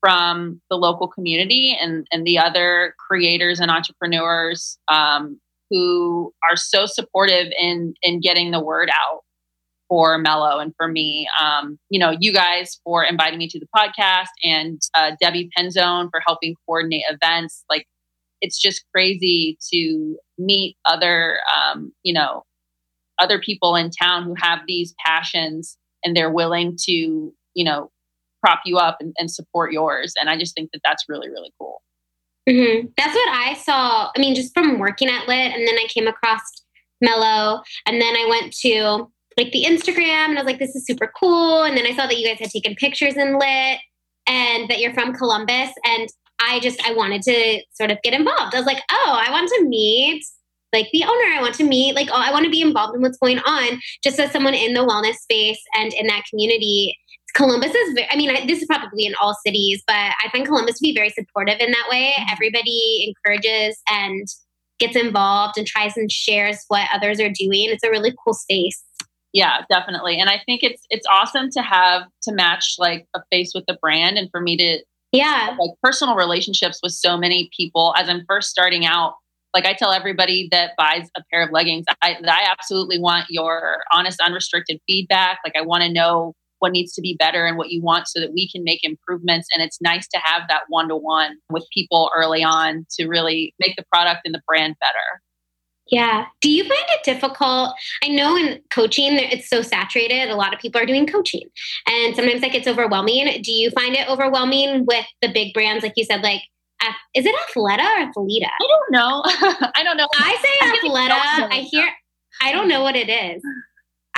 from 0.00 0.60
the 0.70 0.76
local 0.76 1.08
community 1.08 1.76
and, 1.80 2.06
and 2.12 2.26
the 2.26 2.38
other 2.38 2.94
creators 3.08 3.60
and 3.60 3.70
entrepreneurs 3.70 4.78
um, 4.88 5.40
who 5.70 6.32
are 6.48 6.56
so 6.56 6.86
supportive 6.86 7.52
in 7.58 7.94
in 8.02 8.20
getting 8.20 8.50
the 8.50 8.62
word 8.62 8.90
out 8.90 9.22
for 9.88 10.18
Mellow 10.18 10.58
and 10.58 10.72
for 10.76 10.86
me. 10.86 11.26
Um, 11.40 11.78
you 11.88 11.98
know, 11.98 12.14
you 12.18 12.32
guys 12.32 12.78
for 12.84 13.02
inviting 13.04 13.38
me 13.38 13.48
to 13.48 13.58
the 13.58 13.66
podcast 13.74 14.28
and 14.44 14.80
uh, 14.94 15.12
Debbie 15.20 15.50
Penzone 15.56 16.08
for 16.10 16.20
helping 16.26 16.54
coordinate 16.66 17.04
events. 17.10 17.64
Like, 17.70 17.86
it's 18.40 18.60
just 18.60 18.84
crazy 18.94 19.58
to 19.72 20.16
meet 20.36 20.76
other, 20.84 21.38
um, 21.54 21.92
you 22.02 22.12
know, 22.12 22.44
other 23.18 23.40
people 23.40 23.74
in 23.74 23.90
town 23.90 24.24
who 24.24 24.34
have 24.38 24.60
these 24.66 24.94
passions 25.04 25.76
and 26.04 26.14
they're 26.14 26.30
willing 26.30 26.76
to, 26.84 27.32
you 27.54 27.64
know, 27.64 27.90
prop 28.40 28.60
you 28.64 28.76
up 28.76 28.98
and, 29.00 29.14
and 29.18 29.30
support 29.30 29.72
yours. 29.72 30.14
And 30.20 30.30
I 30.30 30.36
just 30.36 30.54
think 30.54 30.70
that 30.72 30.80
that's 30.84 31.04
really, 31.08 31.28
really 31.28 31.52
cool. 31.58 31.82
Mm-hmm. 32.48 32.88
That's 32.96 33.14
what 33.14 33.28
I 33.28 33.54
saw. 33.54 34.10
I 34.16 34.18
mean, 34.18 34.34
just 34.34 34.54
from 34.54 34.78
working 34.78 35.08
at 35.08 35.28
Lit, 35.28 35.52
and 35.52 35.66
then 35.66 35.74
I 35.74 35.86
came 35.88 36.06
across 36.06 36.40
Mello, 37.00 37.62
and 37.86 38.00
then 38.00 38.16
I 38.16 38.26
went 38.28 38.56
to 38.60 39.10
like 39.36 39.52
the 39.52 39.64
Instagram, 39.64 40.30
and 40.30 40.38
I 40.38 40.42
was 40.42 40.46
like, 40.46 40.58
"This 40.58 40.74
is 40.74 40.86
super 40.86 41.12
cool." 41.18 41.62
And 41.64 41.76
then 41.76 41.86
I 41.86 41.94
saw 41.94 42.06
that 42.06 42.18
you 42.18 42.26
guys 42.26 42.38
had 42.38 42.50
taken 42.50 42.74
pictures 42.74 43.16
in 43.16 43.38
Lit, 43.38 43.78
and 44.26 44.68
that 44.70 44.78
you're 44.80 44.94
from 44.94 45.12
Columbus, 45.12 45.70
and 45.84 46.08
I 46.40 46.60
just 46.60 46.80
I 46.86 46.94
wanted 46.94 47.22
to 47.22 47.62
sort 47.74 47.90
of 47.90 47.98
get 48.02 48.14
involved. 48.14 48.54
I 48.54 48.58
was 48.58 48.66
like, 48.66 48.82
"Oh, 48.90 49.22
I 49.26 49.30
want 49.30 49.50
to 49.50 49.64
meet." 49.68 50.24
Like 50.70 50.88
the 50.92 51.04
owner, 51.04 51.32
I 51.32 51.40
want 51.40 51.54
to 51.54 51.64
meet, 51.64 51.94
like, 51.94 52.10
oh, 52.12 52.20
I 52.20 52.30
want 52.30 52.44
to 52.44 52.50
be 52.50 52.60
involved 52.60 52.94
in 52.94 53.00
what's 53.00 53.16
going 53.16 53.38
on, 53.38 53.80
just 54.04 54.20
as 54.20 54.30
someone 54.30 54.52
in 54.52 54.74
the 54.74 54.80
wellness 54.80 55.14
space 55.14 55.58
and 55.74 55.94
in 55.94 56.06
that 56.08 56.24
community 56.28 56.94
Columbus 57.34 57.74
is, 57.74 57.98
I 58.10 58.16
mean, 58.16 58.46
this 58.46 58.60
is 58.60 58.66
probably 58.66 59.06
in 59.06 59.14
all 59.20 59.36
cities, 59.46 59.82
but 59.86 59.94
I 59.94 60.28
find 60.32 60.46
Columbus 60.46 60.78
to 60.78 60.82
be 60.82 60.94
very 60.94 61.10
supportive 61.10 61.60
in 61.60 61.70
that 61.70 61.86
way. 61.90 62.14
Mm-hmm. 62.18 62.32
Everybody 62.32 63.14
encourages 63.14 63.80
and 63.88 64.26
gets 64.78 64.96
involved 64.96 65.58
and 65.58 65.66
tries 65.66 65.96
and 65.96 66.10
shares 66.10 66.64
what 66.68 66.88
others 66.92 67.20
are 67.20 67.30
doing. 67.30 67.68
It's 67.68 67.84
a 67.84 67.90
really 67.90 68.14
cool 68.24 68.34
space. 68.34 68.82
Yeah, 69.32 69.62
definitely. 69.70 70.18
And 70.18 70.30
I 70.30 70.40
think 70.46 70.62
it's 70.62 70.82
it's 70.88 71.06
awesome 71.10 71.50
to 71.50 71.62
have 71.62 72.04
to 72.22 72.32
match 72.32 72.76
like 72.78 73.06
a 73.14 73.20
face 73.30 73.52
with 73.54 73.64
the 73.66 73.76
brand 73.80 74.16
and 74.16 74.30
for 74.30 74.40
me 74.40 74.56
to 74.56 74.78
yeah 75.12 75.54
like 75.58 75.70
personal 75.82 76.16
relationships 76.16 76.80
with 76.82 76.92
so 76.92 77.16
many 77.16 77.50
people 77.56 77.94
as 77.98 78.08
I'm 78.08 78.24
first 78.26 78.48
starting 78.48 78.86
out. 78.86 79.14
Like 79.52 79.66
I 79.66 79.74
tell 79.74 79.92
everybody 79.92 80.48
that 80.50 80.72
buys 80.76 81.08
a 81.16 81.22
pair 81.30 81.42
of 81.42 81.50
leggings, 81.52 81.84
I, 82.02 82.16
I 82.26 82.48
absolutely 82.50 82.98
want 82.98 83.26
your 83.30 83.78
honest, 83.92 84.20
unrestricted 84.20 84.78
feedback. 84.86 85.38
Like 85.44 85.56
I 85.56 85.62
want 85.62 85.82
to 85.84 85.92
know 85.92 86.34
what 86.58 86.72
needs 86.72 86.92
to 86.94 87.00
be 87.00 87.16
better 87.18 87.46
and 87.46 87.56
what 87.56 87.70
you 87.70 87.82
want 87.82 88.08
so 88.08 88.20
that 88.20 88.32
we 88.32 88.48
can 88.50 88.64
make 88.64 88.80
improvements. 88.82 89.48
And 89.54 89.62
it's 89.62 89.80
nice 89.80 90.06
to 90.08 90.18
have 90.18 90.42
that 90.48 90.62
one 90.68 90.88
to 90.88 90.96
one 90.96 91.36
with 91.50 91.66
people 91.72 92.10
early 92.16 92.42
on 92.42 92.86
to 92.98 93.06
really 93.06 93.54
make 93.58 93.76
the 93.76 93.84
product 93.92 94.22
and 94.24 94.34
the 94.34 94.42
brand 94.46 94.76
better. 94.80 95.22
Yeah. 95.90 96.26
Do 96.42 96.50
you 96.50 96.64
find 96.64 96.84
it 96.90 97.02
difficult? 97.02 97.74
I 98.04 98.08
know 98.08 98.36
in 98.36 98.60
coaching, 98.70 99.14
it's 99.14 99.48
so 99.48 99.62
saturated. 99.62 100.28
A 100.28 100.36
lot 100.36 100.52
of 100.52 100.60
people 100.60 100.80
are 100.80 100.86
doing 100.86 101.06
coaching, 101.06 101.48
and 101.86 102.14
sometimes 102.14 102.42
that 102.42 102.52
gets 102.52 102.68
overwhelming. 102.68 103.40
Do 103.42 103.52
you 103.52 103.70
find 103.70 103.94
it 103.94 104.06
overwhelming 104.06 104.84
with 104.84 105.06
the 105.22 105.32
big 105.32 105.54
brands, 105.54 105.82
like 105.82 105.94
you 105.96 106.04
said, 106.04 106.22
like 106.22 106.42
is 107.14 107.26
it 107.26 107.34
Athleta 107.34 107.80
or 107.80 108.12
Athleta? 108.12 108.46
I 108.46 108.66
don't 108.68 108.90
know. 108.90 109.22
I 109.74 109.82
don't 109.82 109.96
know. 109.96 110.08
I 110.14 110.36
say 110.42 110.88
Athleta. 110.88 111.52
I 111.52 111.66
hear. 111.70 111.88
I 112.40 112.52
don't 112.52 112.68
know 112.68 112.82
what 112.82 112.94
it 112.94 113.08
is. 113.08 113.42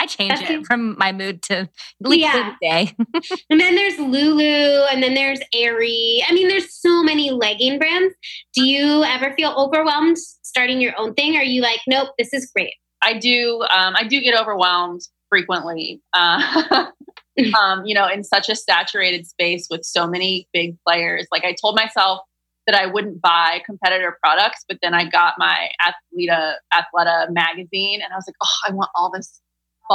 I 0.01 0.07
change 0.07 0.39
That's 0.39 0.51
it 0.51 0.67
from 0.67 0.97
my 0.99 1.13
mood 1.13 1.43
to 1.43 1.69
leave 2.01 2.21
yeah. 2.21 2.55
day. 2.63 2.95
and 3.51 3.61
then 3.61 3.75
there's 3.75 3.99
Lulu, 3.99 4.85
and 4.91 5.03
then 5.03 5.13
there's 5.13 5.41
Aerie. 5.55 6.25
I 6.27 6.33
mean, 6.33 6.49
there's 6.49 6.75
so 6.75 7.03
many 7.03 7.31
legging 7.31 7.79
brands. 7.79 8.15
Do 8.55 8.65
you 8.65 9.05
ever 9.05 9.35
feel 9.35 9.51
overwhelmed 9.51 10.17
starting 10.17 10.81
your 10.81 10.95
own 10.99 11.13
thing? 11.13 11.37
Or 11.37 11.41
are 11.41 11.45
you 11.45 11.61
like, 11.61 11.81
nope, 11.87 12.09
this 12.19 12.33
is 12.33 12.51
great? 12.51 12.73
I 13.03 13.19
do. 13.19 13.61
Um, 13.71 13.95
I 13.95 14.05
do 14.05 14.23
get 14.23 14.41
overwhelmed 14.41 15.03
frequently. 15.29 16.01
Uh, 16.15 16.87
um, 17.61 17.85
you 17.85 17.95
know, 17.95 18.09
in 18.09 18.25
such 18.25 18.49
a 18.49 18.57
saturated 18.57 19.27
space 19.27 19.67
with 19.71 19.85
so 19.85 20.07
many 20.07 20.49
big 20.55 20.79
players. 20.87 21.27
Like 21.31 21.45
I 21.45 21.55
told 21.61 21.77
myself 21.77 22.21
that 22.67 22.75
I 22.75 22.87
wouldn't 22.87 23.21
buy 23.21 23.61
competitor 23.67 24.17
products, 24.23 24.65
but 24.67 24.79
then 24.83 24.95
I 24.95 25.09
got 25.09 25.35
my 25.37 25.69
Athleta 25.83 26.55
Athleta 26.73 27.31
magazine, 27.31 28.01
and 28.03 28.13
I 28.13 28.17
was 28.17 28.25
like, 28.27 28.37
oh, 28.43 28.69
I 28.69 28.73
want 28.73 28.91
all 28.95 29.11
this 29.11 29.43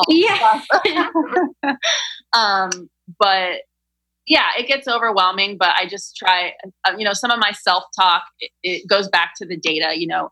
yeah. 0.08 0.62
um, 2.34 2.90
but 3.20 3.62
yeah, 4.28 4.50
it 4.58 4.68
gets 4.68 4.88
overwhelming, 4.88 5.58
but 5.58 5.76
I 5.80 5.88
just 5.88 6.16
try, 6.16 6.54
uh, 6.88 6.94
you 6.98 7.06
know, 7.06 7.14
some 7.14 7.32
of 7.32 7.40
my 7.40 7.52
self 7.52 7.84
talk, 7.98 8.24
it, 8.40 8.52
it, 8.64 8.88
goes 8.88 9.08
back 9.08 9.34
to 9.38 9.46
the 9.46 9.56
data, 9.56 9.94
you 9.98 10.08
know, 10.08 10.32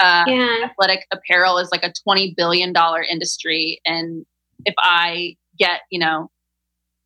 uh, 0.00 0.24
yeah. 0.26 0.64
athletic 0.64 1.06
apparel 1.12 1.58
is 1.58 1.68
like 1.70 1.84
a 1.84 1.92
$20 2.08 2.34
billion 2.36 2.72
industry. 3.10 3.80
And 3.84 4.24
if 4.64 4.74
I 4.78 5.36
get, 5.58 5.80
you 5.90 5.98
know, 5.98 6.30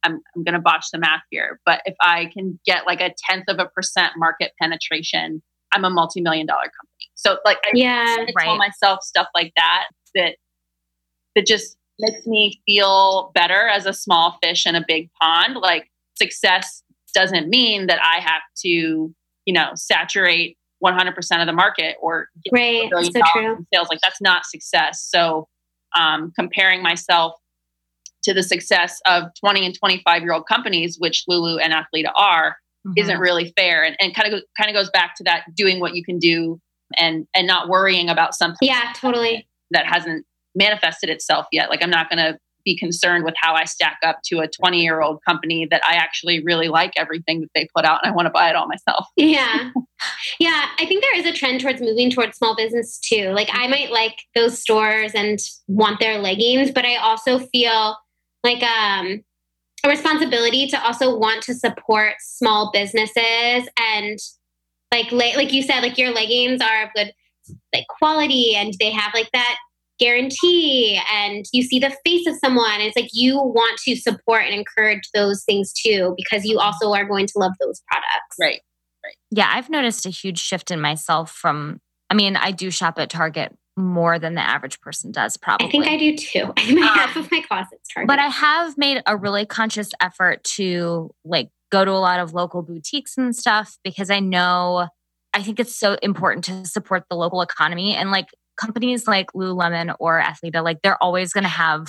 I'm, 0.04 0.20
I'm 0.36 0.44
going 0.44 0.54
to 0.54 0.60
botch 0.60 0.86
the 0.92 0.98
math 0.98 1.22
here, 1.30 1.60
but 1.66 1.80
if 1.84 1.94
I 2.00 2.26
can 2.26 2.60
get 2.64 2.86
like 2.86 3.00
a 3.00 3.12
tenth 3.28 3.44
of 3.48 3.58
a 3.58 3.66
percent 3.66 4.12
market 4.16 4.52
penetration, 4.60 5.42
I'm 5.72 5.84
a 5.84 5.90
multi-million 5.90 6.46
dollar 6.46 6.62
company. 6.62 7.10
So 7.14 7.38
like, 7.44 7.58
I, 7.64 7.70
yeah, 7.74 8.16
I 8.20 8.26
right. 8.36 8.44
tell 8.44 8.56
myself 8.56 9.02
stuff 9.02 9.26
like 9.34 9.52
that, 9.56 9.88
that, 10.14 10.36
that 11.34 11.46
just 11.46 11.76
makes 11.98 12.26
me 12.26 12.60
feel 12.66 13.30
better 13.34 13.68
as 13.68 13.86
a 13.86 13.92
small 13.92 14.38
fish 14.42 14.66
in 14.66 14.74
a 14.74 14.84
big 14.86 15.10
pond. 15.20 15.56
Like 15.56 15.90
success 16.14 16.82
doesn't 17.14 17.48
mean 17.48 17.86
that 17.86 18.00
I 18.02 18.20
have 18.20 18.42
to, 18.64 18.68
you 18.68 19.52
know, 19.52 19.70
saturate 19.74 20.56
100% 20.84 21.40
of 21.40 21.46
the 21.46 21.52
market 21.52 21.96
or 22.00 22.28
get 22.44 22.52
right. 22.52 22.90
so 22.90 23.20
true. 23.34 23.66
sales. 23.72 23.88
Like 23.90 24.00
that's 24.00 24.20
not 24.20 24.44
success. 24.46 25.06
So 25.10 25.48
um, 25.98 26.32
comparing 26.38 26.82
myself 26.82 27.34
to 28.24 28.34
the 28.34 28.42
success 28.42 29.00
of 29.06 29.24
20 29.40 29.66
and 29.66 29.78
25 29.78 30.22
year 30.22 30.32
old 30.32 30.46
companies, 30.46 30.96
which 30.98 31.24
Lulu 31.26 31.58
and 31.58 31.72
Athleta 31.72 32.12
are, 32.16 32.56
mm-hmm. 32.86 32.92
isn't 32.96 33.18
really 33.18 33.52
fair. 33.56 33.82
And, 33.82 33.96
and 34.00 34.14
kind 34.14 34.32
of 34.32 34.42
kind 34.56 34.70
of 34.70 34.74
goes 34.74 34.90
back 34.90 35.16
to 35.16 35.24
that 35.24 35.44
doing 35.54 35.80
what 35.80 35.94
you 35.94 36.04
can 36.04 36.18
do 36.18 36.60
and 36.96 37.26
and 37.34 37.46
not 37.46 37.68
worrying 37.68 38.08
about 38.08 38.34
something. 38.34 38.68
Yeah, 38.68 38.92
totally. 38.94 39.48
That 39.70 39.86
hasn't 39.86 40.24
manifested 40.58 41.08
itself 41.08 41.46
yet. 41.52 41.70
Like 41.70 41.82
I'm 41.82 41.90
not 41.90 42.10
going 42.10 42.18
to 42.18 42.38
be 42.64 42.76
concerned 42.76 43.24
with 43.24 43.34
how 43.40 43.54
I 43.54 43.64
stack 43.64 43.98
up 44.04 44.18
to 44.26 44.40
a 44.40 44.48
20 44.48 44.82
year 44.82 45.00
old 45.00 45.20
company 45.26 45.66
that 45.70 45.82
I 45.84 45.94
actually 45.94 46.42
really 46.44 46.68
like 46.68 46.92
everything 46.96 47.40
that 47.40 47.48
they 47.54 47.66
put 47.74 47.86
out 47.86 48.00
and 48.02 48.12
I 48.12 48.14
want 48.14 48.26
to 48.26 48.30
buy 48.30 48.50
it 48.50 48.56
all 48.56 48.68
myself. 48.68 49.06
Yeah. 49.16 49.70
Yeah. 50.38 50.66
I 50.78 50.86
think 50.86 51.02
there 51.02 51.18
is 51.18 51.26
a 51.26 51.32
trend 51.32 51.60
towards 51.60 51.80
moving 51.80 52.08
towards 52.08 52.36
small 52.36 52.54
business 52.54 53.00
too. 53.00 53.30
Like 53.30 53.48
I 53.52 53.66
might 53.66 53.90
like 53.90 54.16
those 54.36 54.56
stores 54.56 55.10
and 55.12 55.40
want 55.66 55.98
their 55.98 56.18
leggings, 56.18 56.70
but 56.70 56.84
I 56.84 56.96
also 56.96 57.40
feel 57.40 57.96
like 58.44 58.62
um, 58.62 59.24
a 59.84 59.88
responsibility 59.88 60.68
to 60.68 60.80
also 60.84 61.18
want 61.18 61.42
to 61.44 61.54
support 61.54 62.14
small 62.20 62.70
businesses 62.72 63.68
and 63.76 64.18
like 64.92 65.10
like 65.12 65.52
you 65.52 65.62
said 65.62 65.80
like 65.80 65.98
your 65.98 66.12
leggings 66.12 66.60
are 66.60 66.84
of 66.84 66.90
good 66.94 67.12
like 67.74 67.86
quality 67.88 68.54
and 68.54 68.74
they 68.78 68.90
have 68.90 69.12
like 69.14 69.30
that 69.32 69.58
guarantee 69.98 71.00
and 71.12 71.44
you 71.52 71.62
see 71.62 71.78
the 71.78 71.94
face 72.04 72.26
of 72.26 72.36
someone. 72.36 72.80
It's 72.80 72.96
like 72.96 73.10
you 73.12 73.36
want 73.36 73.78
to 73.84 73.96
support 73.96 74.42
and 74.44 74.54
encourage 74.54 75.02
those 75.14 75.44
things 75.44 75.72
too 75.72 76.14
because 76.16 76.44
you 76.44 76.58
also 76.58 76.92
are 76.92 77.04
going 77.04 77.26
to 77.26 77.32
love 77.36 77.52
those 77.60 77.82
products. 77.90 78.36
Right. 78.40 78.60
Right. 79.04 79.14
Yeah, 79.30 79.48
I've 79.52 79.70
noticed 79.70 80.06
a 80.06 80.10
huge 80.10 80.38
shift 80.38 80.70
in 80.70 80.80
myself 80.80 81.30
from 81.30 81.80
I 82.10 82.14
mean, 82.14 82.36
I 82.36 82.52
do 82.52 82.70
shop 82.70 82.98
at 82.98 83.10
Target 83.10 83.54
more 83.76 84.18
than 84.18 84.34
the 84.34 84.40
average 84.40 84.80
person 84.80 85.12
does 85.12 85.36
probably. 85.36 85.68
I 85.68 85.70
think 85.70 85.86
I 85.86 85.96
do 85.96 86.16
too. 86.16 86.52
I 86.56 86.66
mean, 86.66 86.82
um, 86.82 86.88
half 86.88 87.16
of 87.16 87.30
my 87.30 87.42
closet's 87.42 87.88
Target. 87.92 88.08
But 88.08 88.18
I 88.18 88.26
have 88.26 88.76
made 88.76 89.02
a 89.06 89.16
really 89.16 89.46
conscious 89.46 89.90
effort 90.00 90.42
to 90.44 91.10
like 91.24 91.50
go 91.70 91.84
to 91.84 91.90
a 91.90 92.00
lot 92.00 92.18
of 92.20 92.34
local 92.34 92.62
boutiques 92.62 93.16
and 93.16 93.34
stuff 93.36 93.78
because 93.84 94.10
I 94.10 94.20
know 94.20 94.88
I 95.34 95.42
think 95.42 95.60
it's 95.60 95.78
so 95.78 95.96
important 96.02 96.44
to 96.46 96.66
support 96.66 97.04
the 97.08 97.16
local 97.16 97.42
economy 97.42 97.94
and 97.94 98.10
like 98.10 98.28
companies 98.58 99.06
like 99.06 99.32
Lululemon 99.32 99.94
or 99.98 100.20
Athleta, 100.20 100.62
like 100.62 100.78
they're 100.82 101.02
always 101.02 101.32
going 101.32 101.44
to 101.44 101.48
have 101.50 101.86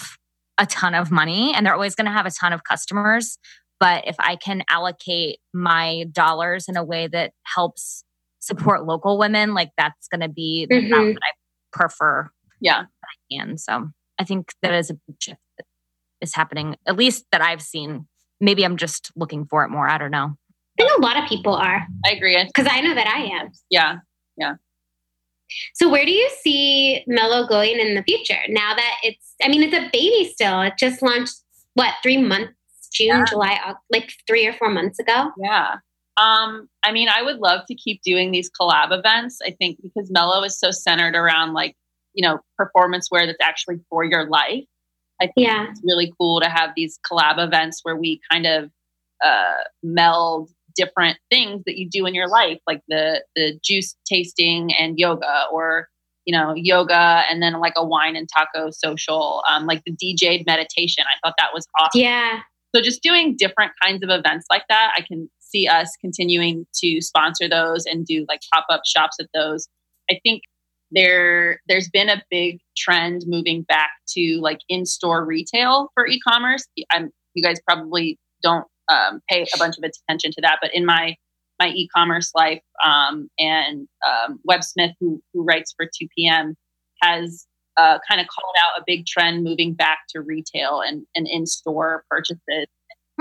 a 0.58 0.66
ton 0.66 0.94
of 0.94 1.12
money 1.12 1.54
and 1.56 1.66
they're 1.66 1.74
always 1.74 1.96
going 1.96 2.06
to 2.06 2.12
have 2.12 2.26
a 2.26 2.32
ton 2.32 2.54
of 2.54 2.64
customers. 2.64 3.38
But 3.80 4.08
if 4.08 4.16
I 4.20 4.36
can 4.36 4.64
allocate 4.70 5.40
my 5.54 6.06
dollars 6.12 6.66
in 6.68 6.76
a 6.76 6.84
way 6.84 7.08
that 7.08 7.32
helps 7.44 8.04
support 8.40 8.86
local 8.86 9.18
women, 9.18 9.54
like 9.54 9.72
that's 9.78 10.08
going 10.10 10.22
to 10.22 10.30
be 10.30 10.68
the 10.70 10.76
mm-hmm. 10.76 10.94
route 10.94 11.14
that 11.16 11.22
I 11.24 11.32
prefer. 11.72 12.30
Yeah. 12.60 12.84
And 13.32 13.60
so 13.60 13.90
I 14.20 14.26
think 14.26 14.54
that 14.62 14.74
is 14.74 14.90
a 14.90 14.94
big 14.94 15.16
shift 15.20 15.40
that 15.58 15.66
is 16.22 16.36
happening, 16.36 16.76
at 16.86 16.98
least 16.98 17.26
that 17.32 17.42
I've 17.42 17.62
seen. 17.62 18.08
Maybe 18.42 18.64
I'm 18.64 18.78
just 18.78 19.12
looking 19.16 19.46
for 19.46 19.64
it 19.64 19.70
more. 19.70 19.90
I 19.90 19.98
don't 19.98 20.12
know. 20.12 20.36
I 20.80 20.84
think 20.84 20.98
a 20.98 21.02
lot 21.02 21.22
of 21.22 21.28
people 21.30 21.56
are. 21.56 21.86
I 22.06 22.12
agree. 22.12 22.42
Because 22.46 22.68
I 22.70 22.82
know 22.82 22.96
that 22.96 23.08
I 23.08 23.42
am. 23.42 23.52
Yeah. 23.70 23.98
Yeah. 24.38 24.56
So 25.74 25.90
where 25.90 26.06
do 26.06 26.12
you 26.12 26.30
see 26.42 27.04
Mello 27.08 27.48
going 27.48 27.80
in 27.80 27.96
the 27.96 28.04
future? 28.04 28.40
Now 28.50 28.76
that 28.76 28.96
it's, 29.04 29.36
I 29.44 29.48
mean, 29.48 29.64
it's 29.64 29.74
a 29.76 29.90
baby 29.92 30.30
still. 30.32 30.62
It 30.62 30.74
just 30.78 31.02
launched 31.02 31.36
what 31.74 31.94
three 32.04 32.18
months, 32.18 32.54
June, 32.94 33.08
yeah. 33.08 33.24
July, 33.26 33.74
like 33.92 34.12
three 34.28 34.46
or 34.48 34.54
four 34.54 34.70
months 34.70 35.00
ago. 35.00 35.32
Yeah. 35.42 35.76
Um, 36.18 36.68
I 36.84 36.92
mean, 36.92 37.08
I 37.08 37.22
would 37.22 37.38
love 37.38 37.66
to 37.68 37.76
keep 37.76 38.02
doing 38.02 38.32
these 38.32 38.50
collab 38.50 38.92
events. 38.92 39.40
I 39.46 39.52
think 39.52 39.78
because 39.82 40.12
Mello 40.12 40.44
is 40.44 40.60
so 40.60 40.72
centered 40.72 41.16
around 41.16 41.54
like, 41.54 41.76
you 42.14 42.28
know, 42.28 42.40
performance 42.58 43.10
wear 43.10 43.26
that's 43.26 43.38
actually 43.42 43.78
for 43.90 44.04
your 44.04 44.28
life. 44.28 44.66
I 45.22 45.26
think 45.28 45.48
Yeah. 45.48 45.68
it's 45.70 45.82
really 45.84 46.14
cool 46.20 46.42
to 46.42 46.50
have 46.50 46.72
these 46.76 47.00
collab 47.10 47.40
events 47.40 47.80
where 47.84 47.96
we 47.96 48.20
kind 48.32 48.46
of 48.46 48.70
uh, 49.24 49.64
meld 49.84 50.50
different 50.80 51.18
things 51.30 51.64
that 51.66 51.78
you 51.78 51.90
do 51.90 52.06
in 52.06 52.16
your 52.16 52.30
life, 52.30 52.60
like 52.66 52.82
the 52.88 53.24
the 53.36 53.60
juice 53.62 53.96
tasting 54.08 54.74
and 54.74 54.98
yoga, 54.98 55.46
or 55.52 55.90
you 56.26 56.38
know, 56.38 56.54
yoga 56.56 57.24
and 57.30 57.42
then 57.42 57.60
like 57.60 57.74
a 57.76 57.86
wine 57.86 58.16
and 58.16 58.30
taco 58.32 58.70
social, 58.70 59.44
um, 59.50 59.66
like 59.66 59.82
the 59.86 59.92
DJ'd 59.92 60.46
meditation. 60.46 61.04
I 61.08 61.18
thought 61.26 61.34
that 61.40 61.50
was 61.54 61.66
awesome. 61.80 62.02
Yeah. 62.02 62.40
So 62.76 62.82
just 62.82 63.02
doing 63.02 63.36
different 63.36 63.72
kinds 63.82 64.04
of 64.04 64.10
events 64.12 64.46
like 64.52 64.64
that, 64.70 64.94
I 64.96 65.02
can 65.02 65.30
see 65.40 65.68
us 65.68 65.90
continuing 66.00 66.68
to 66.84 67.02
sponsor 67.02 67.50
those 67.50 67.86
and 67.86 68.06
do 68.06 68.26
like 68.30 68.42
pop 68.54 68.66
up 68.70 68.82
shops 68.86 69.18
at 69.20 69.28
those. 69.34 69.68
I 70.12 70.20
think 70.24 70.44
there 70.92 71.62
there's 71.68 71.90
been 71.90 72.10
a 72.10 72.24
big 72.30 72.60
trend 72.78 73.24
moving 73.26 73.64
back 73.64 73.92
to 74.10 74.40
like 74.40 74.60
in 74.70 74.86
store 74.86 75.26
retail 75.26 75.90
for 75.96 76.06
e-commerce. 76.06 76.68
I'm, 76.92 77.10
you 77.34 77.44
guys 77.44 77.60
probably 77.68 78.20
don't 78.44 78.66
um, 78.90 79.22
pay 79.30 79.44
a 79.54 79.58
bunch 79.58 79.76
of 79.78 79.84
attention 79.84 80.32
to 80.32 80.42
that, 80.42 80.58
but 80.62 80.74
in 80.74 80.86
my 80.86 81.16
my 81.60 81.70
e-commerce 81.70 82.32
life, 82.36 82.62
um, 82.86 83.30
and 83.38 83.86
um, 84.08 84.40
Web 84.46 84.64
Smith, 84.64 84.92
who 85.00 85.22
who 85.34 85.44
writes 85.44 85.74
for 85.76 85.86
2 85.86 86.08
p.m., 86.18 86.56
has 87.04 87.46
uh, 87.78 88.00
kind 88.10 88.20
of 88.22 88.28
called 88.28 88.56
out 88.64 88.80
a 88.80 88.84
big 88.88 89.06
trend 89.06 89.44
moving 89.44 89.74
back 89.74 90.00
to 90.10 90.22
retail 90.22 90.82
and, 90.86 91.06
and 91.16 91.28
in-store 91.28 92.04
purchases 92.10 92.68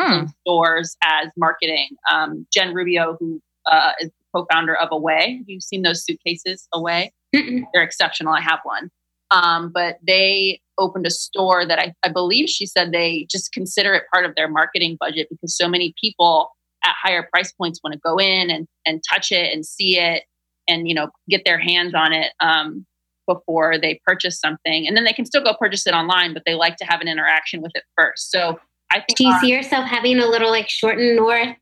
Hmm. 0.01 0.13
in 0.13 0.29
stores 0.43 0.97
as 1.03 1.27
marketing. 1.37 1.89
Um, 2.09 2.47
Jen 2.53 2.73
Rubio, 2.73 3.17
who 3.19 3.41
uh, 3.69 3.91
is 3.99 4.11
co-founder 4.33 4.77
of 4.77 4.91
Away, 4.93 5.43
you've 5.47 5.65
seen 5.65 5.83
those 5.83 6.05
suitcases 6.05 6.69
Away. 6.73 7.13
Mm-mm. 7.35 7.65
They're 7.75 7.83
exceptional. 7.83 8.33
I 8.33 8.41
have 8.41 8.61
one. 8.63 8.91
Um, 9.31 9.71
but 9.71 9.99
they 10.07 10.61
opened 10.79 11.07
a 11.07 11.11
store 11.11 11.67
that 11.67 11.79
I, 11.79 11.95
I 12.03 12.09
believe 12.09 12.49
she 12.49 12.67
said 12.67 12.93
they 12.93 13.27
just 13.31 13.53
consider 13.53 13.95
it 13.95 14.05
part 14.13 14.25
of 14.25 14.35
their 14.35 14.49
marketing 14.49 14.97
budget 14.99 15.29
because 15.31 15.57
so 15.57 15.69
many 15.69 15.95
people 16.01 16.51
at 16.85 16.95
higher 17.03 17.29
price 17.33 17.53
points 17.53 17.81
want 17.83 17.95
to 17.95 18.01
go 18.01 18.19
in 18.19 18.51
and, 18.51 18.67
and 18.87 19.03
touch 19.11 19.33
it 19.33 19.53
and 19.53 19.67
see 19.67 19.99
it 19.99 20.25
and 20.69 20.89
you 20.89 20.95
know 20.95 21.09
get 21.29 21.45
their 21.45 21.59
hands 21.59 21.95
on 21.95 22.13
it 22.13 22.33
um, 22.41 22.87
before 23.27 23.79
they 23.79 24.01
purchase 24.07 24.39
something. 24.39 24.87
And 24.87 24.97
then 24.97 25.05
they 25.05 25.13
can 25.13 25.27
still 25.27 25.43
go 25.43 25.55
purchase 25.59 25.87
it 25.87 25.95
online 25.95 26.33
but 26.33 26.45
they 26.47 26.55
like 26.55 26.77
to 26.77 26.85
have 26.85 27.01
an 27.01 27.09
interaction 27.09 27.61
with 27.61 27.73
it 27.75 27.85
first. 27.97 28.31
So 28.31 28.59
i 28.91 29.01
think 29.01 29.19
Do 29.19 29.27
you 29.27 29.39
see 29.41 29.49
yourself 29.49 29.85
having 29.87 30.19
a 30.19 30.27
little 30.27 30.51
like 30.51 30.69
Short 30.69 30.99
North 30.99 31.57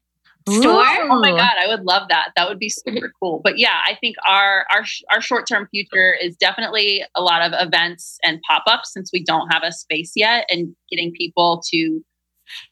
store? 0.48 0.84
Oh 1.10 1.20
my 1.20 1.30
god, 1.30 1.54
I 1.60 1.66
would 1.66 1.84
love 1.84 2.08
that. 2.08 2.30
That 2.36 2.48
would 2.48 2.58
be 2.58 2.68
super 2.68 3.12
cool. 3.20 3.40
But 3.42 3.58
yeah, 3.58 3.80
I 3.84 3.96
think 4.00 4.16
our 4.28 4.66
our 4.70 4.84
our 5.10 5.20
short 5.20 5.46
term 5.48 5.68
future 5.70 6.14
is 6.14 6.36
definitely 6.36 7.04
a 7.14 7.22
lot 7.22 7.42
of 7.42 7.52
events 7.66 8.18
and 8.22 8.40
pop 8.48 8.64
ups 8.66 8.92
since 8.92 9.10
we 9.12 9.24
don't 9.24 9.48
have 9.52 9.62
a 9.64 9.72
space 9.72 10.12
yet, 10.14 10.46
and 10.50 10.74
getting 10.90 11.12
people 11.12 11.62
to 11.72 12.00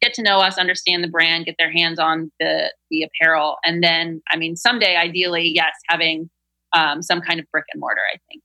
get 0.00 0.14
to 0.14 0.22
know 0.22 0.38
us, 0.38 0.56
understand 0.56 1.02
the 1.02 1.08
brand, 1.08 1.46
get 1.46 1.56
their 1.58 1.72
hands 1.72 1.98
on 1.98 2.30
the 2.38 2.72
the 2.90 3.02
apparel, 3.02 3.56
and 3.64 3.82
then 3.82 4.22
I 4.30 4.36
mean, 4.36 4.56
someday, 4.56 4.96
ideally, 4.96 5.50
yes, 5.52 5.72
having 5.88 6.30
um, 6.72 7.02
some 7.02 7.20
kind 7.20 7.40
of 7.40 7.46
brick 7.50 7.64
and 7.72 7.80
mortar. 7.80 8.02
I 8.12 8.18
think. 8.30 8.43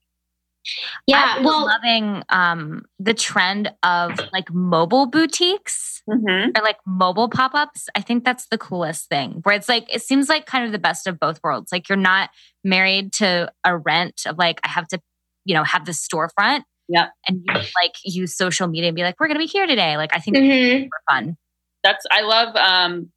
Yeah. 1.08 1.36
I'm 1.38 1.44
Well, 1.44 1.66
loving 1.66 2.24
um, 2.30 2.86
the 3.00 3.14
trend 3.14 3.72
of 3.84 4.20
like 4.34 4.52
mobile 4.54 5.06
boutiques 5.08 5.96
Mm-hmm. 6.10 6.58
or 6.58 6.64
like 6.64 6.78
mobile 6.88 7.30
pop-ups. 7.30 7.88
I 7.94 8.02
think 8.02 8.26
that's 8.26 8.48
the 8.50 8.58
coolest 8.58 9.10
thing. 9.10 9.42
Where 9.44 9.56
it's 9.56 9.70
like 9.70 9.94
it 9.94 10.02
seems 10.02 10.28
like 10.28 10.48
kind 10.48 10.66
of 10.66 10.72
the 10.72 10.80
best 10.80 11.06
of 11.06 11.20
both 11.20 11.40
worlds. 11.44 11.72
Like 11.72 11.88
you're 11.88 11.98
not 12.00 12.32
married 12.64 13.14
to 13.14 13.52
a 13.64 13.78
rent 13.78 14.24
of 14.26 14.38
like 14.40 14.60
I 14.64 14.70
have 14.70 14.88
to, 14.88 15.00
you 15.46 15.54
know, 15.54 15.64
have 15.64 15.86
this 15.86 16.04
storefront. 16.06 16.64
Yeah, 16.88 17.10
And 17.28 17.44
you 17.46 17.54
like 17.54 17.94
use 18.04 18.36
social 18.36 18.68
media 18.68 18.88
and 18.88 18.96
be 18.96 19.04
like, 19.04 19.20
we're 19.20 19.28
gonna 19.28 19.38
be 19.38 19.46
here 19.46 19.68
today. 19.68 19.98
Like 19.98 20.10
I 20.16 20.20
think 20.20 20.38
it's 20.38 20.46
mhm. 20.48 20.84
super 20.86 21.02
fun. 21.08 21.38
that's 21.84 22.04
I 22.12 22.22
love 22.22 22.56
um 22.56 23.12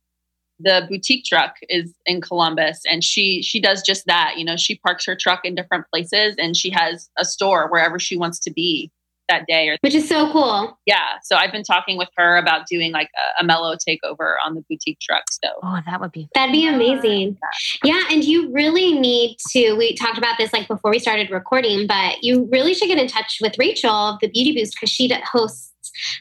the 0.62 0.86
boutique 0.88 1.24
truck 1.24 1.56
is 1.68 1.92
in 2.06 2.20
Columbus 2.20 2.80
and 2.90 3.02
she 3.04 3.42
she 3.42 3.60
does 3.60 3.82
just 3.82 4.06
that. 4.06 4.34
You 4.36 4.44
know, 4.44 4.56
she 4.56 4.76
parks 4.78 5.04
her 5.06 5.16
truck 5.16 5.44
in 5.44 5.54
different 5.54 5.86
places 5.92 6.36
and 6.38 6.56
she 6.56 6.70
has 6.70 7.08
a 7.18 7.24
store 7.24 7.68
wherever 7.68 7.98
she 7.98 8.16
wants 8.16 8.38
to 8.40 8.52
be 8.52 8.90
that 9.28 9.46
day 9.46 9.68
or 9.68 9.76
which 9.82 9.94
is 9.94 10.08
so 10.08 10.30
cool. 10.32 10.78
yeah. 10.84 11.18
So 11.22 11.36
I've 11.36 11.52
been 11.52 11.62
talking 11.62 11.96
with 11.96 12.08
her 12.16 12.36
about 12.36 12.66
doing 12.66 12.92
like 12.92 13.08
a, 13.38 13.42
a 13.42 13.46
Mello 13.46 13.76
takeover 13.76 14.34
on 14.44 14.54
the 14.54 14.62
boutique 14.68 14.98
truck. 15.00 15.22
So 15.30 15.48
Oh, 15.62 15.78
that 15.86 16.00
would 16.00 16.12
be 16.12 16.28
That'd 16.34 16.52
be 16.52 16.66
amazing. 16.66 17.38
Yeah, 17.84 18.02
and 18.10 18.24
you 18.24 18.52
really 18.52 18.98
need 18.98 19.36
to. 19.52 19.74
We 19.74 19.94
talked 19.94 20.18
about 20.18 20.38
this 20.38 20.52
like 20.52 20.68
before 20.68 20.90
we 20.90 20.98
started 20.98 21.30
recording, 21.30 21.86
but 21.86 22.22
you 22.22 22.48
really 22.50 22.74
should 22.74 22.88
get 22.88 22.98
in 22.98 23.06
touch 23.08 23.38
with 23.40 23.56
Rachel 23.58 23.90
of 23.90 24.18
the 24.20 24.28
Beauty 24.28 24.54
Boost 24.54 24.74
because 24.74 24.90
she 24.90 25.10
hosts 25.32 25.72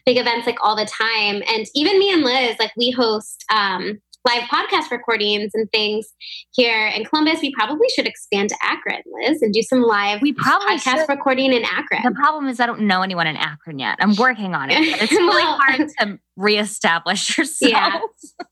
big 0.05 0.17
events 0.17 0.45
like 0.45 0.57
all 0.61 0.75
the 0.75 0.85
time. 0.85 1.41
And 1.47 1.65
even 1.75 1.99
me 1.99 2.11
and 2.13 2.23
Liz, 2.23 2.55
like 2.59 2.71
we 2.77 2.91
host 2.91 3.43
um, 3.53 3.99
live 4.25 4.43
podcast 4.43 4.91
recordings 4.91 5.51
and 5.53 5.69
things 5.71 6.07
here 6.51 6.87
in 6.87 7.05
Columbus. 7.05 7.41
We 7.41 7.51
probably 7.53 7.87
should 7.95 8.07
expand 8.07 8.49
to 8.49 8.55
Akron, 8.61 9.01
Liz, 9.23 9.41
and 9.41 9.53
do 9.53 9.61
some 9.61 9.81
live 9.81 10.21
we 10.21 10.33
probably 10.33 10.77
podcast 10.77 10.99
should. 10.99 11.09
recording 11.09 11.53
in 11.53 11.63
Akron. 11.65 12.01
The 12.03 12.11
problem 12.11 12.47
is 12.47 12.59
I 12.59 12.65
don't 12.67 12.81
know 12.81 13.01
anyone 13.01 13.27
in 13.27 13.35
Akron 13.37 13.79
yet. 13.79 13.97
I'm 13.99 14.15
working 14.15 14.53
on 14.55 14.69
it. 14.69 14.77
It's 14.79 15.11
really 15.11 15.43
Well- 15.43 15.59
hard 15.59 15.89
to 15.99 16.19
reestablish 16.37 17.37
yourself. 17.37 17.71
Yeah. 17.71 17.99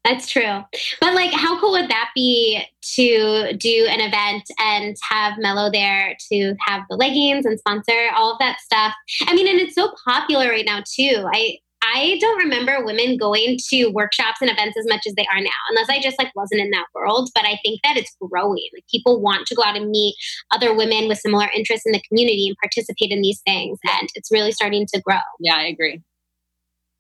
That's 0.04 0.28
true. 0.30 0.64
But 1.02 1.14
like, 1.14 1.32
how 1.34 1.60
cool 1.60 1.72
would 1.72 1.90
that 1.90 2.10
be 2.16 2.62
to 2.96 3.54
do 3.58 3.88
an 3.90 4.00
event 4.00 4.44
and 4.60 4.96
have 5.10 5.34
Mello 5.38 5.72
there 5.72 6.16
to 6.32 6.56
have 6.68 6.84
the 6.90 6.96
leggings 6.96 7.46
and 7.46 7.60
sponsor 7.60 8.10
all 8.16 8.34
of 8.34 8.40
that 8.40 8.60
stuff? 8.60 8.94
I 9.28 9.34
mean, 9.36 9.48
and 9.48 9.60
it's 9.60 9.76
so 9.76 9.94
popular 10.06 10.50
right 10.50 10.66
now 10.66 10.84
too. 10.96 11.28
I 11.34 11.58
I 11.94 12.18
don't 12.20 12.38
remember 12.40 12.84
women 12.84 13.18
going 13.18 13.58
to 13.70 13.88
workshops 13.88 14.42
and 14.42 14.50
events 14.50 14.78
as 14.78 14.86
much 14.88 15.02
as 15.08 15.14
they 15.16 15.28
are 15.34 15.42
now, 15.42 15.50
unless 15.70 15.90
I 15.90 16.02
just 16.02 16.20
like 16.20 16.32
wasn't 16.36 16.62
in 16.62 16.72
that 16.72 16.88
world. 16.94 17.30
But 17.34 17.46
I 17.46 17.58
think 17.64 17.82
that 17.84 17.98
it's 17.98 18.16
growing. 18.22 18.68
Like 18.74 18.86
people 18.90 19.22
want 19.22 19.48
to 19.48 19.56
go 19.56 19.64
out 19.64 19.78
and 19.78 19.90
meet 19.90 20.16
other 20.54 20.74
women 20.76 21.08
with 21.08 21.20
similar 21.20 21.48
interests 21.56 21.86
in 21.86 21.92
the 21.92 22.02
community 22.08 22.48
and 22.48 22.58
participate 22.62 23.12
in 23.12 23.22
these 23.22 23.42
things, 23.46 23.80
and 24.00 24.10
it's 24.16 24.32
really 24.32 24.52
starting 24.52 24.86
to 24.94 25.02
grow. 25.02 25.20
yeah, 25.40 25.56
I 25.56 25.64
agree. 25.64 26.02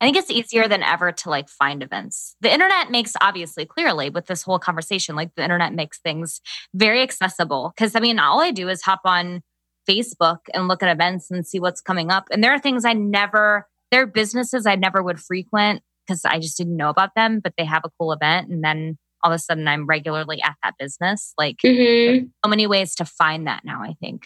I 0.01 0.05
think 0.05 0.15
it's 0.15 0.31
easier 0.31 0.67
than 0.67 0.81
ever 0.81 1.11
to 1.11 1.29
like 1.29 1.49
find 1.49 1.83
events. 1.83 2.35
The 2.39 2.53
internet 2.53 2.89
makes 2.89 3.13
obviously 3.19 3.65
clearly 3.65 4.09
with 4.09 4.27
this 4.27 4.43
whole 4.43 4.59
conversation, 4.59 5.15
like 5.15 5.35
the 5.35 5.43
internet 5.43 5.73
makes 5.73 5.99
things 5.99 6.39
very 6.73 7.01
accessible. 7.01 7.73
Cause 7.77 7.95
I 7.95 7.99
mean, 7.99 8.17
all 8.17 8.39
I 8.41 8.51
do 8.51 8.69
is 8.69 8.81
hop 8.81 9.01
on 9.03 9.41
Facebook 9.89 10.39
and 10.53 10.67
look 10.67 10.81
at 10.81 10.89
events 10.89 11.29
and 11.29 11.45
see 11.45 11.59
what's 11.59 11.81
coming 11.81 12.11
up. 12.11 12.27
And 12.31 12.41
there 12.41 12.53
are 12.53 12.59
things 12.59 12.85
I 12.85 12.93
never, 12.93 13.67
there 13.91 14.03
are 14.03 14.07
businesses 14.07 14.65
I 14.65 14.75
never 14.75 15.01
would 15.03 15.19
frequent 15.19 15.81
because 16.05 16.25
I 16.25 16.39
just 16.39 16.57
didn't 16.57 16.77
know 16.77 16.89
about 16.89 17.11
them, 17.15 17.39
but 17.39 17.53
they 17.57 17.65
have 17.65 17.83
a 17.85 17.89
cool 17.99 18.11
event. 18.11 18.49
And 18.49 18.63
then 18.63 18.97
all 19.23 19.31
of 19.31 19.35
a 19.35 19.39
sudden 19.39 19.67
I'm 19.67 19.85
regularly 19.85 20.41
at 20.41 20.55
that 20.63 20.75
business. 20.79 21.33
Like 21.37 21.57
hmm 21.65 22.25
so 22.43 22.49
many 22.49 22.67
ways 22.67 22.95
to 22.95 23.05
find 23.05 23.47
that 23.47 23.61
now, 23.63 23.81
I 23.81 23.95
think. 23.99 24.23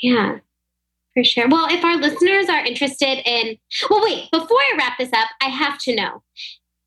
Yeah, 0.00 0.38
for 1.14 1.24
sure. 1.24 1.48
Well, 1.48 1.68
if 1.70 1.84
our 1.84 1.96
listeners 1.96 2.48
are 2.48 2.64
interested 2.64 3.22
in, 3.26 3.56
well, 3.90 4.04
wait, 4.04 4.30
before 4.30 4.58
I 4.58 4.74
wrap 4.78 4.98
this 4.98 5.12
up, 5.12 5.28
I 5.42 5.46
have 5.46 5.78
to 5.80 5.94
know 5.94 6.22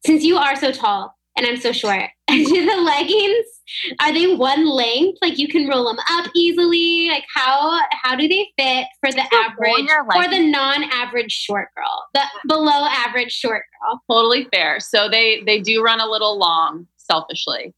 since 0.06 0.24
you 0.24 0.38
are 0.38 0.56
so 0.56 0.72
tall 0.72 1.19
and 1.40 1.48
I'm 1.48 1.58
so 1.58 1.72
short, 1.72 2.10
do 2.28 2.66
the 2.66 2.82
leggings 2.82 3.60
are 4.00 4.14
they 4.14 4.34
one 4.36 4.68
length? 4.68 5.20
Like 5.22 5.38
you 5.38 5.48
can 5.48 5.68
roll 5.68 5.86
them 5.86 6.00
up 6.10 6.28
easily? 6.36 7.10
Like 7.10 7.26
how 7.34 7.82
how 7.92 8.16
do 8.16 8.28
they 8.28 8.48
fit 8.58 8.88
for 9.00 9.12
the 9.12 9.22
You 9.22 9.30
can 9.30 9.56
roll 9.60 9.90
average 9.90 10.16
or 10.16 10.30
the 10.30 10.48
non-average 10.50 11.32
short 11.32 11.70
girl, 11.76 12.06
the 12.14 12.24
below 12.48 12.86
average 12.86 13.32
short 13.32 13.64
girl? 13.82 14.02
Totally 14.10 14.48
fair. 14.52 14.80
So 14.80 15.10
they 15.10 15.44
they 15.46 15.60
do 15.60 15.82
run 15.82 16.00
a 16.00 16.08
little 16.08 16.38
long, 16.38 16.88
selfishly. 16.98 17.74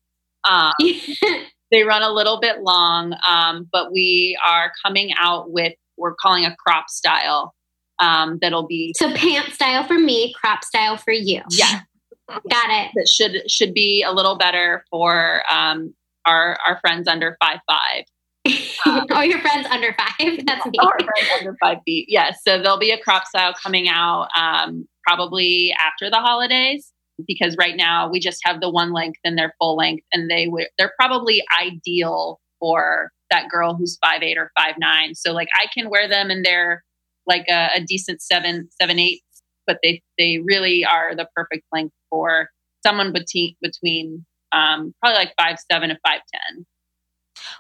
Um, 0.49 0.73
they 1.71 1.83
run 1.83 2.01
a 2.01 2.11
little 2.11 2.39
bit 2.39 2.61
long, 2.61 3.15
um, 3.27 3.67
but 3.71 3.91
we 3.91 4.37
are 4.47 4.71
coming 4.85 5.11
out 5.17 5.51
with 5.51 5.73
we're 5.97 6.15
calling 6.15 6.45
a 6.45 6.55
crop 6.55 6.89
style 6.89 7.53
um, 7.99 8.39
that'll 8.41 8.65
be 8.65 8.93
so 8.97 9.13
pant 9.13 9.53
style 9.53 9.85
for 9.85 9.99
me, 9.99 10.33
crop 10.39 10.63
style 10.63 10.97
for 10.97 11.13
you. 11.13 11.41
yeah 11.51 11.81
Got 12.29 12.69
it. 12.69 12.91
that 12.95 13.07
should 13.07 13.49
should 13.49 13.73
be 13.73 14.03
a 14.03 14.11
little 14.11 14.37
better 14.37 14.85
for 14.89 15.43
um, 15.51 15.93
our 16.25 16.57
our 16.65 16.79
friends 16.79 17.07
under 17.07 17.37
five 17.43 17.59
five. 17.67 18.05
or 19.15 19.23
your 19.23 19.39
friends 19.39 19.67
under 19.69 19.95
five. 19.97 20.39
That's 20.45 20.65
me. 20.65 20.77
Our 20.79 20.97
friends 20.97 21.29
under 21.39 21.55
five 21.61 21.77
feet. 21.85 22.05
Yes, 22.09 22.39
so 22.45 22.61
there'll 22.61 22.79
be 22.79 22.91
a 22.91 22.97
crop 22.97 23.25
style 23.27 23.53
coming 23.61 23.87
out 23.87 24.29
um, 24.35 24.87
probably 25.05 25.73
after 25.79 26.09
the 26.09 26.17
holidays 26.17 26.91
because 27.27 27.55
right 27.57 27.75
now 27.75 28.09
we 28.09 28.19
just 28.19 28.39
have 28.43 28.61
the 28.61 28.69
one 28.69 28.93
length 28.93 29.19
and 29.23 29.37
they're 29.37 29.53
full 29.59 29.75
length 29.75 30.03
and 30.11 30.29
they 30.29 30.47
would 30.47 30.67
they're 30.77 30.93
probably 30.99 31.43
ideal 31.59 32.39
for 32.59 33.11
that 33.29 33.49
girl 33.49 33.75
who's 33.75 33.97
five 34.03 34.21
eight 34.21 34.37
or 34.37 34.51
five 34.57 34.75
nine. 34.77 35.15
So 35.15 35.33
like 35.33 35.49
I 35.55 35.67
can 35.73 35.89
wear 35.89 36.07
them 36.07 36.29
and 36.29 36.45
they're 36.45 36.83
like 37.27 37.45
a, 37.49 37.69
a 37.75 37.81
decent 37.81 38.21
seven 38.21 38.69
seven 38.79 38.99
eight, 38.99 39.21
but 39.67 39.79
they 39.83 40.01
they 40.17 40.39
really 40.39 40.85
are 40.85 41.15
the 41.15 41.27
perfect 41.35 41.65
length 41.71 41.93
for 42.09 42.49
someone 42.85 43.13
between 43.13 43.55
between 43.61 44.25
um, 44.51 44.93
probably 45.01 45.17
like 45.17 45.33
five 45.39 45.57
seven 45.71 45.89
to 45.89 45.97
five 46.05 46.21
ten. 46.33 46.65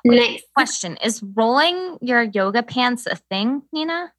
Nice. 0.05 0.43
Question 0.55 0.97
Is 1.03 1.23
rolling 1.35 1.97
your 2.01 2.23
yoga 2.23 2.63
pants 2.63 3.07
a 3.07 3.15
thing, 3.15 3.63
Nina? 3.71 4.11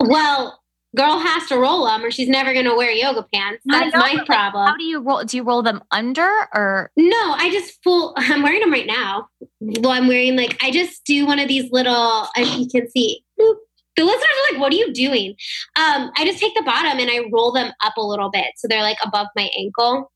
Well, 0.00 0.60
girl 0.96 1.18
has 1.18 1.46
to 1.48 1.58
roll 1.58 1.86
them 1.86 2.04
or 2.04 2.10
she's 2.10 2.28
never 2.28 2.52
going 2.52 2.64
to 2.64 2.74
wear 2.74 2.90
yoga 2.90 3.26
pants. 3.32 3.62
That's 3.66 3.94
my 3.94 4.14
like, 4.14 4.26
problem. 4.26 4.66
How 4.66 4.76
do 4.76 4.84
you 4.84 5.00
roll? 5.00 5.24
Do 5.24 5.36
you 5.36 5.42
roll 5.42 5.62
them 5.62 5.82
under 5.90 6.28
or? 6.54 6.90
No, 6.96 7.34
I 7.36 7.50
just 7.50 7.82
full. 7.82 8.14
I'm 8.16 8.42
wearing 8.42 8.60
them 8.60 8.72
right 8.72 8.86
now. 8.86 9.28
Well, 9.60 9.92
I'm 9.92 10.08
wearing 10.08 10.36
like 10.36 10.56
I 10.62 10.70
just 10.70 11.04
do 11.04 11.26
one 11.26 11.38
of 11.38 11.48
these 11.48 11.70
little. 11.70 12.26
As 12.36 12.56
you 12.56 12.68
can 12.68 12.88
see, 12.90 13.24
boop. 13.38 13.56
The 13.98 14.04
listeners 14.04 14.22
are 14.22 14.52
like, 14.52 14.60
"What 14.60 14.72
are 14.72 14.76
you 14.76 14.92
doing?" 14.92 15.34
Um, 15.76 16.10
I 16.16 16.24
just 16.24 16.38
take 16.38 16.54
the 16.54 16.62
bottom 16.62 16.98
and 16.98 17.10
I 17.10 17.28
roll 17.32 17.52
them 17.52 17.72
up 17.84 17.96
a 17.96 18.02
little 18.02 18.30
bit 18.30 18.46
so 18.56 18.68
they're 18.68 18.82
like 18.82 18.98
above 19.04 19.26
my 19.36 19.50
ankle. 19.58 20.10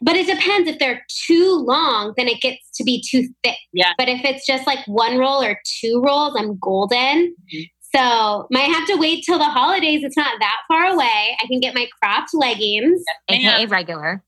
But 0.00 0.16
it 0.16 0.26
depends. 0.26 0.68
If 0.68 0.78
they're 0.78 1.04
too 1.26 1.54
long, 1.66 2.14
then 2.16 2.28
it 2.28 2.40
gets 2.40 2.68
to 2.76 2.84
be 2.84 3.02
too 3.08 3.28
thick. 3.44 3.58
Yeah. 3.72 3.92
But 3.96 4.08
if 4.08 4.24
it's 4.24 4.46
just 4.46 4.66
like 4.66 4.80
one 4.86 5.18
roll 5.18 5.42
or 5.42 5.60
two 5.80 6.02
rolls, 6.04 6.34
I'm 6.36 6.58
golden. 6.58 7.34
Mhm. 7.54 7.70
So 7.94 8.46
might 8.50 8.70
have 8.70 8.86
to 8.88 8.96
wait 8.96 9.24
till 9.24 9.38
the 9.38 9.44
holidays. 9.44 10.02
It's 10.04 10.16
not 10.16 10.38
that 10.40 10.56
far 10.68 10.86
away. 10.86 11.36
I 11.42 11.46
can 11.46 11.60
get 11.60 11.74
my 11.74 11.88
cropped 12.02 12.34
leggings. 12.34 13.02
AKA 13.28 13.66
regular. 13.66 14.22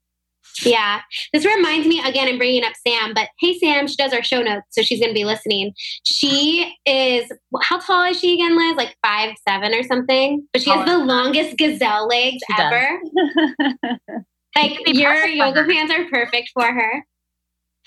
Yeah. 0.65 1.01
This 1.33 1.45
reminds 1.45 1.87
me 1.87 2.01
again, 2.05 2.29
I'm 2.29 2.39
bringing 2.39 2.65
up 2.65 2.73
Sam, 2.87 3.15
but 3.15 3.29
hey, 3.39 3.59
Sam, 3.59 3.87
she 3.87 3.97
does 3.97 4.13
our 4.13 4.23
show 4.23 4.43
notes, 4.43 4.67
so 4.71 4.83
she's 4.83 5.01
going 5.01 5.11
to 5.11 5.15
be 5.15 5.25
listening. 5.25 5.73
She 6.05 6.75
is, 6.87 7.31
how 7.63 7.79
tall 7.79 8.05
is 8.05 8.21
she 8.21 8.35
again, 8.35 8.57
Liz? 8.57 8.77
Like 8.77 8.97
five, 9.03 9.35
seven 9.49 9.75
or 9.75 9.83
something? 9.83 10.47
But 10.53 10.63
she 10.63 10.71
has 10.71 10.87
the 10.87 10.99
longest 10.99 11.57
gazelle 11.57 12.07
legs 12.07 12.43
She 12.47 12.63
ever. 12.63 13.01
Like, 14.57 14.81
your 14.87 15.27
yoga 15.27 15.65
pants 15.65 15.93
are 15.93 16.09
perfect 16.09 16.51
for 16.53 16.67
her. 16.67 17.07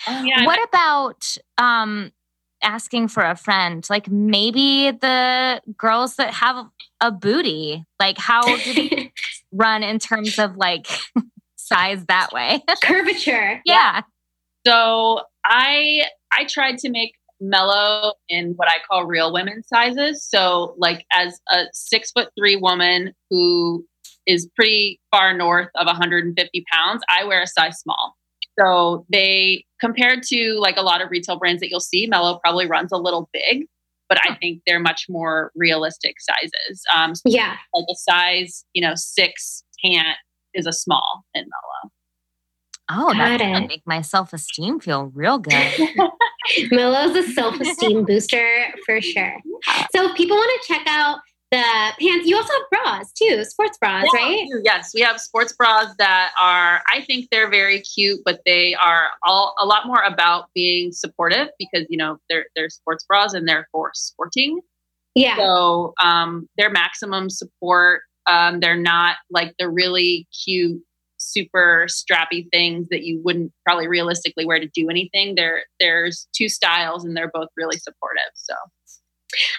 Oh, 0.08 0.24
yeah, 0.24 0.46
What 0.46 0.66
about 0.68 1.38
um 1.58 2.12
asking 2.62 3.10
for 3.10 3.24
a 3.24 3.36
friend? 3.36 3.86
Like 3.90 4.10
maybe 4.10 4.92
the 4.92 5.62
girls 5.78 6.16
that 6.16 6.34
have 6.34 6.66
a 7.02 7.12
booty, 7.12 7.84
like 8.00 8.18
how 8.18 8.44
do 8.44 8.74
they 8.74 9.12
run 9.52 9.84
in 9.84 10.00
terms 10.00 10.40
of 10.40 10.56
like 10.56 10.88
size 11.74 12.06
that 12.08 12.32
way? 12.34 12.62
Curvature. 12.84 13.62
yeah. 13.66 14.02
So 14.66 15.22
I 15.46 16.04
I 16.32 16.46
tried 16.46 16.78
to 16.80 16.90
make 16.90 17.14
Mello 17.42 18.14
in 18.30 18.54
what 18.56 18.70
I 18.70 18.76
call 18.90 19.06
real 19.06 19.34
women 19.34 19.64
sizes. 19.64 20.26
So 20.28 20.76
like 20.78 21.06
as 21.12 21.40
a 21.52 21.66
six 21.74 22.12
foot 22.12 22.30
three 22.38 22.56
woman 22.56 23.14
who 23.30 23.86
is 24.26 24.50
pretty 24.56 25.02
far 25.12 25.34
north 25.36 25.68
of 25.76 25.86
150 25.86 26.66
pounds, 26.72 27.04
I 27.10 27.26
wear 27.26 27.42
a 27.42 27.48
size 27.48 27.78
small. 27.80 28.16
So 28.58 29.06
they 29.12 29.66
compared 29.82 30.24
to 30.30 30.58
like 30.60 30.78
a 30.78 30.82
lot 30.82 31.02
of 31.02 31.10
retail 31.12 31.38
brands 31.38 31.60
that 31.60 31.70
you'll 31.70 31.80
see, 31.82 32.08
Mello 32.08 32.40
probably 32.42 32.68
runs 32.68 32.92
a 32.94 32.98
little 32.98 33.30
big, 33.34 33.66
but 34.08 34.18
I 34.24 34.36
think 34.36 34.62
they're 34.66 34.80
much 34.80 35.08
more 35.10 35.52
realistic 35.56 36.16
sizes. 36.22 36.82
Um, 36.96 37.16
so 37.16 37.24
Yeah. 37.26 37.56
like 37.74 37.86
a 37.90 37.96
size, 37.96 38.64
you 38.74 38.82
know, 38.82 38.94
six 38.96 39.64
pant 39.84 40.18
is 40.54 40.66
a 40.66 40.74
small 40.74 41.26
in 41.34 41.44
Mello. 41.44 41.92
Oh, 42.90 43.14
that's 43.14 43.42
Got 43.42 43.54
gonna 43.54 43.68
make 43.68 43.84
my 43.86 44.02
self 44.02 44.34
esteem 44.34 44.80
feel 44.80 45.06
real 45.14 45.40
good. 45.40 45.74
Mello's 46.72 47.16
a 47.16 47.24
self 47.32 47.60
esteem 47.60 48.06
booster 48.06 48.66
for 48.86 49.02
sure. 49.02 49.38
So 49.96 50.10
if 50.10 50.16
people 50.16 50.36
want 50.36 50.62
to 50.62 50.74
check 50.74 50.86
out 50.88 51.20
the 51.52 51.64
pants, 52.00 52.28
you 52.28 52.36
also 52.36 52.52
have 52.52 52.70
bras 52.72 53.12
too, 53.14 53.46
sports 53.46 53.78
bras, 53.78 54.06
Yeah, 54.14 54.20
right? 54.20 54.48
Yes, 54.64 54.92
we 54.94 55.02
have 55.02 55.20
sports 55.20 55.54
bras 55.54 55.94
that 56.00 56.32
are. 56.40 56.82
I 56.92 57.02
think 57.06 57.30
they're 57.32 57.50
very 57.50 57.82
cute, 57.82 58.20
but 58.26 58.42
they 58.46 58.76
are 58.76 59.08
all 59.24 59.56
a 59.60 59.66
lot 59.66 59.86
more 59.86 60.02
about 60.02 60.50
being 60.54 60.92
supportive 60.92 61.50
because 61.58 61.86
you 61.90 61.98
know 61.98 62.18
they're 62.30 62.48
they're 62.56 62.70
sports 62.70 63.06
bras 63.08 63.34
and 63.34 63.48
they're 63.48 63.68
for 63.72 63.92
sporting. 63.94 64.60
Yeah. 65.16 65.38
So 65.38 65.94
um, 66.04 66.50
they're 66.58 66.72
maximum 66.72 67.30
support. 67.30 68.02
Um, 68.28 68.60
they're 68.60 68.76
not 68.76 69.18
like 69.30 69.54
the 69.60 69.70
really 69.70 70.28
cute, 70.44 70.82
super 71.18 71.88
strappy 71.90 72.48
things 72.52 72.88
that 72.90 73.04
you 73.04 73.22
wouldn't 73.24 73.52
probably 73.66 73.88
realistically 73.88 74.46
wear 74.46 74.60
to 74.60 74.68
do 74.68 74.90
anything. 74.90 75.36
There, 75.36 75.64
there's 75.80 76.28
two 76.36 76.50
styles, 76.50 77.06
and 77.06 77.16
they're 77.16 77.32
both 77.34 77.50
really 77.58 77.78
supportive. 77.78 78.32
So 78.36 78.54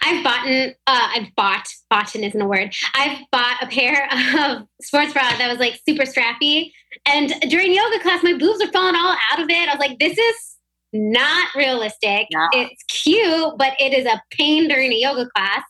I've 0.03 0.25
bought, 0.25 0.47
uh, 0.47 0.73
I've 0.87 1.35
bought, 1.35 1.67
bought 1.91 2.15
isn't 2.15 2.41
a 2.41 2.47
word. 2.47 2.75
I've 2.95 3.19
bought 3.31 3.63
a 3.63 3.67
pair 3.67 4.09
of 4.39 4.67
sports 4.83 5.13
bras 5.13 5.39
that 5.39 5.51
was 5.51 5.59
like 5.59 5.81
super 5.87 6.05
strappy. 6.05 6.73
And 7.07 7.33
during 7.49 7.75
yoga 7.75 8.01
class, 8.01 8.23
my 8.23 8.35
boobs 8.35 8.63
are 8.63 8.71
falling 8.73 8.95
all 8.95 9.17
out 9.33 9.41
of 9.41 9.49
it. 9.51 9.69
I 9.69 9.73
was 9.73 9.81
like, 9.81 9.99
this 9.99 10.17
is 10.17 10.54
not 10.95 11.49
realistic. 11.55 12.29
No. 12.33 12.49
It's 12.53 12.83
cute, 12.85 13.55
but 13.59 13.75
it 13.81 13.93
is 13.93 14.07
a 14.07 14.23
pain 14.31 14.69
during 14.69 14.93
a 14.93 14.97
yoga 14.97 15.27
class. 15.35 15.63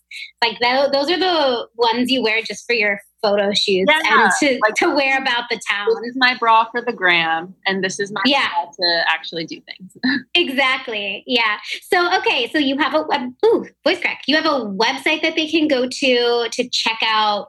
Like 0.42 0.58
tho- 0.60 0.90
those 0.92 1.10
are 1.10 1.18
the 1.18 1.66
ones 1.76 2.10
you 2.10 2.22
wear 2.22 2.42
just 2.42 2.66
for 2.66 2.74
your 2.74 3.00
photo 3.22 3.52
shoots 3.54 3.90
Yeah, 3.90 4.00
and 4.22 4.30
to, 4.40 4.58
like- 4.62 4.74
to 4.74 4.94
wear 4.94 5.18
about 5.18 5.44
the 5.48 5.58
town. 5.68 5.86
this 6.02 6.10
is 6.10 6.16
my 6.16 6.36
bra 6.38 6.66
for 6.70 6.82
the 6.82 6.92
gram, 6.92 7.54
and 7.66 7.82
this 7.82 7.98
is 7.98 8.12
my 8.12 8.20
Yeah. 8.26 8.48
bra 8.50 8.66
to 8.70 9.04
actually 9.08 9.46
do 9.46 9.60
things. 9.62 9.96
Exactly. 10.34 11.24
Yeah. 11.26 11.56
So 11.90 12.14
okay, 12.18 12.48
so 12.52 12.58
you 12.58 12.76
have 12.78 12.94
a 12.94 13.02
web 13.02 13.32
ooh, 13.46 13.66
voice 13.82 13.98
crack. 14.00 14.22
You 14.26 14.36
have 14.36 14.44
a 14.46 14.66
website 14.66 15.22
that 15.22 15.36
they 15.36 15.48
can 15.48 15.66
go 15.68 15.88
to 15.88 16.48
to 16.52 16.68
check 16.70 16.98
out 17.02 17.48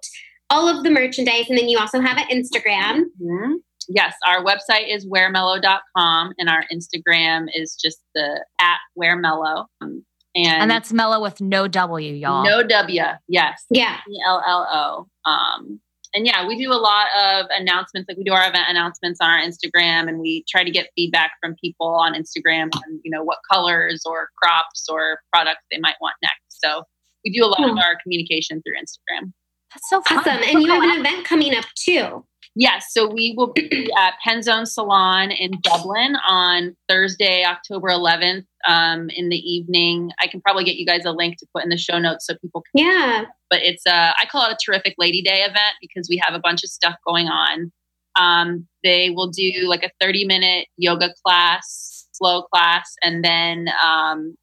all 0.50 0.68
of 0.70 0.84
the 0.84 0.90
merchandise 0.92 1.46
and 1.50 1.58
then 1.58 1.68
you 1.68 1.78
also 1.78 2.00
have 2.00 2.18
an 2.18 2.28
Instagram. 2.30 3.04
Mhm. 3.22 3.56
Yes, 3.90 4.14
our 4.28 4.44
website 4.44 4.94
is 4.94 5.06
wearmello.com 5.08 6.34
and 6.38 6.50
our 6.50 6.64
Instagram 6.74 7.48
is 7.54 7.76
just 7.76 8.00
the 8.14 8.44
at 8.60 8.78
wearmellow. 8.98 9.66
Um, 9.82 10.04
and, 10.36 10.64
and 10.64 10.72
that's 10.72 10.92
Mello 10.92 11.22
with 11.22 11.40
no 11.40 11.68
W, 11.68 12.14
y'all. 12.14 12.44
no 12.44 12.62
W. 12.64 13.02
Yes. 13.28 13.64
Yeah. 13.70 13.98
E 14.10 14.20
L 14.26 14.44
L 14.46 15.08
O. 15.26 15.30
Um, 15.32 15.80
and 16.14 16.26
yeah, 16.26 16.48
we 16.48 16.58
do 16.58 16.72
a 16.72 16.76
lot 16.80 17.08
of 17.30 17.48
announcements. 17.58 18.08
Like 18.08 18.18
we 18.18 18.24
do 18.24 18.34
our 18.34 18.48
event 18.48 18.66
announcements 18.70 19.20
on 19.22 19.30
our 19.30 19.40
Instagram, 19.40 20.08
and 20.08 20.20
we 20.20 20.46
try 20.50 20.64
to 20.64 20.72
get 20.72 20.88
feedback 20.96 21.32
from 21.42 21.56
people 21.62 21.88
on 21.88 22.14
Instagram 22.14 22.70
on 22.76 23.00
you 23.04 23.12
know 23.12 23.24
what 23.24 23.40
colors 23.52 24.04
or 24.06 24.30
crops 24.42 24.88
or 24.90 25.20
products 25.34 25.62
they 25.72 25.78
might 25.80 25.96
want 26.02 26.16
next. 26.22 26.60
So 26.64 26.84
we 27.24 27.32
do 27.32 27.44
a 27.46 27.48
lot 27.48 27.64
of 27.64 27.72
Hmm. 27.72 27.80
our 27.80 27.98
communication 28.02 28.62
through 28.62 28.76
Instagram. 28.76 29.34
That's 29.74 29.90
so 29.90 30.02
fun. 30.04 30.20
Awesome. 30.20 30.42
And 30.44 30.62
you 30.64 30.72
have 30.72 30.84
an 30.84 31.00
event 31.06 31.26
coming 31.26 31.54
up 31.56 31.66
too. 31.76 32.26
Yes, 32.58 32.88
so 32.92 33.12
we 33.12 33.34
will 33.36 33.52
be 33.52 33.92
at 33.98 34.14
Penzone 34.26 34.66
Salon 34.66 35.32
in 35.32 35.52
Dublin 35.62 36.16
on 36.28 36.76
Thursday, 36.88 37.44
October 37.46 37.90
11th 37.90 38.46
um, 38.68 39.10
in 39.10 39.28
the 39.28 39.38
evening. 39.38 40.12
I 40.22 40.28
can 40.28 40.40
probably 40.40 40.64
get 40.64 40.78
you 40.78 40.86
guys 40.86 41.04
a 41.06 41.12
link 41.12 41.38
to 41.40 41.48
put 41.54 41.64
in 41.64 41.70
the 41.70 41.78
show 41.78 42.00
notes 42.00 42.26
so 42.26 42.36
people 42.42 42.64
can. 42.74 42.86
Yeah. 42.86 43.26
But 43.50 43.60
it's 43.62 43.86
a, 43.86 44.14
I 44.18 44.26
call 44.32 44.50
it 44.50 44.54
a 44.54 44.58
terrific 44.66 44.96
Lady 44.98 45.22
Day 45.22 45.42
event 45.42 45.76
because 45.82 46.08
we 46.10 46.22
have 46.26 46.34
a 46.34 46.40
bunch 46.40 46.64
of 46.64 46.70
stuff 46.70 46.96
going 47.06 47.28
on. 47.28 47.72
Um, 48.18 48.68
they 48.84 49.10
will 49.10 49.30
do 49.30 49.68
like 49.68 49.84
a 49.84 49.92
30 50.00 50.26
minute 50.26 50.68
yoga 50.78 51.14
class, 51.26 52.08
slow 52.14 52.44
class, 52.44 52.94
and 53.04 53.24
then 53.24 53.68
um, 53.86 54.36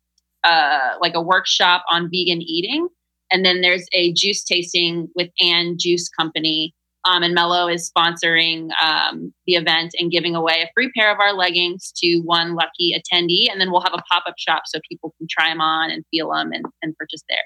uh, 0.45 0.97
like 1.01 1.15
a 1.15 1.23
workshop 1.23 1.85
on 1.91 2.11
vegan 2.13 2.43
eating. 2.43 2.89
And 3.33 3.47
then 3.47 3.63
there's 3.63 3.87
a 3.95 4.13
juice 4.13 4.45
tasting 4.45 5.09
with 5.17 5.31
Ann 5.41 5.77
Juice 5.79 6.11
Company. 6.11 6.75
Um, 7.05 7.23
and 7.23 7.35
Mello 7.35 7.69
is 7.69 7.91
sponsoring 7.91 8.71
um, 8.83 9.33
the 9.47 9.55
event 9.55 9.95
and 9.99 10.11
giving 10.11 10.35
away 10.35 10.63
a 10.63 10.71
free 10.75 10.91
pair 10.97 11.13
of 11.13 11.19
our 11.19 11.33
leggings 11.33 11.93
to 11.97 12.21
one 12.21 12.55
lucky 12.55 12.95
attendee. 12.95 13.51
And 13.51 13.61
then 13.61 13.71
we'll 13.71 13.81
have 13.83 13.95
a 13.95 14.03
pop 14.11 14.25
up 14.27 14.35
shop 14.39 14.63
so 14.67 14.79
people 14.89 15.15
can 15.19 15.27
try 15.29 15.49
them 15.49 15.61
on 15.61 15.91
and 15.91 16.05
feel 16.11 16.31
them 16.31 16.53
and, 16.53 16.65
and 16.83 16.97
purchase 16.97 17.23
there. 17.29 17.39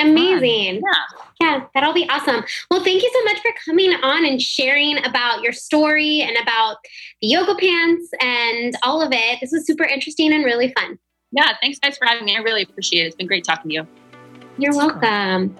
Amazing. 0.00 0.82
Yeah. 0.84 1.20
Yeah, 1.40 1.66
that'll 1.74 1.92
be 1.92 2.08
awesome. 2.08 2.44
Well, 2.70 2.82
thank 2.82 3.02
you 3.02 3.10
so 3.12 3.24
much 3.24 3.38
for 3.40 3.50
coming 3.64 3.92
on 3.92 4.24
and 4.24 4.42
sharing 4.42 5.04
about 5.04 5.42
your 5.42 5.52
story 5.52 6.22
and 6.22 6.36
about 6.36 6.78
the 7.22 7.28
yoga 7.28 7.54
pants 7.54 8.10
and 8.20 8.74
all 8.82 9.00
of 9.00 9.12
it. 9.12 9.38
This 9.40 9.52
was 9.52 9.66
super 9.66 9.84
interesting 9.84 10.32
and 10.32 10.44
really 10.44 10.72
fun. 10.78 10.98
Yeah. 11.30 11.52
Thanks, 11.62 11.78
guys, 11.78 11.96
for 11.96 12.06
having 12.06 12.24
me. 12.24 12.36
I 12.36 12.40
really 12.40 12.62
appreciate 12.62 13.04
it. 13.04 13.06
It's 13.06 13.16
been 13.16 13.26
great 13.26 13.44
talking 13.44 13.68
to 13.68 13.74
you. 13.74 13.86
You're 14.58 14.74
welcome. 14.74 15.54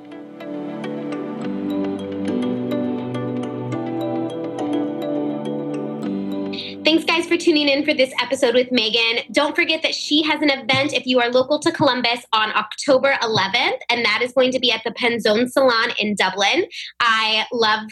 Thanks, 6.86 7.02
guys, 7.02 7.26
for 7.26 7.36
tuning 7.36 7.68
in 7.68 7.84
for 7.84 7.92
this 7.92 8.12
episode 8.22 8.54
with 8.54 8.70
Megan. 8.70 9.24
Don't 9.32 9.56
forget 9.56 9.82
that 9.82 9.92
she 9.92 10.22
has 10.22 10.40
an 10.40 10.50
event 10.50 10.92
if 10.92 11.04
you 11.04 11.18
are 11.18 11.28
local 11.32 11.58
to 11.58 11.72
Columbus 11.72 12.24
on 12.32 12.50
October 12.54 13.18
11th, 13.22 13.78
and 13.90 14.04
that 14.04 14.20
is 14.22 14.30
going 14.30 14.52
to 14.52 14.60
be 14.60 14.70
at 14.70 14.82
the 14.84 14.92
Penzone 14.92 15.50
Salon 15.50 15.90
in 15.98 16.14
Dublin. 16.14 16.64
I 17.00 17.44
love 17.52 17.90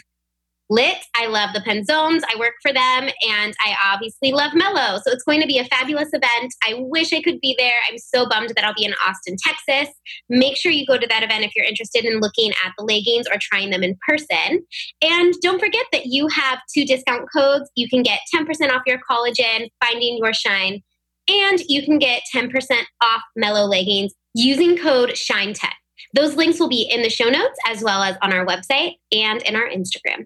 lit. 0.69 0.97
I 1.15 1.27
love 1.27 1.51
the 1.53 1.59
Penzones. 1.59 2.21
I 2.23 2.37
work 2.39 2.53
for 2.61 2.73
them 2.73 3.09
and 3.27 3.53
I 3.59 3.75
obviously 3.83 4.31
love 4.31 4.53
Mello. 4.53 4.99
So 5.03 5.11
it's 5.11 5.23
going 5.23 5.41
to 5.41 5.47
be 5.47 5.59
a 5.59 5.65
fabulous 5.65 6.09
event. 6.11 6.53
I 6.63 6.75
wish 6.77 7.13
I 7.13 7.21
could 7.21 7.39
be 7.41 7.55
there. 7.57 7.73
I'm 7.89 7.97
so 7.97 8.27
bummed 8.27 8.51
that 8.55 8.65
I'll 8.65 8.73
be 8.73 8.85
in 8.85 8.93
Austin, 9.05 9.35
Texas. 9.43 9.93
Make 10.29 10.57
sure 10.57 10.71
you 10.71 10.85
go 10.85 10.97
to 10.97 11.07
that 11.07 11.23
event 11.23 11.43
if 11.43 11.51
you're 11.55 11.65
interested 11.65 12.05
in 12.05 12.19
looking 12.19 12.51
at 12.65 12.73
the 12.77 12.83
leggings 12.83 13.27
or 13.31 13.37
trying 13.39 13.69
them 13.69 13.83
in 13.83 13.97
person. 14.07 14.65
And 15.01 15.33
don't 15.41 15.59
forget 15.59 15.85
that 15.91 16.07
you 16.07 16.27
have 16.29 16.59
two 16.73 16.85
discount 16.85 17.27
codes. 17.35 17.69
You 17.75 17.87
can 17.89 18.03
get 18.03 18.19
10% 18.33 18.47
off 18.71 18.81
your 18.87 18.99
collagen, 19.09 19.69
finding 19.83 20.17
your 20.17 20.33
shine, 20.33 20.81
and 21.27 21.59
you 21.67 21.83
can 21.83 21.99
get 21.99 22.23
10% 22.33 22.49
off 23.01 23.21
Mello 23.35 23.65
leggings 23.65 24.13
using 24.33 24.77
code 24.77 25.11
SHINE10. 25.11 25.69
Those 26.13 26.35
links 26.35 26.59
will 26.59 26.69
be 26.69 26.89
in 26.89 27.01
the 27.01 27.09
show 27.09 27.29
notes 27.29 27.57
as 27.67 27.81
well 27.81 28.01
as 28.01 28.15
on 28.21 28.31
our 28.31 28.45
website 28.45 28.93
and 29.11 29.41
in 29.41 29.55
our 29.55 29.67
Instagram. 29.67 30.25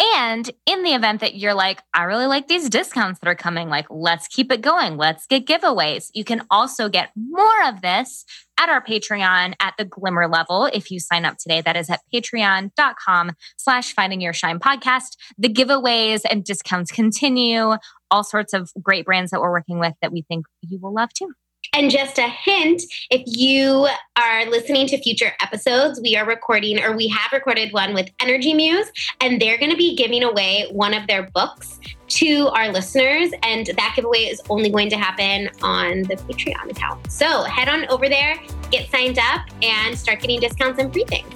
And 0.00 0.50
in 0.66 0.82
the 0.82 0.94
event 0.94 1.20
that 1.20 1.36
you're 1.36 1.54
like, 1.54 1.80
I 1.94 2.04
really 2.04 2.26
like 2.26 2.48
these 2.48 2.68
discounts 2.68 3.20
that 3.20 3.28
are 3.28 3.36
coming, 3.36 3.68
like, 3.68 3.86
let's 3.88 4.26
keep 4.26 4.50
it 4.50 4.60
going. 4.60 4.96
Let's 4.96 5.26
get 5.26 5.46
giveaways. 5.46 6.10
You 6.12 6.24
can 6.24 6.42
also 6.50 6.88
get 6.88 7.10
more 7.16 7.68
of 7.68 7.82
this 7.82 8.24
at 8.58 8.68
our 8.68 8.82
Patreon 8.82 9.54
at 9.60 9.74
the 9.78 9.84
glimmer 9.84 10.26
level. 10.26 10.66
If 10.66 10.90
you 10.90 10.98
sign 10.98 11.24
up 11.24 11.36
today, 11.38 11.60
that 11.60 11.76
is 11.76 11.88
at 11.88 12.00
patreon.com 12.12 13.32
slash 13.56 13.92
finding 13.92 14.20
your 14.20 14.32
shine 14.32 14.58
podcast. 14.58 15.16
The 15.38 15.48
giveaways 15.48 16.22
and 16.28 16.44
discounts 16.44 16.90
continue. 16.90 17.74
All 18.10 18.24
sorts 18.24 18.52
of 18.52 18.70
great 18.82 19.04
brands 19.04 19.30
that 19.30 19.40
we're 19.40 19.52
working 19.52 19.78
with 19.78 19.94
that 20.02 20.12
we 20.12 20.22
think 20.22 20.46
you 20.62 20.78
will 20.82 20.94
love 20.94 21.12
too. 21.12 21.32
And 21.74 21.90
just 21.90 22.18
a 22.18 22.28
hint 22.28 22.82
if 23.10 23.22
you 23.24 23.88
are 24.16 24.50
listening 24.50 24.86
to 24.88 24.98
future 24.98 25.32
episodes, 25.40 25.98
we 26.02 26.16
are 26.16 26.26
recording 26.26 26.82
or 26.82 26.94
we 26.94 27.08
have 27.08 27.32
recorded 27.32 27.72
one 27.72 27.94
with 27.94 28.10
Energy 28.20 28.52
Muse, 28.52 28.92
and 29.22 29.40
they're 29.40 29.56
going 29.56 29.70
to 29.70 29.76
be 29.76 29.96
giving 29.96 30.22
away 30.22 30.68
one 30.72 30.92
of 30.92 31.06
their 31.06 31.30
books 31.30 31.80
to 32.08 32.48
our 32.48 32.70
listeners. 32.70 33.30
And 33.42 33.66
that 33.66 33.94
giveaway 33.96 34.24
is 34.24 34.42
only 34.50 34.68
going 34.68 34.90
to 34.90 34.98
happen 34.98 35.48
on 35.62 36.02
the 36.02 36.16
Patreon 36.16 36.70
account. 36.70 37.10
So 37.10 37.44
head 37.44 37.70
on 37.70 37.86
over 37.88 38.06
there, 38.06 38.36
get 38.70 38.90
signed 38.90 39.18
up, 39.18 39.40
and 39.62 39.98
start 39.98 40.20
getting 40.20 40.40
discounts 40.40 40.78
and 40.78 40.92
free 40.92 41.04
things. 41.04 41.34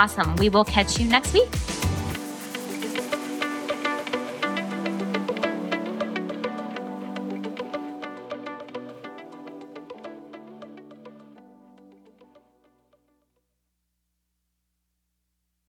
Awesome. 0.00 0.34
We 0.36 0.48
will 0.48 0.64
catch 0.64 0.98
you 0.98 1.06
next 1.06 1.32
week. 1.32 1.48